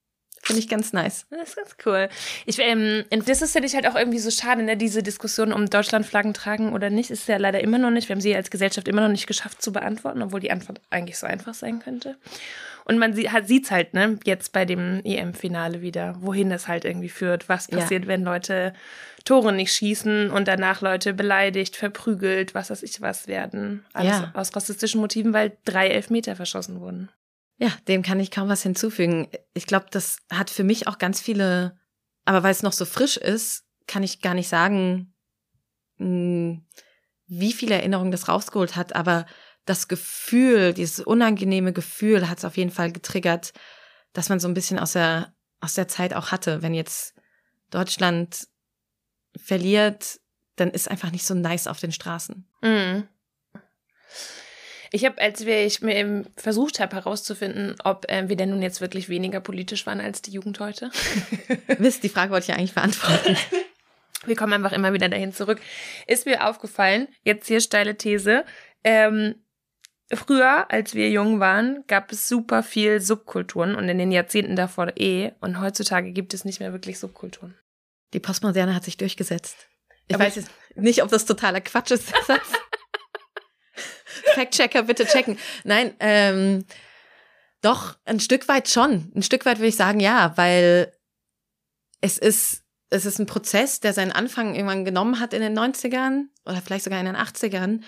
Finde 0.49 0.61
ich 0.63 0.69
ganz 0.69 0.93
nice. 0.93 1.27
Das 1.31 1.51
ist 1.51 1.57
ganz 1.57 1.77
cool. 1.87 2.09
Ich, 2.47 2.59
ähm, 2.59 3.05
das 3.11 3.43
ist 3.43 3.55
ja 3.55 3.61
halt 3.63 3.87
auch 3.87 3.95
irgendwie 3.95 4.19
so 4.19 4.31
schade, 4.31 4.63
ne? 4.63 4.77
Diese 4.77 5.03
Diskussion 5.03 5.53
um 5.53 5.69
Deutschlandflaggen 5.71 6.35
tragen 6.35 6.73
oder 6.73 6.91
nicht, 6.91 7.11
ist 7.11 7.29
ja 7.29 7.37
leider 7.37 7.61
immer 7.61 7.79
noch 7.79 7.91
nicht. 7.91 8.09
Wir 8.09 8.15
haben 8.17 8.21
sie 8.21 8.35
als 8.35 8.51
Gesellschaft 8.51 8.89
immer 8.89 9.03
noch 9.03 9.09
nicht 9.11 9.27
geschafft 9.27 9.63
zu 9.63 9.73
beantworten, 9.73 10.23
obwohl 10.23 10.41
die 10.41 10.51
Antwort 10.51 10.81
eigentlich 10.91 11.19
so 11.19 11.27
einfach 11.27 11.55
sein 11.55 11.79
könnte. 11.79 12.17
Und 12.85 12.99
man 12.99 13.13
sie, 13.13 13.31
hat, 13.31 13.47
sieht's 13.47 13.71
halt, 13.71 13.93
ne, 13.93 14.19
jetzt 14.25 14.53
bei 14.55 14.65
dem 14.65 15.03
EM-Finale 15.05 15.83
wieder, 15.83 16.17
wohin 16.21 16.49
das 16.49 16.67
halt 16.69 16.87
irgendwie 16.87 17.11
führt. 17.11 17.49
Was 17.51 17.69
Ja. 17.71 17.79
passiert, 17.79 18.07
wenn 18.07 18.25
Leute 18.25 18.73
Tore 19.27 19.53
nicht 19.53 19.75
schießen 19.75 20.31
und 20.31 20.49
danach 20.49 20.81
Leute 20.81 21.13
beleidigt, 21.13 21.77
verprügelt, 21.77 22.55
was 22.55 22.71
weiß 22.71 22.83
ich 22.83 23.03
was 23.03 23.29
werden. 23.29 23.85
Alles 23.93 24.13
Ja. 24.13 24.31
aus 24.33 24.57
rassistischen 24.57 25.03
Motiven, 25.03 25.35
weil 25.35 25.53
drei 25.67 25.89
Elfmeter 25.89 26.35
verschossen 26.35 26.81
wurden. 26.81 27.11
Ja, 27.59 27.73
dem 27.89 28.03
kann 28.03 28.21
ich 28.21 28.31
kaum 28.31 28.49
was 28.49 28.63
hinzufügen. 28.63 29.29
Ich 29.53 29.67
glaube, 29.67 29.87
das 29.91 30.19
hat 30.31 30.49
für 30.51 30.65
mich 30.65 30.87
auch 30.87 30.99
ganz 30.99 31.21
viele 31.21 31.79
aber 32.29 32.43
weil 32.43 32.53
es 32.53 32.63
noch 32.63 32.75
so 32.75 32.85
frisch 32.85 33.17
ist, 33.17 33.65
kann 33.87 34.03
ich 34.03 34.21
gar 34.21 34.35
nicht 34.35 34.49
sagen, 34.49 35.15
hm, 35.97 36.63
wie 37.27 37.55
viele 37.55 37.77
Erinnerungen 37.77 38.13
das 38.13 38.29
rausgeholt 38.29 38.77
hat, 38.77 38.95
aber 38.95 39.25
das 39.65 39.89
Gefühl, 39.89 40.75
dieses 40.75 41.01
unangenehme 41.01 41.73
Gefühl 41.73 42.29
hat 42.29 42.37
es 42.37 42.45
auf 42.45 42.59
jeden 42.59 42.71
Fall 42.71 42.93
getriggert, 42.93 43.55
dass 44.13 44.29
man 44.29 44.41
so 44.41 44.49
ein 44.49 44.53
bisschen 44.53 44.79
aus 44.79 44.93
der, 44.93 45.33
aus 45.61 45.73
der 45.73 45.89
Zeit 45.89 46.13
auch 46.13 46.33
hatte. 46.33 46.61
Wenn 46.61 46.75
jetzt 46.75 47.15
Deutschland 47.71 48.47
verliert, 49.35 50.21
dann 50.57 50.71
ist 50.71 50.91
einfach 50.91 51.13
nicht 51.13 51.25
so 51.25 51.33
nice 51.33 51.67
auf 51.67 51.81
den 51.81 51.93
Straßen. 51.93 52.47
Mhm. 52.61 53.09
Ich 54.91 55.05
habe, 55.05 55.21
als 55.21 55.45
wir, 55.45 55.65
ich 55.65 55.83
mir 55.83 55.97
eben 55.97 56.27
versucht 56.37 56.81
habe 56.81 56.97
herauszufinden, 56.97 57.75
ob 57.85 58.11
äh, 58.11 58.29
wir 58.29 58.37
denn 58.37 58.51
nun 58.51 58.63
jetzt 58.63 58.81
wirklich 58.81 59.09
weniger 59.09 59.41
politisch 59.41 59.87
waren 59.87 60.01
als 60.01 60.23
die 60.23 60.31
Jugend 60.31 60.61
heute. 60.61 60.91
Wisst, 61.79 62.03
die 62.03 62.09
Frage 62.09 62.33
wollte 62.33 62.45
ich 62.45 62.49
ja 62.49 62.57
eigentlich 62.57 62.75
beantworten. 62.75 63.37
Wir 64.27 64.35
kommen 64.35 64.53
einfach 64.53 64.73
immer 64.73 64.93
wieder 64.93 65.09
dahin 65.09 65.33
zurück. 65.33 65.61
Ist 66.09 66.27
mir 66.27 66.47
aufgefallen, 66.47 67.07
jetzt 67.23 67.47
hier 67.47 67.61
steile 67.61 67.97
These, 67.97 68.45
ähm, 68.83 69.37
früher, 70.13 70.71
als 70.71 70.95
wir 70.95 71.11
jung 71.11 71.41
waren, 71.41 71.85
gab 71.87 72.11
es 72.13 72.29
super 72.29 72.63
viel 72.63 73.01
Subkulturen 73.01 73.75
und 73.75 73.89
in 73.89 73.99
den 73.99 74.11
Jahrzehnten 74.11 74.57
davor 74.57 74.93
eh. 74.97 75.33
Und 75.41 75.61
heutzutage 75.61 76.13
gibt 76.13 76.35
es 76.35 76.45
nicht 76.45 76.61
mehr 76.61 76.73
wirklich 76.73 76.99
Subkulturen. 76.99 77.55
Die 78.13 78.21
Postmoderne 78.21 78.75
hat 78.75 78.85
sich 78.85 78.97
durchgesetzt. 78.97 79.69
Ich 80.09 80.15
Aber 80.15 80.25
weiß 80.25 80.37
jetzt 80.37 80.51
nicht, 80.75 81.03
ob 81.03 81.11
das 81.11 81.27
totaler 81.27 81.61
Quatsch 81.61 81.91
ist. 81.91 82.13
Fact-Checker 84.35 84.83
bitte 84.83 85.07
checken. 85.07 85.39
Nein, 85.65 85.95
ähm, 86.01 86.65
doch, 87.61 87.97
ein 88.05 88.21
Stück 88.21 88.49
weit 88.49 88.69
schon. 88.69 89.13
Ein 89.15 89.23
Stück 89.23 89.45
weit 89.47 89.59
würde 89.59 89.69
ich 89.69 89.77
sagen, 89.77 90.01
ja, 90.01 90.33
weil 90.37 90.93
es 92.01 92.19
ist, 92.19 92.63
es 92.91 93.05
ist 93.05 93.19
ein 93.19 93.27
Prozess, 93.27 93.81
der 93.81 93.93
seinen 93.93 94.13
Anfang 94.13 94.55
irgendwann 94.55 94.85
genommen 94.85 95.21
hat 95.21 95.33
in 95.35 95.41
den 95.41 95.59
90ern 95.59 96.27
oder 96.45 96.63
vielleicht 96.63 96.85
sogar 96.85 97.01
in 97.01 97.07
den 97.07 97.17
80ern, 97.17 97.81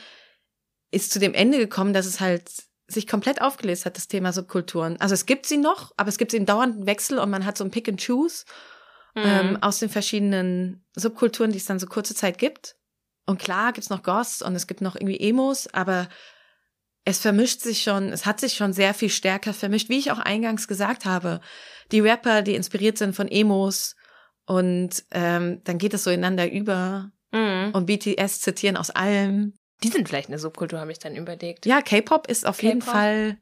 ist 0.90 1.12
zu 1.12 1.18
dem 1.18 1.34
Ende 1.34 1.58
gekommen, 1.58 1.92
dass 1.92 2.06
es 2.06 2.20
halt 2.20 2.50
sich 2.88 3.06
komplett 3.06 3.40
aufgelöst 3.40 3.86
hat, 3.86 3.96
das 3.96 4.08
Thema 4.08 4.32
Subkulturen. 4.32 5.00
Also 5.00 5.14
es 5.14 5.26
gibt 5.26 5.46
sie 5.46 5.58
noch, 5.58 5.92
aber 5.96 6.08
es 6.08 6.18
gibt 6.18 6.32
sie 6.32 6.36
im 6.36 6.46
dauernden 6.46 6.86
Wechsel 6.86 7.20
und 7.20 7.30
man 7.30 7.46
hat 7.46 7.56
so 7.56 7.64
ein 7.64 7.70
Pick 7.70 7.88
and 7.88 8.04
Choose 8.04 8.44
mhm. 9.14 9.22
ähm, 9.24 9.58
aus 9.60 9.78
den 9.78 9.88
verschiedenen 9.88 10.84
Subkulturen, 10.96 11.52
die 11.52 11.58
es 11.58 11.66
dann 11.66 11.78
so 11.78 11.86
kurze 11.86 12.16
Zeit 12.16 12.38
gibt. 12.38 12.76
Und 13.26 13.38
klar 13.38 13.72
gibt's 13.72 13.90
noch 13.90 14.02
Goths 14.02 14.42
und 14.42 14.54
es 14.56 14.66
gibt 14.66 14.80
noch 14.80 14.96
irgendwie 14.96 15.20
Emos, 15.20 15.68
aber 15.68 16.08
es 17.04 17.20
vermischt 17.20 17.60
sich 17.60 17.82
schon, 17.82 18.12
es 18.12 18.26
hat 18.26 18.40
sich 18.40 18.54
schon 18.54 18.72
sehr 18.72 18.94
viel 18.94 19.10
stärker 19.10 19.54
vermischt, 19.54 19.88
wie 19.88 19.98
ich 19.98 20.10
auch 20.10 20.18
eingangs 20.18 20.68
gesagt 20.68 21.04
habe. 21.04 21.40
Die 21.92 22.00
Rapper, 22.00 22.42
die 22.42 22.54
inspiriert 22.54 22.98
sind 22.98 23.14
von 23.14 23.28
Emos 23.28 23.96
und 24.46 25.04
ähm, 25.12 25.62
dann 25.64 25.78
geht 25.78 25.94
es 25.94 26.04
so 26.04 26.10
ineinander 26.10 26.50
über. 26.50 27.10
Mhm. 27.32 27.70
Und 27.72 27.86
BTS 27.86 28.40
zitieren 28.40 28.76
aus 28.76 28.90
allem. 28.90 29.54
Die 29.82 29.88
sind 29.88 30.08
vielleicht 30.08 30.28
eine 30.28 30.38
Subkultur, 30.38 30.80
habe 30.80 30.92
ich 30.92 30.98
dann 30.98 31.16
überlegt. 31.16 31.64
Ja, 31.66 31.80
K-Pop 31.80 32.26
ist 32.26 32.46
auf 32.46 32.62
jeden 32.62 32.82
Fall 32.82 33.38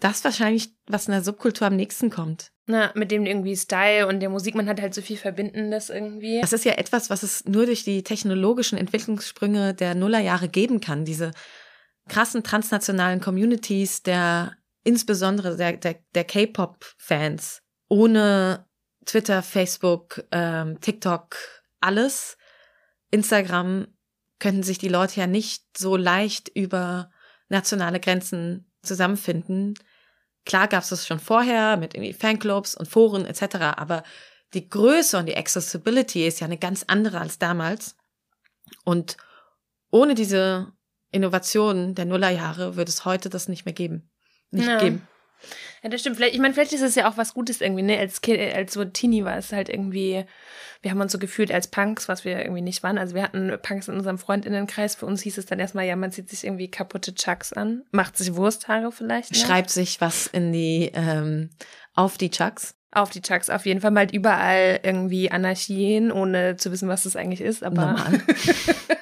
das 0.00 0.24
wahrscheinlich, 0.24 0.70
was 0.86 1.06
in 1.06 1.12
der 1.12 1.22
Subkultur 1.22 1.66
am 1.66 1.76
nächsten 1.76 2.10
kommt. 2.10 2.51
Na, 2.66 2.92
mit 2.94 3.10
dem 3.10 3.26
irgendwie 3.26 3.56
Style 3.56 4.06
und 4.06 4.20
der 4.20 4.28
Musik, 4.28 4.54
man 4.54 4.68
hat 4.68 4.80
halt 4.80 4.94
so 4.94 5.02
viel 5.02 5.16
Verbindendes 5.16 5.90
irgendwie. 5.90 6.40
Das 6.40 6.52
ist 6.52 6.64
ja 6.64 6.74
etwas, 6.74 7.10
was 7.10 7.24
es 7.24 7.44
nur 7.44 7.66
durch 7.66 7.82
die 7.82 8.04
technologischen 8.04 8.78
Entwicklungssprünge 8.78 9.74
der 9.74 9.96
Nullerjahre 9.96 10.48
geben 10.48 10.80
kann. 10.80 11.04
Diese 11.04 11.32
krassen 12.08 12.44
transnationalen 12.44 13.20
Communities 13.20 14.02
der, 14.02 14.56
insbesondere 14.84 15.56
der, 15.56 15.76
der, 15.76 15.96
der 16.14 16.24
K-Pop-Fans. 16.24 17.62
Ohne 17.88 18.66
Twitter, 19.06 19.42
Facebook, 19.42 20.24
ähm, 20.30 20.80
TikTok, 20.80 21.36
alles. 21.80 22.36
Instagram 23.10 23.88
könnten 24.38 24.62
sich 24.62 24.78
die 24.78 24.88
Leute 24.88 25.20
ja 25.20 25.26
nicht 25.26 25.64
so 25.76 25.96
leicht 25.96 26.48
über 26.54 27.10
nationale 27.48 28.00
Grenzen 28.00 28.72
zusammenfinden. 28.82 29.74
Klar 30.44 30.68
gab 30.68 30.82
es 30.82 30.88
das 30.88 31.06
schon 31.06 31.20
vorher 31.20 31.76
mit 31.76 31.94
irgendwie 31.94 32.12
Fanclubs 32.12 32.74
und 32.74 32.88
Foren 32.88 33.26
etc., 33.26 33.56
aber 33.76 34.02
die 34.54 34.68
Größe 34.68 35.16
und 35.18 35.26
die 35.26 35.36
Accessibility 35.36 36.26
ist 36.26 36.40
ja 36.40 36.46
eine 36.46 36.58
ganz 36.58 36.84
andere 36.86 37.20
als 37.20 37.38
damals. 37.38 37.96
Und 38.84 39.16
ohne 39.90 40.14
diese 40.14 40.72
Innovationen 41.10 41.94
der 41.94 42.06
Nullerjahre 42.06 42.76
würde 42.76 42.90
es 42.90 43.04
heute 43.04 43.30
das 43.30 43.48
nicht 43.48 43.64
mehr 43.64 43.74
geben. 43.74 44.10
Nicht 44.50 44.68
ja. 44.68 44.78
geben. 44.78 45.06
Ja, 45.82 45.88
das 45.88 46.00
stimmt. 46.00 46.16
Vielleicht, 46.16 46.34
ich 46.34 46.40
meine, 46.40 46.54
vielleicht 46.54 46.72
ist 46.72 46.82
es 46.82 46.94
ja 46.94 47.08
auch 47.08 47.16
was 47.16 47.34
Gutes 47.34 47.60
irgendwie, 47.60 47.82
ne? 47.82 47.98
Als 47.98 48.20
kind, 48.20 48.40
als 48.54 48.72
so 48.72 48.84
Teenie 48.84 49.24
war 49.24 49.36
es 49.36 49.52
halt 49.52 49.68
irgendwie, 49.68 50.24
wir 50.82 50.90
haben 50.90 51.00
uns 51.00 51.12
so 51.12 51.18
gefühlt 51.18 51.52
als 51.52 51.68
Punks, 51.68 52.08
was 52.08 52.24
wir 52.24 52.38
irgendwie 52.38 52.62
nicht 52.62 52.82
waren. 52.82 52.98
Also 52.98 53.14
wir 53.14 53.22
hatten 53.22 53.52
Punks 53.62 53.88
in 53.88 53.94
unserem 53.94 54.18
Freundinnenkreis. 54.18 54.94
Für 54.94 55.06
uns 55.06 55.22
hieß 55.22 55.38
es 55.38 55.46
dann 55.46 55.60
erstmal, 55.60 55.86
ja, 55.86 55.96
man 55.96 56.12
zieht 56.12 56.28
sich 56.28 56.44
irgendwie 56.44 56.70
kaputte 56.70 57.14
Chucks 57.14 57.52
an, 57.52 57.82
macht 57.90 58.16
sich 58.16 58.34
Wursthaare 58.34 58.92
vielleicht. 58.92 59.32
Ne? 59.32 59.38
Schreibt 59.38 59.70
sich 59.70 60.00
was 60.00 60.26
in 60.26 60.52
die, 60.52 60.90
ähm, 60.94 61.50
auf 61.94 62.18
die 62.18 62.30
Chucks. 62.30 62.74
Auf 62.94 63.10
die 63.10 63.22
Chucks 63.22 63.48
auf 63.48 63.64
jeden 63.64 63.80
Fall 63.80 63.90
mal 63.90 64.08
überall 64.12 64.80
irgendwie 64.82 65.30
Anarchien, 65.30 66.12
ohne 66.12 66.56
zu 66.56 66.70
wissen, 66.70 66.88
was 66.88 67.04
das 67.04 67.16
eigentlich 67.16 67.40
ist. 67.40 67.62
Aber 67.64 67.92
Normal. 67.92 68.20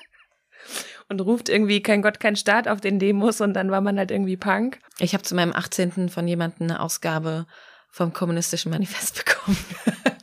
und 1.10 1.20
ruft 1.20 1.48
irgendwie 1.48 1.82
kein 1.82 2.02
Gott, 2.02 2.20
kein 2.20 2.36
Staat 2.36 2.68
auf 2.68 2.80
den 2.80 2.98
Demos 2.98 3.40
und 3.40 3.52
dann 3.52 3.70
war 3.70 3.80
man 3.80 3.98
halt 3.98 4.10
irgendwie 4.10 4.36
Punk. 4.36 4.78
Ich 5.00 5.12
habe 5.12 5.24
zu 5.24 5.34
meinem 5.34 5.52
18. 5.52 6.08
von 6.08 6.26
jemandem 6.26 6.70
eine 6.70 6.80
Ausgabe 6.80 7.46
vom 7.90 8.12
Kommunistischen 8.12 8.70
Manifest 8.70 9.24
bekommen. 9.24 9.58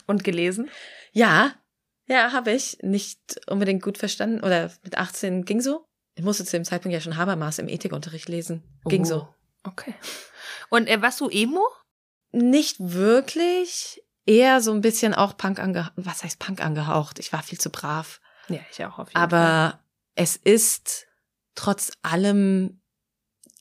und 0.07 0.23
gelesen? 0.23 0.69
Ja, 1.11 1.53
ja, 2.07 2.31
habe 2.31 2.53
ich. 2.53 2.77
Nicht 2.81 3.19
unbedingt 3.47 3.83
gut 3.83 3.97
verstanden 3.97 4.39
oder 4.39 4.71
mit 4.83 4.97
18 4.97 5.43
ging 5.43 5.59
so. 5.59 5.85
Ich 6.15 6.23
musste 6.23 6.45
zu 6.45 6.57
dem 6.57 6.63
Zeitpunkt 6.63 6.93
ja 6.93 7.01
schon 7.01 7.17
Habermas 7.17 7.59
im 7.59 7.67
Ethikunterricht 7.67 8.29
lesen. 8.29 8.63
Ging 8.85 9.01
oh, 9.01 9.05
so. 9.05 9.27
Okay. 9.63 9.93
Und 10.69 10.87
äh, 10.87 11.01
warst 11.01 11.19
du 11.19 11.29
Emo? 11.29 11.67
Nicht 12.31 12.77
wirklich. 12.79 14.01
Eher 14.25 14.61
so 14.61 14.71
ein 14.71 14.81
bisschen 14.81 15.13
auch 15.13 15.35
Punk 15.35 15.59
angehaucht. 15.59 15.93
Was 15.97 16.23
heißt 16.23 16.39
Punk 16.39 16.63
angehaucht? 16.63 17.19
Ich 17.19 17.33
war 17.33 17.43
viel 17.43 17.59
zu 17.59 17.69
brav. 17.69 18.21
Ja, 18.47 18.59
ich 18.71 18.83
auch 18.85 18.99
auf 18.99 19.09
jeden 19.09 19.17
Aber 19.17 19.37
Fall 19.37 19.79
es 20.17 20.35
ist 20.35 21.07
trotz 21.55 21.91
allem, 22.01 22.81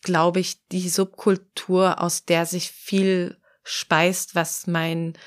glaube 0.03 0.40
ich, 0.40 0.66
die 0.69 0.88
Subkultur, 0.88 2.01
aus 2.01 2.25
der 2.25 2.47
sich 2.47 2.71
viel 2.71 3.38
speist, 3.62 4.35
was 4.35 4.66
mein 4.66 5.19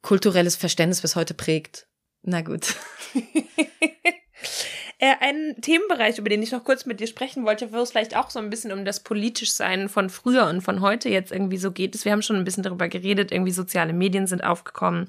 kulturelles 0.00 0.56
Verständnis 0.56 1.00
bis 1.00 1.16
heute 1.16 1.34
prägt. 1.34 1.88
Na 2.22 2.40
gut. 2.40 2.76
Äh, 5.02 5.16
ein 5.18 5.56
Themenbereich, 5.60 6.18
über 6.18 6.28
den 6.28 6.44
ich 6.44 6.52
noch 6.52 6.62
kurz 6.62 6.86
mit 6.86 7.00
dir 7.00 7.08
sprechen 7.08 7.44
wollte, 7.44 7.72
wo 7.72 7.78
es 7.78 7.90
vielleicht 7.90 8.16
auch 8.16 8.30
so 8.30 8.38
ein 8.38 8.50
bisschen 8.50 8.70
um 8.70 8.84
das 8.84 9.00
Politischsein 9.00 9.88
von 9.88 10.08
früher 10.08 10.46
und 10.46 10.60
von 10.60 10.80
heute 10.80 11.08
jetzt 11.08 11.32
irgendwie 11.32 11.56
so 11.56 11.72
geht, 11.72 11.96
ist, 11.96 12.04
wir 12.04 12.12
haben 12.12 12.22
schon 12.22 12.36
ein 12.36 12.44
bisschen 12.44 12.62
darüber 12.62 12.86
geredet, 12.86 13.32
irgendwie 13.32 13.50
soziale 13.50 13.94
Medien 13.94 14.28
sind 14.28 14.44
aufgekommen, 14.44 15.08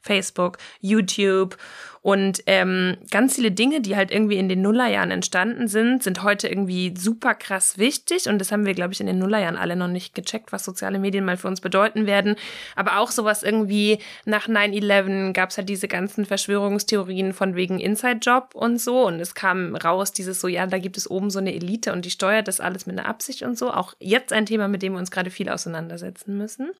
Facebook, 0.00 0.56
YouTube 0.80 1.58
und 2.04 2.42
ähm, 2.44 2.98
ganz 3.10 3.36
viele 3.36 3.50
Dinge, 3.50 3.80
die 3.80 3.96
halt 3.96 4.10
irgendwie 4.10 4.36
in 4.36 4.50
den 4.50 4.60
Nullerjahren 4.60 5.10
entstanden 5.10 5.68
sind, 5.68 6.02
sind 6.02 6.22
heute 6.22 6.48
irgendwie 6.48 6.92
super 6.94 7.34
krass 7.34 7.78
wichtig. 7.78 8.28
Und 8.28 8.38
das 8.38 8.52
haben 8.52 8.66
wir, 8.66 8.74
glaube 8.74 8.92
ich, 8.92 9.00
in 9.00 9.06
den 9.06 9.18
Nullerjahren 9.18 9.56
alle 9.56 9.74
noch 9.74 9.88
nicht 9.88 10.14
gecheckt, 10.14 10.52
was 10.52 10.66
soziale 10.66 10.98
Medien 10.98 11.24
mal 11.24 11.38
für 11.38 11.48
uns 11.48 11.62
bedeuten 11.62 12.04
werden. 12.04 12.36
Aber 12.76 12.98
auch 12.98 13.10
sowas 13.10 13.42
irgendwie 13.42 14.00
nach 14.26 14.48
9-11 14.48 15.32
gab 15.32 15.48
es 15.48 15.56
halt 15.56 15.70
diese 15.70 15.88
ganzen 15.88 16.26
Verschwörungstheorien 16.26 17.32
von 17.32 17.54
wegen 17.54 17.80
Inside-Job 17.80 18.50
und 18.54 18.78
so. 18.78 19.06
Und 19.06 19.18
es 19.18 19.34
kam 19.34 19.74
raus, 19.74 20.12
dieses 20.12 20.42
so, 20.42 20.46
ja, 20.46 20.66
da 20.66 20.78
gibt 20.78 20.98
es 20.98 21.10
oben 21.10 21.30
so 21.30 21.38
eine 21.38 21.54
Elite 21.54 21.94
und 21.94 22.04
die 22.04 22.10
steuert 22.10 22.48
das 22.48 22.60
alles 22.60 22.84
mit 22.84 22.98
einer 22.98 23.08
Absicht 23.08 23.44
und 23.44 23.56
so. 23.56 23.72
Auch 23.72 23.94
jetzt 23.98 24.34
ein 24.34 24.44
Thema, 24.44 24.68
mit 24.68 24.82
dem 24.82 24.92
wir 24.92 24.98
uns 24.98 25.10
gerade 25.10 25.30
viel 25.30 25.48
auseinandersetzen 25.48 26.36
müssen. 26.36 26.70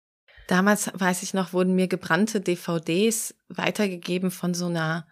Damals, 0.48 0.90
weiß 0.92 1.22
ich 1.22 1.32
noch, 1.32 1.54
wurden 1.54 1.74
mir 1.74 1.88
gebrannte 1.88 2.42
DVDs 2.42 3.34
weitergegeben 3.48 4.30
von 4.30 4.52
so 4.52 4.66
einer 4.66 5.06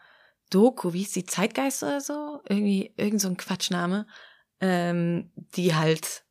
Doku, 0.53 0.93
wie 0.93 1.03
ist 1.03 1.17
die 1.17 1.25
Zeitgeist 1.25 1.83
oder 1.83 2.01
so? 2.01 2.41
Irgendwie, 2.49 2.93
irgend 2.97 3.21
so 3.21 3.29
ein 3.29 3.37
Quatschname, 3.37 4.07
ähm, 4.61 5.31
die 5.57 5.75
halt 5.75 6.25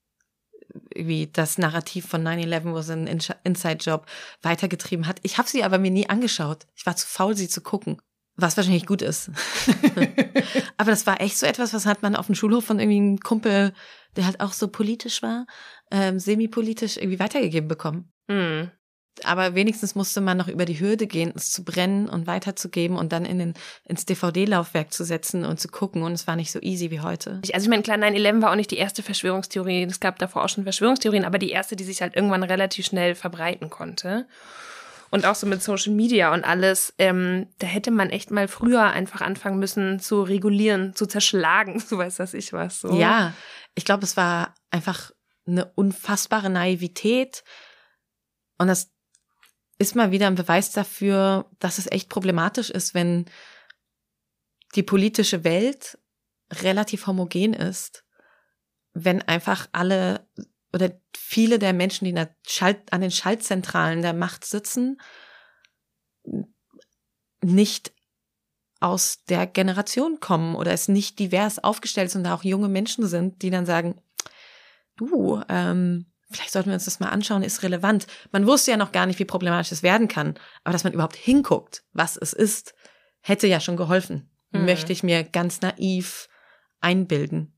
irgendwie 0.93 1.27
das 1.27 1.57
Narrativ 1.57 2.05
von 2.07 2.25
9-11, 2.25 2.71
wo 2.71 2.81
sie 2.81 2.93
einen 2.93 3.21
Inside-Job 3.43 4.05
weitergetrieben 4.41 5.07
hat. 5.07 5.19
Ich 5.23 5.37
habe 5.37 5.49
sie 5.49 5.63
aber 5.63 5.79
mir 5.79 5.91
nie 5.91 6.09
angeschaut. 6.09 6.67
Ich 6.75 6.85
war 6.85 6.95
zu 6.95 7.07
faul, 7.07 7.35
sie 7.35 7.49
zu 7.49 7.61
gucken. 7.61 8.01
Was 8.37 8.55
wahrscheinlich 8.55 8.85
gut 8.85 9.01
ist. 9.01 9.29
aber 10.77 10.91
das 10.91 11.05
war 11.05 11.19
echt 11.19 11.37
so 11.37 11.45
etwas, 11.45 11.73
was 11.73 11.85
hat 11.85 12.01
man 12.01 12.15
auf 12.15 12.27
dem 12.27 12.35
Schulhof 12.35 12.63
von 12.63 12.79
irgendwie 12.79 12.97
einem 12.97 13.19
Kumpel, 13.19 13.73
der 14.15 14.25
halt 14.25 14.39
auch 14.39 14.53
so 14.53 14.69
politisch 14.69 15.21
war, 15.21 15.45
ähm, 15.91 16.17
semi-politisch 16.17 16.97
irgendwie 16.97 17.19
weitergegeben 17.19 17.67
bekommen. 17.67 18.13
Mhm 18.27 18.71
aber 19.23 19.55
wenigstens 19.55 19.95
musste 19.95 20.21
man 20.21 20.37
noch 20.37 20.47
über 20.47 20.65
die 20.65 20.79
Hürde 20.79 21.05
gehen, 21.05 21.33
es 21.35 21.51
zu 21.51 21.63
brennen 21.63 22.09
und 22.09 22.27
weiterzugeben 22.27 22.97
und 22.97 23.11
dann 23.11 23.25
in 23.25 23.39
den, 23.39 23.53
ins 23.85 24.05
DVD-Laufwerk 24.05 24.93
zu 24.93 25.03
setzen 25.03 25.45
und 25.45 25.59
zu 25.59 25.67
gucken. 25.67 26.03
Und 26.03 26.13
es 26.13 26.27
war 26.27 26.35
nicht 26.35 26.51
so 26.51 26.59
easy 26.61 26.91
wie 26.91 27.01
heute. 27.01 27.41
Also 27.53 27.65
ich 27.65 27.69
meine, 27.69 27.83
klar, 27.83 27.97
9-11 27.97 28.41
war 28.41 28.51
auch 28.51 28.55
nicht 28.55 28.71
die 28.71 28.77
erste 28.77 29.03
Verschwörungstheorie. 29.03 29.83
Es 29.83 29.99
gab 29.99 30.17
davor 30.19 30.43
auch 30.43 30.49
schon 30.49 30.63
Verschwörungstheorien, 30.63 31.25
aber 31.25 31.37
die 31.37 31.51
erste, 31.51 31.75
die 31.75 31.83
sich 31.83 32.01
halt 32.01 32.15
irgendwann 32.15 32.43
relativ 32.43 32.85
schnell 32.85 33.15
verbreiten 33.15 33.69
konnte. 33.69 34.27
Und 35.11 35.25
auch 35.25 35.35
so 35.35 35.45
mit 35.45 35.61
Social 35.61 35.93
Media 35.93 36.33
und 36.33 36.45
alles, 36.45 36.93
ähm, 36.97 37.47
da 37.59 37.67
hätte 37.67 37.91
man 37.91 38.09
echt 38.09 38.31
mal 38.31 38.47
früher 38.47 38.83
einfach 38.83 39.19
anfangen 39.19 39.59
müssen 39.59 39.99
zu 39.99 40.23
regulieren, 40.23 40.95
zu 40.95 41.05
zerschlagen, 41.05 41.79
so 41.85 41.97
weiß 41.97 42.15
das 42.15 42.33
ich 42.33 42.53
was. 42.53 42.79
So. 42.79 42.97
Ja, 42.97 43.33
ich 43.75 43.83
glaube, 43.83 44.05
es 44.05 44.15
war 44.15 44.55
einfach 44.69 45.11
eine 45.45 45.65
unfassbare 45.75 46.49
Naivität. 46.49 47.43
Und 48.57 48.67
das 48.67 48.91
ist 49.81 49.95
mal 49.95 50.11
wieder 50.11 50.27
ein 50.27 50.35
Beweis 50.35 50.71
dafür, 50.71 51.49
dass 51.59 51.79
es 51.79 51.91
echt 51.91 52.07
problematisch 52.07 52.69
ist, 52.69 52.93
wenn 52.93 53.25
die 54.75 54.83
politische 54.83 55.43
Welt 55.43 55.97
relativ 56.51 57.07
homogen 57.07 57.53
ist. 57.53 58.05
Wenn 58.93 59.21
einfach 59.23 59.67
alle 59.71 60.27
oder 60.71 60.91
viele 61.17 61.59
der 61.59 61.73
Menschen, 61.73 62.05
die 62.05 62.15
an 62.15 63.01
den 63.01 63.11
Schaltzentralen 63.11 64.01
der 64.01 64.13
Macht 64.13 64.45
sitzen, 64.45 65.01
nicht 67.41 67.91
aus 68.79 69.23
der 69.25 69.47
Generation 69.47 70.19
kommen 70.19 70.55
oder 70.55 70.71
es 70.71 70.87
nicht 70.87 71.19
divers 71.19 71.59
aufgestellt 71.59 72.07
ist 72.07 72.15
und 72.15 72.23
da 72.23 72.35
auch 72.35 72.43
junge 72.43 72.69
Menschen 72.69 73.07
sind, 73.07 73.41
die 73.41 73.49
dann 73.49 73.65
sagen, 73.65 73.99
du, 74.95 75.41
ähm, 75.49 76.10
vielleicht 76.31 76.51
sollten 76.51 76.69
wir 76.69 76.75
uns 76.75 76.85
das 76.85 76.99
mal 76.99 77.09
anschauen, 77.09 77.43
ist 77.43 77.63
relevant. 77.63 78.07
Man 78.31 78.47
wusste 78.47 78.71
ja 78.71 78.77
noch 78.77 78.91
gar 78.91 79.05
nicht, 79.05 79.19
wie 79.19 79.25
problematisch 79.25 79.71
es 79.71 79.83
werden 79.83 80.07
kann, 80.07 80.35
aber 80.63 80.73
dass 80.73 80.83
man 80.83 80.93
überhaupt 80.93 81.15
hinguckt, 81.15 81.83
was 81.93 82.17
es 82.17 82.33
ist, 82.33 82.73
hätte 83.21 83.47
ja 83.47 83.59
schon 83.59 83.77
geholfen. 83.77 84.29
Mhm. 84.51 84.65
Möchte 84.65 84.91
ich 84.91 85.03
mir 85.03 85.23
ganz 85.23 85.61
naiv 85.61 86.27
einbilden. 86.79 87.53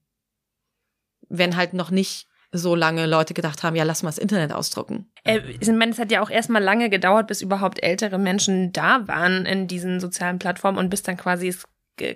Wenn 1.29 1.55
halt 1.55 1.73
noch 1.73 1.91
nicht 1.91 2.27
so 2.51 2.75
lange 2.75 3.07
Leute 3.07 3.33
gedacht 3.33 3.63
haben, 3.63 3.75
ja, 3.75 3.83
lass 3.83 4.03
mal 4.03 4.09
das 4.09 4.19
Internet 4.19 4.53
ausdrucken. 4.53 5.11
Äh, 5.23 5.39
ich 5.59 5.67
meine, 5.69 5.91
es 5.91 5.97
hat 5.97 6.11
ja 6.11 6.21
auch 6.21 6.29
erstmal 6.29 6.61
lange 6.61 6.89
gedauert, 6.89 7.27
bis 7.27 7.41
überhaupt 7.41 7.81
ältere 7.81 8.19
Menschen 8.19 8.71
da 8.71 9.07
waren 9.07 9.45
in 9.45 9.67
diesen 9.67 9.99
sozialen 9.99 10.37
Plattformen 10.37 10.77
und 10.77 10.89
bis 10.89 11.01
dann 11.01 11.17
quasi 11.17 11.47
es 11.47 11.65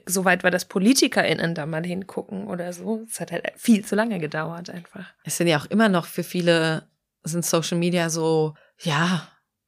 so 0.05 0.25
weit 0.25 0.43
war, 0.43 0.51
dass 0.51 0.65
PolitikerInnen 0.65 1.55
da 1.55 1.65
mal 1.65 1.85
hingucken 1.85 2.47
oder 2.47 2.73
so. 2.73 3.05
Es 3.09 3.19
hat 3.19 3.31
halt 3.31 3.51
viel 3.55 3.85
zu 3.85 3.95
lange 3.95 4.19
gedauert 4.19 4.69
einfach. 4.69 5.13
Es 5.23 5.37
sind 5.37 5.47
ja 5.47 5.59
auch 5.59 5.65
immer 5.65 5.89
noch 5.89 6.05
für 6.05 6.23
viele, 6.23 6.89
sind 7.23 7.45
Social 7.45 7.77
Media 7.77 8.09
so, 8.09 8.55
ja, 8.79 9.27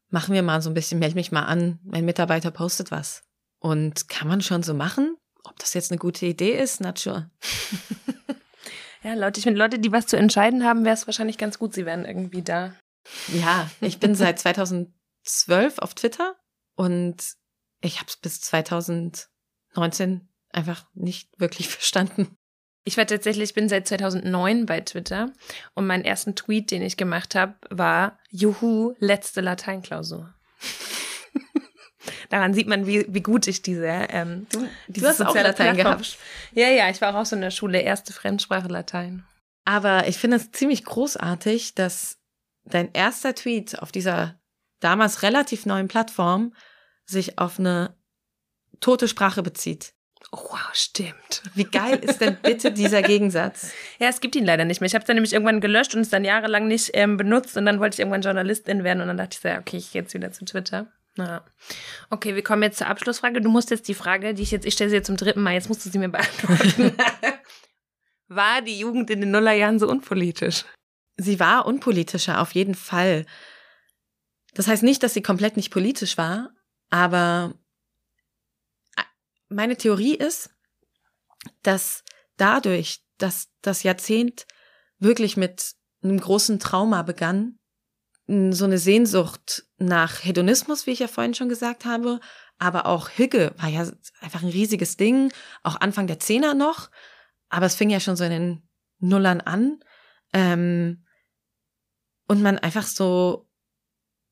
machen 0.10 0.34
wir 0.34 0.44
mal 0.44 0.62
so 0.62 0.70
ein 0.70 0.74
bisschen, 0.74 1.00
melde 1.00 1.16
mich 1.16 1.32
mal 1.32 1.46
an, 1.46 1.80
mein 1.84 2.06
Mitarbeiter 2.06 2.52
postet 2.52 2.92
was. 2.92 3.24
Und 3.60 4.10
kann 4.10 4.28
man 4.28 4.42
schon 4.42 4.64
so 4.64 4.74
machen? 4.74 5.16
Ob 5.44 5.58
das 5.60 5.74
jetzt 5.74 5.92
eine 5.92 6.00
gute 6.00 6.26
Idee 6.26 6.58
ist, 6.58 6.82
not 6.82 6.98
sure. 6.98 7.30
Ja, 9.04 9.14
Leute, 9.14 9.40
ich 9.40 9.44
finde, 9.44 9.60
Leute, 9.60 9.80
die 9.80 9.92
was 9.92 10.08
zu 10.08 10.18
entscheiden 10.18 10.66
haben, 10.66 10.84
wäre 10.84 10.94
es 10.94 11.08
wahrscheinlich 11.08 11.38
ganz 11.38 11.58
gut, 11.58 11.74
sie 11.74 11.86
wären 11.86 12.06
irgendwie 12.06 12.42
da. 12.42 12.74
Ja, 13.30 13.70
ich 13.82 14.00
bin 14.00 14.14
seit 14.14 14.40
2012 14.40 15.80
auf 15.80 15.94
Twitter 15.94 16.36
und 16.76 17.16
ich 17.82 17.98
habe 18.00 18.08
es 18.10 18.18
bis 18.18 18.42
2019 19.74 20.28
einfach 20.52 20.86
nicht 20.94 21.30
wirklich 21.40 21.70
verstanden. 21.70 22.36
Ich 22.86 22.98
war 22.98 23.06
tatsächlich, 23.06 23.50
ich 23.50 23.54
bin 23.54 23.70
seit 23.70 23.88
2009 23.88 24.66
bei 24.66 24.82
Twitter 24.82 25.32
und 25.76 25.86
meinen 25.86 26.06
ersten 26.06 26.36
Tweet, 26.36 26.72
den 26.72 26.82
ich 26.82 26.98
gemacht 26.98 27.36
habe, 27.36 27.56
war 27.70 28.18
Juhu, 28.30 28.96
letzte 29.00 29.42
Lateinklausur. 29.42 30.34
Daran 32.30 32.54
sieht 32.54 32.68
man, 32.68 32.88
wie, 32.88 33.06
wie 33.14 33.22
gut 33.22 33.48
ich 33.48 33.62
diese, 33.62 33.86
ähm, 33.86 34.48
du, 34.52 34.68
du 34.88 35.08
hast 35.08 35.22
auch 35.22 35.36
Latein 35.36 35.76
gehabt. 35.76 36.18
Ja, 36.54 36.70
ja, 36.70 36.90
ich 36.90 37.02
war 37.02 37.16
auch 37.16 37.26
so 37.26 37.36
in 37.36 37.42
der 37.42 37.52
Schule, 37.52 37.82
erste 37.82 38.14
Fremdsprache 38.14 38.70
Latein. 38.70 39.26
Aber 39.66 40.08
ich 40.08 40.18
finde 40.18 40.38
es 40.38 40.52
ziemlich 40.52 40.84
großartig, 40.86 41.76
dass 41.76 42.18
dein 42.64 42.92
erster 42.94 43.36
Tweet 43.36 43.80
auf 43.80 43.92
dieser 43.92 44.40
damals 44.80 45.22
relativ 45.22 45.66
neuen 45.66 45.88
Plattform 45.88 46.56
sich 47.06 47.38
auf 47.38 47.60
eine 47.60 47.99
tote 48.80 49.08
Sprache 49.08 49.44
bezieht. 49.44 49.94
Oh, 50.32 50.38
wow, 50.52 50.70
stimmt. 50.74 51.42
Wie 51.56 51.64
geil 51.64 51.98
ist 52.00 52.22
denn 52.22 52.38
bitte 52.42 52.72
dieser 52.72 53.02
Gegensatz? 53.02 53.72
Ja, 54.00 54.10
es 54.10 54.22
gibt 54.22 54.36
ihn 54.36 54.46
leider 54.46 54.66
nicht 54.66 54.80
mehr. 54.80 54.86
Ich 54.86 54.94
habe 54.94 55.02
es 55.02 55.08
dann 55.08 55.16
nämlich 55.16 55.34
irgendwann 55.34 55.62
gelöscht 55.62 55.96
und 55.96 56.02
es 56.02 56.10
dann 56.10 56.24
jahrelang 56.24 56.68
nicht 56.68 56.92
ähm, 56.94 57.18
benutzt 57.18 57.58
und 57.58 57.66
dann 57.66 57.80
wollte 57.80 57.96
ich 57.96 58.00
irgendwann 58.00 58.22
Journalistin 58.22 58.84
werden 58.84 59.02
und 59.02 59.08
dann 59.08 59.18
dachte 59.18 59.36
ich 59.36 59.40
so, 59.40 59.50
okay, 59.50 59.78
ich 59.78 59.92
gehe 59.92 60.02
jetzt 60.04 60.14
wieder 60.14 60.32
zu 60.32 60.46
Twitter. 60.46 60.88
Ja. 61.18 61.44
Okay, 62.10 62.36
wir 62.36 62.44
kommen 62.44 62.62
jetzt 62.64 62.78
zur 62.78 62.88
Abschlussfrage. 62.88 63.42
Du 63.42 63.50
musst 63.50 63.72
jetzt 63.72 63.88
die 63.88 63.94
Frage, 63.96 64.34
die 64.34 64.44
ich 64.44 64.52
jetzt, 64.52 64.66
ich 64.66 64.74
stelle 64.74 64.90
sie 64.90 64.98
jetzt 64.98 65.08
zum 65.08 65.18
dritten 65.18 65.42
Mal, 65.42 65.54
jetzt 65.54 65.68
musst 65.68 65.86
du 65.86 65.90
sie 65.90 65.98
mir 65.98 66.10
beantworten. 66.10 66.96
war 68.28 68.62
die 68.62 68.78
Jugend 68.78 69.10
in 69.10 69.22
den 69.22 69.32
Nullerjahren 69.32 69.80
so 69.80 69.90
unpolitisch? 69.90 70.66
Sie 71.18 71.40
war 71.40 71.66
unpolitischer, 71.66 72.40
auf 72.40 72.52
jeden 72.52 72.76
Fall. 72.76 73.26
Das 74.54 74.68
heißt 74.68 74.84
nicht, 74.84 75.02
dass 75.02 75.14
sie 75.14 75.22
komplett 75.22 75.58
nicht 75.58 75.72
politisch 75.72 76.18
war, 76.18 76.52
aber 76.90 77.54
meine 79.50 79.76
Theorie 79.78 80.16
ist, 80.16 80.50
dass 81.64 82.04
dadurch, 82.38 83.02
dass 83.18 83.50
das 83.62 83.84
Jahrzehnt 83.84 84.48
wirklich 85.00 85.38
mit 85.38 85.74
einem 86.04 86.20
großen 86.20 86.60
Trauma 86.60 87.02
begann, 87.04 87.60
so 88.28 88.66
eine 88.66 88.78
Sehnsucht 88.78 89.66
nach 89.78 90.24
Hedonismus, 90.24 90.86
wie 90.86 90.92
ich 90.92 91.00
ja 91.00 91.08
vorhin 91.08 91.34
schon 91.34 91.50
gesagt 91.50 91.86
habe, 91.86 92.20
aber 92.60 92.86
auch 92.86 93.10
Hüge 93.10 93.54
war 93.58 93.70
ja 93.70 93.90
einfach 94.22 94.44
ein 94.44 94.50
riesiges 94.50 94.98
Ding, 94.98 95.34
auch 95.64 95.78
Anfang 95.78 96.06
der 96.06 96.20
Zehner 96.20 96.54
noch, 96.54 96.92
aber 97.50 97.66
es 97.66 97.76
fing 97.76 97.90
ja 97.90 98.00
schon 98.00 98.16
so 98.16 98.24
in 98.24 98.32
den 98.32 98.70
Nullern 99.00 99.42
an. 99.42 99.80
Ähm, 100.34 101.06
und 102.28 102.44
man 102.44 102.60
einfach 102.60 102.84
so 102.84 103.50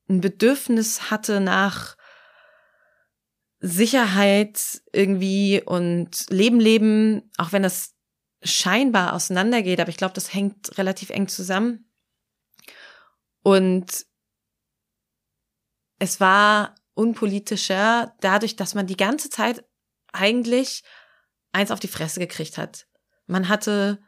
ein 0.07 0.22
Bedürfnis 0.22 1.09
hatte 1.09 1.39
nach 1.39 1.97
Sicherheit 3.60 4.82
irgendwie 4.93 5.62
und 5.66 6.30
Leben 6.30 6.60
leben, 6.60 7.32
auch 7.38 7.51
wenn 7.51 7.64
das 7.64 7.95
scheinbar 8.43 9.14
auseinandergeht, 9.14 9.80
aber 9.80 9.89
ich 9.89 9.97
glaube, 9.97 10.14
das 10.14 10.34
hängt 10.34 10.78
relativ 10.78 11.10
eng 11.10 11.28
zusammen. 11.28 11.91
Und 13.41 14.05
es 15.99 16.20
war 16.20 16.76
unpolitischer 16.93 18.16
dadurch, 18.22 18.55
dass 18.55 18.76
man 18.76 18.88
die 18.88 18.97
ganze 18.97 19.30
Zeit 19.30 19.66
eigentlich 20.14 20.84
eins 21.51 21.72
auf 21.72 21.80
die 21.80 21.88
Fresse 21.88 22.20
gekriegt 22.20 22.58
hat. 22.58 22.88
Man 23.26 23.49
hatte 23.49 23.99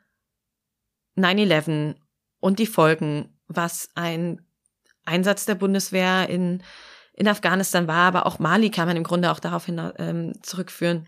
9-11 1.18 1.96
und 2.40 2.60
die 2.60 2.68
Folgen, 2.68 3.40
was 3.48 3.90
ein 3.96 4.46
Einsatz 5.06 5.46
der 5.46 5.56
Bundeswehr 5.56 6.30
in, 6.30 6.64
in 7.20 7.28
Afghanistan 7.28 7.88
war, 7.88 8.08
aber 8.08 8.26
auch 8.26 8.40
Mali 8.40 8.72
kann 8.72 8.88
man 8.88 8.98
im 8.98 9.04
Grunde 9.04 9.32
auch 9.32 9.40
darauf 9.40 9.66
hin, 9.66 9.92
ähm, 9.98 10.34
zurückführen. 10.42 11.08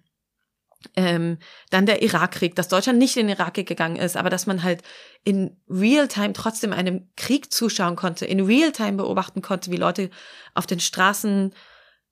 Ähm, 0.95 1.38
dann 1.70 1.86
der 1.86 2.01
Irakkrieg, 2.01 2.55
dass 2.55 2.68
Deutschland 2.68 2.99
nicht 2.99 3.16
in 3.16 3.28
den 3.28 3.38
Irak 3.38 3.53
gegangen 3.53 3.95
ist, 3.95 4.18
aber 4.18 4.30
dass 4.30 4.45
man 4.45 4.62
halt 4.62 4.84
in 5.24 5.55
Realtime 5.70 6.34
trotzdem 6.34 6.74
einem 6.74 7.09
Krieg 7.16 7.53
zuschauen 7.53 7.95
konnte, 7.95 8.26
in 8.26 8.41
Realtime 8.41 8.97
beobachten 8.97 9.41
konnte, 9.41 9.72
wie 9.72 9.78
Leute 9.78 10.09
auf 10.53 10.68
den 10.68 10.82
Straßen 10.82 11.53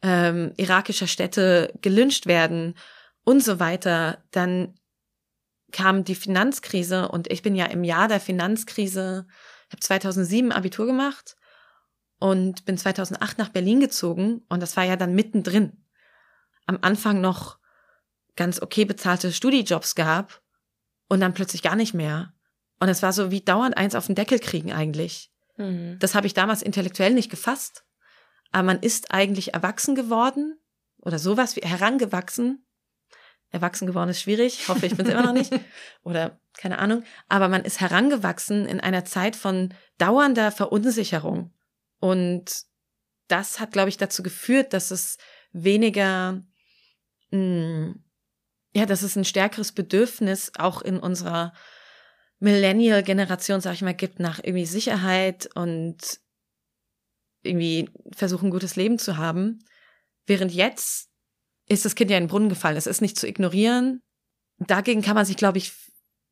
ähm, 0.02 0.54
irakischer 0.56 1.08
Städte 1.08 1.74
gelünscht 1.82 2.26
werden 2.26 2.76
und 3.26 3.43
so 3.43 3.60
weiter. 3.60 4.24
Dann 4.32 4.76
kam 5.74 6.06
die 6.06 6.16
Finanzkrise 6.16 7.10
und 7.10 7.30
ich 7.30 7.41
bin 7.41 7.56
ja 7.56 7.66
im 7.66 7.84
Jahr 7.84 8.08
der 8.08 8.22
Finanzkrise, 8.22 9.28
habe 9.72 9.82
2007 9.82 10.54
Abitur 10.54 10.86
gemacht 10.86 11.36
und 12.20 12.65
bin 12.65 12.78
2008 12.78 13.38
nach 13.38 13.49
Berlin 13.49 13.80
gezogen 13.80 14.43
und 14.49 14.61
das 14.61 14.78
war 14.78 14.84
ja 14.84 14.95
dann 14.95 15.15
mittendrin. 15.15 15.84
Am 16.65 16.78
Anfang 16.82 17.22
noch 17.22 17.57
ganz 18.36 18.61
okay 18.61 18.86
bezahlte 18.86 19.32
Studijobs 19.34 19.95
gab 19.95 20.41
und 21.07 21.22
dann 21.22 21.34
plötzlich 21.34 21.61
gar 21.61 21.76
nicht 21.76 21.93
mehr. 21.93 22.34
Und 22.80 22.89
es 22.89 23.01
war 23.01 23.11
so 23.11 23.32
wie 23.32 23.41
dauernd 23.41 23.78
eins 23.78 23.95
auf 23.95 24.05
den 24.05 24.15
Deckel 24.15 24.39
kriegen 24.39 24.72
eigentlich. 24.72 25.32
Mhm. 25.57 25.97
Das 25.99 26.15
habe 26.15 26.28
ich 26.28 26.34
damals 26.34 26.61
intellektuell 26.61 27.13
nicht 27.13 27.30
gefasst. 27.30 27.84
Aber 28.51 28.63
man 28.63 28.80
ist 28.80 29.11
eigentlich 29.11 29.53
erwachsen 29.53 29.95
geworden 29.95 30.57
oder 31.01 31.20
sowas 31.20 31.55
wie 31.55 31.61
herangewachsen. 31.61 32.65
Erwachsen 33.51 33.88
geworden 33.88 34.09
ist 34.09 34.22
schwierig. 34.22 34.67
Hoffe, 34.67 34.86
ich 34.86 34.95
bin 34.95 35.05
es 35.05 35.11
immer 35.11 35.24
noch 35.24 35.34
nicht. 35.34 35.51
Oder 36.03 36.39
keine 36.55 36.78
Ahnung. 36.78 37.03
Aber 37.30 37.49
man 37.49 37.63
ist 37.63 37.82
herangewachsen 37.82 38.67
in 38.67 38.80
einer 38.80 39.05
Zeit 39.05 39.36
von 39.36 39.74
dauernder 39.97 40.51
Verunsicherung. 40.51 41.51
Und 42.00 42.64
das 43.28 43.60
hat, 43.60 43.72
glaube 43.72 43.89
ich, 43.89 43.97
dazu 43.97 44.24
geführt, 44.24 44.74
dass 44.74 44.91
es 44.91 45.18
weniger 45.52 46.41
mh, 47.32 47.38
hm, 47.38 48.04
ja, 48.74 48.86
dass 48.86 49.02
es 49.02 49.16
ein 49.16 49.26
stärkeres 49.26 49.72
Bedürfnis 49.72 50.52
auch 50.58 50.82
in 50.82 51.00
unserer 51.00 51.54
Millennial-Generation, 52.39 53.62
sag 53.62 53.74
ich 53.74 53.82
mal, 53.82 53.93
gibt 53.93 54.20
nach 54.20 54.39
irgendwie 54.39 54.66
Sicherheit 54.66 55.50
und 55.56 55.97
irgendwie 57.41 57.89
versuchen, 58.16 58.47
ein 58.47 58.52
gutes 58.52 58.76
Leben 58.76 59.00
zu 59.00 59.18
haben. 59.18 59.60
Während 60.26 60.54
jetzt 60.54 61.10
ist 61.68 61.86
das 61.86 61.95
Kind 61.95 62.12
ja 62.12 62.18
in 62.18 62.26
den 62.26 62.30
Brunnen 62.30 62.50
gefallen. 62.50 62.78
Es 62.78 62.88
ist 62.88 63.02
nicht 63.02 63.18
zu 63.18 63.28
ignorieren. 63.28 64.02
Dagegen 64.58 65.02
kann 65.02 65.16
man 65.16 65.26
sich, 65.26 65.38
glaube 65.38 65.58
ich, 65.58 65.74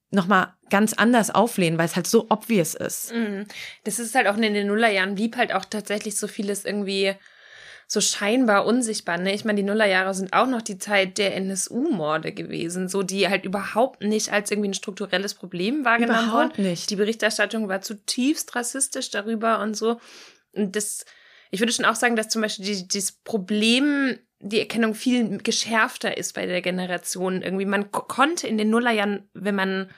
nochmal 0.09 0.53
ganz 0.69 0.93
anders 0.93 1.33
auflehnen, 1.33 1.77
weil 1.77 1.85
es 1.85 1.95
halt 1.95 2.07
so 2.07 2.27
obvious 2.29 2.75
ist. 2.75 3.13
Mhm. 3.13 3.45
Das 3.83 3.99
ist 3.99 4.15
halt 4.15 4.27
auch 4.27 4.37
in 4.37 4.53
den 4.53 4.67
Nullerjahren 4.67 5.15
blieb 5.15 5.37
halt 5.37 5.53
auch 5.53 5.65
tatsächlich 5.65 6.17
so 6.17 6.27
vieles 6.27 6.65
irgendwie 6.65 7.15
so 7.89 8.01
scheinbar 8.01 8.65
unsichtbar. 8.65 9.17
Ne? 9.17 9.33
Ich 9.33 9.45
meine, 9.45 9.57
die 9.57 9.63
Nullerjahre 9.63 10.13
sind 10.13 10.33
auch 10.33 10.47
noch 10.47 10.61
die 10.61 10.77
Zeit 10.77 11.17
der 11.17 11.35
NSU-Morde 11.37 12.33
gewesen, 12.33 12.89
so 12.89 13.01
die 13.01 13.29
halt 13.29 13.45
überhaupt 13.45 14.01
nicht 14.01 14.33
als 14.33 14.51
irgendwie 14.51 14.69
ein 14.69 14.73
strukturelles 14.73 15.33
Problem 15.33 15.85
wahrgenommen 15.85 16.27
Überhaupt 16.27 16.57
wurden. 16.57 16.69
nicht. 16.69 16.89
Die 16.89 16.97
Berichterstattung 16.97 17.69
war 17.69 17.81
zutiefst 17.81 18.53
rassistisch 18.55 19.09
darüber 19.09 19.59
und 19.59 19.77
so. 19.77 20.01
Und 20.51 20.75
das, 20.75 21.05
ich 21.49 21.61
würde 21.61 21.71
schon 21.71 21.85
auch 21.85 21.95
sagen, 21.95 22.17
dass 22.17 22.27
zum 22.27 22.41
Beispiel 22.41 22.65
die, 22.65 22.87
dieses 22.89 23.13
Problem, 23.13 24.19
die 24.39 24.59
Erkennung 24.59 24.93
viel 24.93 25.39
geschärfter 25.39 26.17
ist 26.17 26.33
bei 26.33 26.45
der 26.45 26.61
Generation. 26.61 27.41
Irgendwie, 27.41 27.65
man 27.65 27.91
ko- 27.91 28.03
konnte 28.03 28.47
in 28.47 28.57
den 28.57 28.69
Nullerjahren, 28.69 29.29
wenn 29.33 29.55
man 29.55 29.89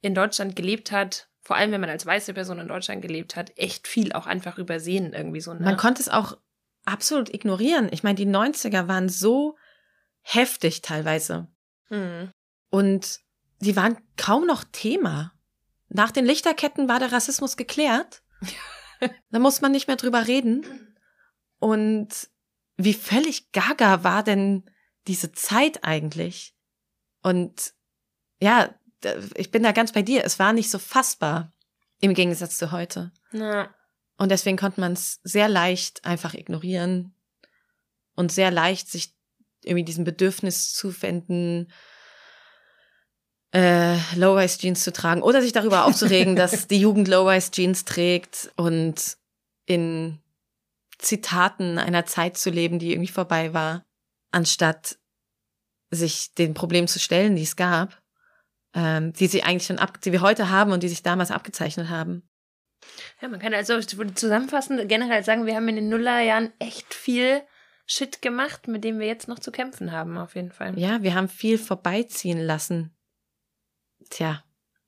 in 0.00 0.14
Deutschland 0.14 0.56
gelebt 0.56 0.90
hat, 0.92 1.28
vor 1.40 1.56
allem 1.56 1.72
wenn 1.72 1.80
man 1.80 1.90
als 1.90 2.04
weiße 2.06 2.34
Person 2.34 2.58
in 2.58 2.68
Deutschland 2.68 3.02
gelebt 3.02 3.36
hat, 3.36 3.52
echt 3.56 3.86
viel 3.86 4.12
auch 4.12 4.26
einfach 4.26 4.58
übersehen 4.58 5.12
irgendwie 5.12 5.40
so. 5.40 5.52
Ne? 5.54 5.60
Man 5.60 5.76
konnte 5.76 6.02
es 6.02 6.08
auch 6.08 6.36
absolut 6.84 7.32
ignorieren. 7.32 7.88
Ich 7.92 8.02
meine, 8.02 8.16
die 8.16 8.26
90er 8.26 8.88
waren 8.88 9.08
so 9.08 9.56
heftig 10.22 10.82
teilweise. 10.82 11.48
Hm. 11.88 12.30
Und 12.70 13.20
die 13.60 13.76
waren 13.76 13.98
kaum 14.16 14.46
noch 14.46 14.64
Thema. 14.64 15.32
Nach 15.88 16.10
den 16.10 16.24
Lichterketten 16.26 16.88
war 16.88 16.98
der 16.98 17.12
Rassismus 17.12 17.56
geklärt. 17.56 18.22
da 19.30 19.38
muss 19.38 19.60
man 19.60 19.72
nicht 19.72 19.86
mehr 19.86 19.96
drüber 19.96 20.26
reden. 20.26 20.96
Und 21.58 22.08
wie 22.76 22.94
völlig 22.94 23.52
gaga 23.52 24.04
war 24.04 24.22
denn 24.22 24.64
diese 25.06 25.32
Zeit 25.32 25.84
eigentlich? 25.84 26.54
Und 27.22 27.74
ja, 28.40 28.74
ich 29.34 29.50
bin 29.50 29.62
da 29.62 29.72
ganz 29.72 29.92
bei 29.92 30.02
dir. 30.02 30.24
Es 30.24 30.38
war 30.38 30.52
nicht 30.52 30.70
so 30.70 30.78
fassbar 30.78 31.52
im 32.00 32.14
Gegensatz 32.14 32.56
zu 32.56 32.72
heute. 32.72 33.12
Na, 33.32 33.74
Und 34.16 34.30
deswegen 34.30 34.56
konnte 34.56 34.80
man 34.80 34.92
es 34.92 35.20
sehr 35.24 35.48
leicht 35.48 36.04
einfach 36.04 36.34
ignorieren 36.34 37.14
und 38.14 38.32
sehr 38.32 38.50
leicht 38.50 38.88
sich 38.88 39.14
irgendwie 39.62 39.84
diesem 39.84 40.04
Bedürfnis 40.04 40.72
zuwenden, 40.74 41.72
äh, 43.52 43.96
Low-Rise-Jeans 44.16 44.82
zu 44.82 44.92
tragen 44.92 45.22
oder 45.22 45.40
sich 45.40 45.52
darüber 45.52 45.84
aufzuregen, 45.84 46.36
dass 46.36 46.66
die 46.68 46.80
Jugend 46.80 47.08
Low-Rise-Jeans 47.08 47.84
trägt 47.84 48.52
und 48.56 49.16
in 49.66 50.20
Zitaten 50.98 51.78
einer 51.78 52.06
Zeit 52.06 52.36
zu 52.36 52.50
leben, 52.50 52.78
die 52.78 52.92
irgendwie 52.92 53.12
vorbei 53.12 53.52
war, 53.52 53.84
anstatt 54.30 54.98
sich 55.90 56.34
den 56.34 56.54
Problemen 56.54 56.88
zu 56.88 56.98
stellen, 56.98 57.36
die 57.36 57.42
es 57.42 57.56
gab, 57.56 58.00
ähm, 58.74 59.12
die 59.12 59.26
sie 59.26 59.42
eigentlich 59.42 59.66
schon 59.66 59.78
ab, 59.78 60.00
die 60.00 60.12
wir 60.12 60.20
heute 60.20 60.50
haben 60.50 60.72
und 60.72 60.82
die 60.82 60.88
sich 60.88 61.02
damals 61.02 61.30
abgezeichnet 61.30 61.88
haben. 61.88 62.28
ja, 63.20 63.28
man 63.28 63.40
kann 63.40 63.54
also 63.54 63.80
zusammenfassend 63.80 64.88
generell 64.88 65.24
sagen, 65.24 65.46
wir 65.46 65.54
haben 65.54 65.68
in 65.68 65.76
den 65.76 65.88
Nullerjahren 65.88 66.52
echt 66.58 66.92
viel 66.92 67.42
Shit 67.86 68.22
gemacht, 68.22 68.66
mit 68.66 68.82
dem 68.82 68.98
wir 68.98 69.06
jetzt 69.06 69.28
noch 69.28 69.38
zu 69.38 69.52
kämpfen 69.52 69.92
haben, 69.92 70.16
auf 70.16 70.34
jeden 70.34 70.52
Fall. 70.52 70.78
Ja, 70.78 71.02
wir 71.02 71.14
haben 71.14 71.28
viel 71.28 71.58
vorbeiziehen 71.58 72.40
lassen. 72.40 72.96
Tja, 74.08 74.42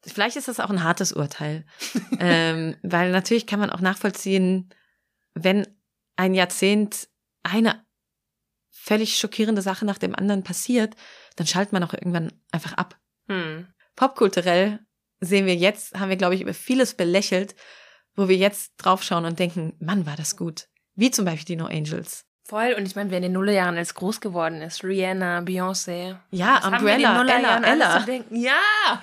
vielleicht 0.06 0.36
ist 0.36 0.48
das 0.48 0.60
auch 0.60 0.70
ein 0.70 0.82
hartes 0.82 1.12
Urteil. 1.12 1.66
ähm, 2.18 2.76
weil 2.82 3.12
natürlich 3.12 3.46
kann 3.46 3.60
man 3.60 3.70
auch 3.70 3.80
nachvollziehen, 3.80 4.70
wenn 5.34 5.66
ein 6.16 6.34
Jahrzehnt 6.34 7.08
eine 7.42 7.84
völlig 8.70 9.18
schockierende 9.18 9.62
Sache 9.62 9.84
nach 9.84 9.98
dem 9.98 10.14
anderen 10.14 10.42
passiert, 10.44 10.94
dann 11.36 11.46
schaltet 11.46 11.72
man 11.72 11.82
auch 11.82 11.92
irgendwann 11.92 12.32
einfach 12.52 12.74
ab. 12.74 12.98
Hm. 13.28 13.66
Popkulturell 13.96 14.80
sehen 15.20 15.46
wir 15.46 15.56
jetzt, 15.56 15.98
haben 15.98 16.08
wir, 16.08 16.16
glaube 16.16 16.34
ich, 16.34 16.40
über 16.40 16.54
vieles 16.54 16.94
belächelt, 16.94 17.54
wo 18.14 18.28
wir 18.28 18.36
jetzt 18.36 18.74
draufschauen 18.78 19.24
und 19.24 19.38
denken, 19.38 19.74
Mann, 19.78 20.06
war 20.06 20.16
das 20.16 20.36
gut. 20.36 20.68
Wie 20.94 21.10
zum 21.10 21.24
Beispiel 21.24 21.44
die 21.44 21.56
No 21.56 21.66
Angels. 21.66 22.24
Voll, 22.44 22.74
und 22.78 22.86
ich 22.86 22.94
meine, 22.94 23.10
wer 23.10 23.16
in 23.18 23.24
den 23.24 23.32
Nullerjahren 23.32 23.76
als 23.76 23.94
groß 23.94 24.20
geworden 24.20 24.62
ist, 24.62 24.84
Rihanna, 24.84 25.40
Beyoncé. 25.40 26.16
Ja, 26.30 26.60
Was 26.62 26.66
Umbrella, 26.66 27.22
Ella, 27.22 27.60
Ella. 27.64 27.98
denken? 28.00 28.36
Ja! 28.36 29.02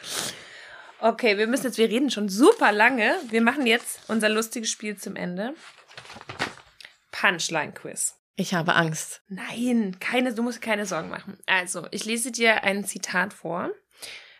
okay, 1.00 1.36
wir 1.36 1.48
müssen 1.48 1.66
jetzt, 1.66 1.78
wir 1.78 1.88
reden 1.88 2.10
schon 2.10 2.28
super 2.28 2.70
lange. 2.70 3.12
Wir 3.28 3.42
machen 3.42 3.66
jetzt 3.66 3.98
unser 4.06 4.28
lustiges 4.28 4.70
Spiel 4.70 4.96
zum 4.96 5.16
Ende. 5.16 5.54
Punchline-Quiz. 7.12 8.16
Ich 8.36 8.54
habe 8.54 8.74
Angst. 8.74 9.22
Nein, 9.28 9.98
keine, 10.00 10.32
du 10.32 10.42
musst 10.42 10.62
keine 10.62 10.86
Sorgen 10.86 11.10
machen. 11.10 11.38
Also, 11.46 11.86
ich 11.90 12.04
lese 12.06 12.32
dir 12.32 12.64
ein 12.64 12.84
Zitat 12.84 13.34
vor. 13.34 13.70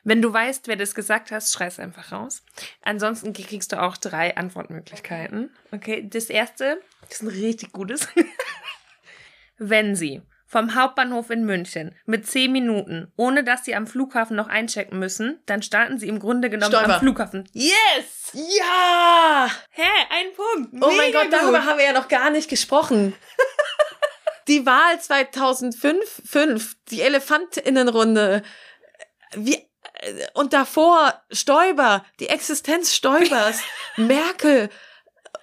Wenn 0.03 0.23
du 0.23 0.33
weißt, 0.33 0.67
wer 0.69 0.77
das 0.77 0.95
gesagt 0.95 1.31
hast, 1.31 1.53
schreib 1.53 1.69
es 1.69 1.79
einfach 1.79 2.13
raus. 2.13 2.43
Ansonsten 2.81 3.35
kriegst 3.35 3.73
du 3.73 3.83
auch 3.83 3.99
drei 3.99 4.37
Antwortmöglichkeiten. 4.37 5.51
Okay, 5.73 6.09
das 6.09 6.31
erste 6.31 6.81
ist 7.11 7.23
ein 7.23 7.29
richtig 7.29 7.73
gutes. 7.73 8.09
Wenn 9.59 9.95
sie 9.95 10.23
vom 10.51 10.75
Hauptbahnhof 10.75 11.31
in 11.31 11.45
München 11.45 11.95
mit 12.07 12.27
zehn 12.27 12.51
Minuten, 12.51 13.13
ohne 13.15 13.45
dass 13.45 13.65
sie 13.65 13.77
am 13.77 13.87
Flughafen 13.87 14.35
noch 14.35 14.49
einchecken 14.49 14.99
müssen, 14.99 15.41
dann 15.47 15.63
starten 15.63 15.97
sie 16.01 16.09
im 16.09 16.19
Grunde 16.19 16.51
genommen 16.51 16.73
Stolper. 16.73 16.95
am 16.95 17.01
Flughafen. 17.01 17.49
Yes! 17.53 18.33
Ja! 18.33 19.49
Hä, 19.71 19.83
ein 20.11 20.27
Punkt. 20.35 20.73
Oh 20.75 20.89
mein 20.89 21.07
Mega 21.07 21.23
Gott, 21.23 21.33
darüber 21.33 21.61
gut. 21.61 21.69
haben 21.69 21.79
wir 21.79 21.85
ja 21.85 21.93
noch 21.93 22.09
gar 22.09 22.31
nicht 22.31 22.51
gesprochen. 22.51 23.15
die 24.49 24.67
Wahl 24.67 25.01
2005, 25.01 26.23
fünf, 26.29 26.77
die 26.91 27.03
Elefantinnenrunde, 27.03 28.43
wie, 29.37 29.65
und 30.35 30.53
davor 30.53 31.15
Stoiber, 31.31 32.05
die 32.19 32.29
Existenz 32.29 32.93
Stoibers, 32.93 33.61
Merkel. 33.97 34.69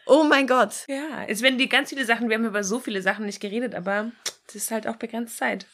Oh 0.06 0.24
mein 0.24 0.48
Gott. 0.48 0.74
Ja, 0.90 1.24
es 1.30 1.42
werden 1.42 1.58
die 1.58 1.70
ganz 1.70 1.90
viele 1.90 2.04
Sachen, 2.04 2.28
wir 2.28 2.36
haben 2.36 2.46
über 2.46 2.66
so 2.66 2.80
viele 2.80 3.02
Sachen 3.02 3.26
nicht 3.26 3.40
geredet, 3.40 3.74
aber 3.74 4.12
es 4.50 4.56
ist 4.56 4.72
halt 4.72 4.88
auch 4.88 4.96
begrenzt 4.98 5.38
Zeit. 5.38 5.66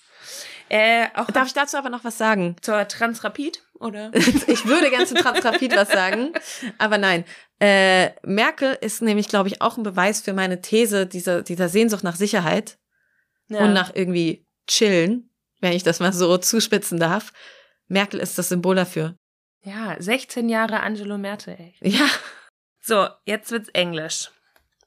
Äh, 0.69 1.07
auch 1.15 1.28
Darf 1.32 1.47
ich 1.47 1.53
dazu 1.53 1.78
aber 1.78 1.89
noch 1.89 2.03
was 2.03 2.17
sagen? 2.17 2.55
zur 2.61 2.88
Transrapid, 2.88 3.61
oder? 3.80 4.11
Ich 4.47 4.65
würde 4.65 4.89
gerne 4.89 5.05
zu 5.05 5.15
Transrapid 5.15 5.76
was 5.76 5.89
sagen, 5.89 6.32
aber 6.78 6.97
nein. 6.97 7.26
Äh, 7.59 8.11
Merkel 8.26 8.78
ist 8.82 9.01
nämlich, 9.01 9.28
glaube 9.28 9.49
ich, 9.49 9.61
auch 9.61 9.78
ein 9.78 9.84
Beweis 9.84 10.21
für 10.21 10.34
meine 10.34 10.61
These 10.61 11.05
dieser, 11.05 11.43
dieser 11.43 11.69
Sehnsucht 11.69 12.03
nach 12.03 12.15
Sicherheit. 12.15 12.78
Ja. 13.49 13.59
und 13.65 13.74
nach 13.74 13.93
irgendwie 13.93 14.47
chillen, 14.67 15.30
wenn 15.59 15.74
ich 15.74 15.84
das 15.84 15.99
mal 15.99 16.13
so 16.13 16.38
zuspitzen 16.38 16.97
darf. 16.97 17.34
Merkel 17.88 18.21
ist 18.21 18.38
das 18.38 18.47
Symbol 18.49 18.76
dafür. 18.76 19.15
ja, 19.63 19.95
16 19.99 20.47
Jahre 20.47 20.80
Angelo 20.80 21.17
Merte, 21.17 21.51
ey. 21.59 21.74
Ja, 21.82 22.07
So, 22.80 23.07
jetzt 23.26 23.51
wird's 23.51 23.69
Englisch. 23.69 24.32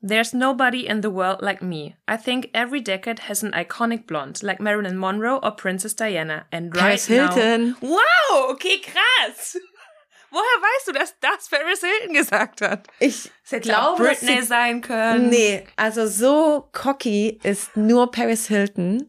There's 0.02 0.34
nobody 0.34 0.86
in 0.86 1.00
the 1.00 1.10
world 1.10 1.40
like 1.42 1.62
me. 1.62 1.96
I 2.06 2.16
think 2.16 2.50
every 2.52 2.80
decade 2.80 3.20
has 3.20 3.42
an 3.42 3.52
iconic 3.52 4.06
blonde, 4.06 4.42
like 4.42 4.60
Marilyn 4.60 4.98
Monroe 4.98 5.38
or 5.42 5.52
Princess 5.52 5.94
Diana. 5.94 6.46
And 6.52 6.74
right 6.74 6.82
Paris 6.82 7.06
Hilton. 7.06 7.76
now. 7.80 7.88
Wow, 7.88 8.50
okay, 8.50 8.78
krass. 8.78 9.56
Woher 10.30 10.42
weißt 10.42 10.88
du, 10.88 10.92
dass 10.92 11.14
das 11.20 11.48
Paris 11.48 11.80
Hilton 11.80 12.14
gesagt 12.14 12.60
hat? 12.60 12.88
ich 12.98 13.30
Es 13.44 13.52
hätte 13.52 13.68
glaube, 13.68 14.02
Britney 14.02 14.42
sein 14.42 14.82
können. 14.82 15.30
Nee, 15.30 15.66
also 15.76 16.06
so 16.06 16.68
cocky 16.72 17.38
ist 17.42 17.76
nur 17.76 18.10
Paris 18.10 18.48
Hilton. 18.48 19.08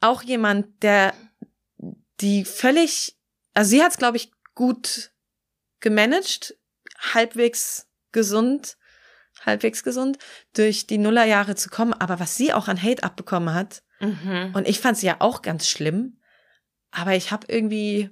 Auch 0.00 0.22
jemand, 0.22 0.82
der 0.82 1.14
die 2.20 2.44
völlig, 2.44 3.16
also 3.54 3.70
sie 3.70 3.82
hat 3.82 3.92
es, 3.92 3.98
glaube 3.98 4.16
ich, 4.16 4.32
gut 4.54 5.12
gemanagt, 5.80 6.56
halbwegs 7.14 7.88
gesund, 8.10 8.76
halbwegs 9.44 9.82
gesund, 9.82 10.18
durch 10.54 10.86
die 10.86 10.98
Nullerjahre 10.98 11.54
zu 11.54 11.68
kommen. 11.70 11.92
Aber 11.92 12.20
was 12.20 12.36
sie 12.36 12.52
auch 12.52 12.68
an 12.68 12.82
Hate 12.82 13.02
abbekommen 13.02 13.54
hat, 13.54 13.82
Mhm. 14.02 14.50
Und 14.54 14.68
ich 14.68 14.80
fand 14.80 14.98
sie 14.98 15.06
ja 15.06 15.16
auch 15.20 15.42
ganz 15.42 15.68
schlimm, 15.68 16.18
aber 16.90 17.14
ich 17.14 17.30
habe 17.30 17.46
irgendwie 17.48 18.10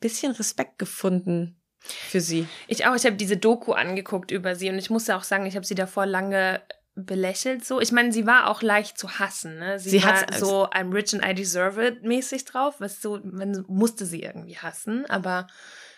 bisschen 0.00 0.32
Respekt 0.32 0.78
gefunden 0.78 1.60
für 1.80 2.20
sie. 2.20 2.48
Ich 2.66 2.86
auch, 2.86 2.94
ich 2.94 3.04
habe 3.04 3.16
diese 3.16 3.36
Doku 3.36 3.72
angeguckt 3.72 4.30
über 4.30 4.56
sie 4.56 4.70
und 4.70 4.78
ich 4.78 4.90
muss 4.90 5.06
ja 5.06 5.16
auch 5.16 5.22
sagen, 5.22 5.46
ich 5.46 5.54
habe 5.54 5.66
sie 5.66 5.74
davor 5.74 6.06
lange 6.06 6.62
belächelt 6.94 7.64
so. 7.64 7.78
Ich 7.80 7.92
meine, 7.92 8.10
sie 8.10 8.26
war 8.26 8.48
auch 8.48 8.62
leicht 8.62 8.98
zu 8.98 9.18
hassen, 9.18 9.58
ne? 9.58 9.78
Sie, 9.78 9.90
Sie 9.90 10.02
war 10.02 10.24
so 10.32 10.66
I'm 10.66 10.92
rich 10.94 11.12
and 11.14 11.24
I 11.24 11.34
deserve 11.34 11.84
it 11.84 12.02
mäßig 12.02 12.46
drauf, 12.46 12.76
was 12.78 13.02
so, 13.02 13.20
man 13.22 13.64
musste 13.68 14.06
sie 14.06 14.22
irgendwie 14.22 14.56
hassen, 14.56 15.04
aber 15.06 15.46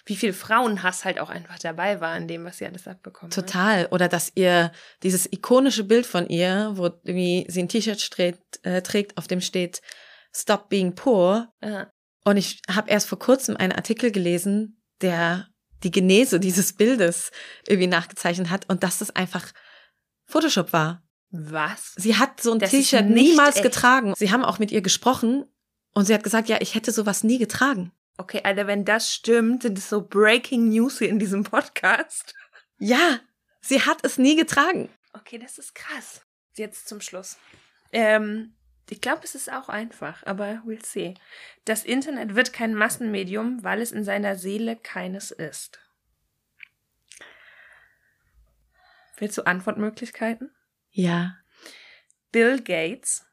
wie 0.08 0.16
viel 0.16 0.32
Frauenhass 0.32 1.04
halt 1.04 1.20
auch 1.20 1.28
einfach 1.28 1.58
dabei 1.58 2.00
war 2.00 2.16
in 2.16 2.28
dem, 2.28 2.44
was 2.44 2.58
sie 2.58 2.66
alles 2.66 2.88
abbekommen 2.88 3.30
hat. 3.30 3.34
Total. 3.34 3.86
Oder 3.90 4.08
dass 4.08 4.32
ihr 4.34 4.72
dieses 5.02 5.30
ikonische 5.30 5.84
Bild 5.84 6.06
von 6.06 6.28
ihr, 6.28 6.72
wo 6.74 6.86
irgendwie 7.04 7.44
sie 7.48 7.62
ein 7.62 7.68
T-Shirt 7.68 8.10
trägt, 8.10 8.64
äh, 8.64 8.80
trägt, 8.80 9.18
auf 9.18 9.26
dem 9.26 9.42
steht 9.42 9.82
Stop 10.34 10.70
being 10.70 10.94
poor. 10.94 11.52
Ja. 11.62 11.92
Und 12.24 12.38
ich 12.38 12.62
habe 12.70 12.90
erst 12.90 13.06
vor 13.06 13.18
kurzem 13.18 13.56
einen 13.56 13.72
Artikel 13.72 14.10
gelesen, 14.10 14.82
der 15.02 15.48
die 15.82 15.90
Genese 15.90 16.40
dieses 16.40 16.72
Bildes 16.72 17.30
irgendwie 17.66 17.86
nachgezeichnet 17.86 18.50
hat 18.50 18.68
und 18.68 18.82
dass 18.82 18.98
das 18.98 19.14
einfach 19.14 19.52
Photoshop 20.24 20.72
war. 20.72 21.02
Was? 21.30 21.92
Sie 21.96 22.16
hat 22.16 22.40
so 22.40 22.52
ein 22.52 22.60
T-Shirt 22.60 23.04
niemals 23.04 23.56
echt. 23.56 23.62
getragen. 23.62 24.14
Sie 24.16 24.32
haben 24.32 24.44
auch 24.44 24.58
mit 24.58 24.72
ihr 24.72 24.80
gesprochen 24.80 25.44
und 25.92 26.06
sie 26.06 26.14
hat 26.14 26.22
gesagt, 26.22 26.48
ja, 26.48 26.58
ich 26.60 26.74
hätte 26.74 26.92
sowas 26.92 27.24
nie 27.24 27.38
getragen. 27.38 27.92
Okay, 28.18 28.40
Alter, 28.42 28.66
wenn 28.66 28.84
das 28.84 29.14
stimmt, 29.14 29.62
sind 29.62 29.78
es 29.78 29.88
so 29.88 30.02
Breaking 30.02 30.70
News 30.70 30.98
hier 30.98 31.08
in 31.08 31.20
diesem 31.20 31.44
Podcast. 31.44 32.34
Ja, 32.76 33.20
sie 33.60 33.80
hat 33.82 34.04
es 34.04 34.18
nie 34.18 34.34
getragen. 34.34 34.90
Okay, 35.12 35.38
das 35.38 35.56
ist 35.56 35.74
krass. 35.74 36.26
jetzt 36.54 36.88
zum 36.88 37.00
Schluss. 37.00 37.38
Ähm, 37.92 38.54
ich 38.90 39.00
glaube, 39.00 39.20
es 39.22 39.36
ist 39.36 39.52
auch 39.52 39.68
einfach, 39.68 40.26
aber 40.26 40.62
we'll 40.66 40.84
see. 40.84 41.14
Das 41.64 41.84
Internet 41.84 42.34
wird 42.34 42.52
kein 42.52 42.74
Massenmedium, 42.74 43.62
weil 43.62 43.80
es 43.80 43.92
in 43.92 44.02
seiner 44.02 44.34
Seele 44.34 44.74
keines 44.74 45.30
ist. 45.30 45.78
Willst 49.16 49.38
du 49.38 49.46
Antwortmöglichkeiten? 49.46 50.52
Ja. 50.90 51.36
Bill 52.32 52.60
Gates, 52.60 53.26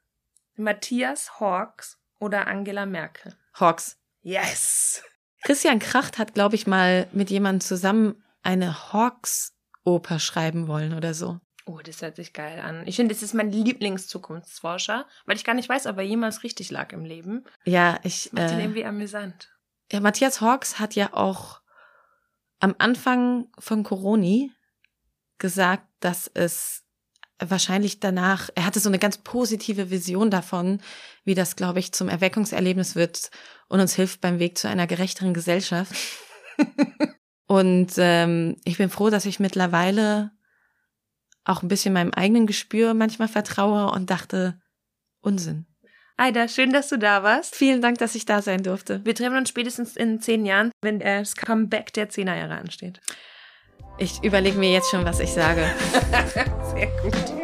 Matthias 0.55 1.39
Hawks 1.39 1.99
oder 2.19 2.45
Angela 2.45 2.85
Merkel? 2.85 3.35
Hawks. 3.55 3.99
Yes! 4.25 5.03
Christian 5.43 5.77
Kracht 5.77 6.17
hat, 6.17 6.33
glaube 6.33 6.55
ich, 6.55 6.65
mal 6.65 7.07
mit 7.11 7.29
jemandem 7.29 7.61
zusammen 7.61 8.23
eine 8.41 8.91
Hawks-Oper 8.91 10.17
schreiben 10.19 10.67
wollen 10.67 10.93
oder 10.95 11.13
so. 11.13 11.39
Oh, 11.67 11.79
das 11.83 12.01
hört 12.01 12.15
sich 12.15 12.33
geil 12.33 12.59
an. 12.59 12.87
Ich 12.87 12.95
finde, 12.95 13.13
das 13.13 13.21
ist 13.21 13.35
mein 13.35 13.51
Lieblingszukunftsforscher, 13.51 15.05
weil 15.27 15.35
ich 15.35 15.43
gar 15.43 15.53
nicht 15.53 15.69
weiß, 15.69 15.85
ob 15.85 15.97
er 15.97 16.03
jemals 16.03 16.43
richtig 16.43 16.71
lag 16.71 16.91
im 16.91 17.05
Leben. 17.05 17.43
Ja, 17.65 17.99
ich. 18.03 18.33
Macht 18.33 18.51
ihn 18.51 18.57
Äh, 18.59 18.63
irgendwie 18.63 18.85
amüsant. 18.85 19.51
ja, 19.91 19.99
Matthias 19.99 20.41
Hawks 20.41 20.79
hat 20.79 20.95
ja 20.95 21.13
auch 21.13 21.61
am 22.59 22.73
Anfang 22.79 23.47
von 23.59 23.83
Coroni 23.83 24.51
gesagt, 25.37 25.87
dass 25.99 26.27
es 26.33 26.81
wahrscheinlich 27.39 27.99
danach, 27.99 28.49
er 28.55 28.65
hatte 28.65 28.79
so 28.79 28.89
eine 28.89 28.99
ganz 28.99 29.17
positive 29.17 29.89
Vision 29.89 30.29
davon, 30.29 30.79
wie 31.23 31.35
das, 31.35 31.55
glaube 31.55 31.79
ich, 31.79 31.91
zum 31.91 32.09
Erweckungserlebnis 32.09 32.95
wird 32.95 33.29
und 33.67 33.79
uns 33.79 33.95
hilft 33.95 34.21
beim 34.21 34.39
Weg 34.39 34.57
zu 34.57 34.69
einer 34.69 34.87
gerechteren 34.87 35.33
Gesellschaft. 35.33 35.93
und 37.47 37.93
ähm, 37.97 38.55
ich 38.63 38.77
bin 38.77 38.89
froh, 38.89 39.09
dass 39.09 39.25
ich 39.25 39.39
mittlerweile 39.39 40.31
auch 41.43 41.61
ein 41.61 41.67
bisschen 41.67 41.93
meinem 41.93 42.11
eigenen 42.11 42.47
Gespür 42.47 42.93
manchmal 42.93 43.27
vertraue 43.27 43.91
und 43.91 44.09
dachte, 44.09 44.59
Unsinn. 45.21 45.65
Aida, 46.17 46.47
schön, 46.47 46.71
dass 46.71 46.87
du 46.87 46.97
da 46.97 47.23
warst. 47.23 47.55
Vielen 47.55 47.81
Dank, 47.81 47.97
dass 47.97 48.15
ich 48.15 48.25
da 48.25 48.41
sein 48.41 48.63
durfte. 48.63 49.03
Wir 49.03 49.15
treffen 49.15 49.35
uns 49.37 49.49
spätestens 49.49 49.97
in 49.97 50.21
zehn 50.21 50.45
Jahren, 50.45 50.71
wenn 50.81 50.99
das 50.99 51.35
Comeback 51.35 51.91
der 51.93 52.09
Zehnerjahre 52.09 52.55
ansteht. 52.55 53.01
Ich 53.97 54.23
überlege 54.23 54.57
mir 54.57 54.71
jetzt 54.71 54.89
schon, 54.89 55.05
was 55.05 55.19
ich 55.19 55.31
sage. 55.31 55.63
Sehr 56.73 56.87
gut. 57.01 57.34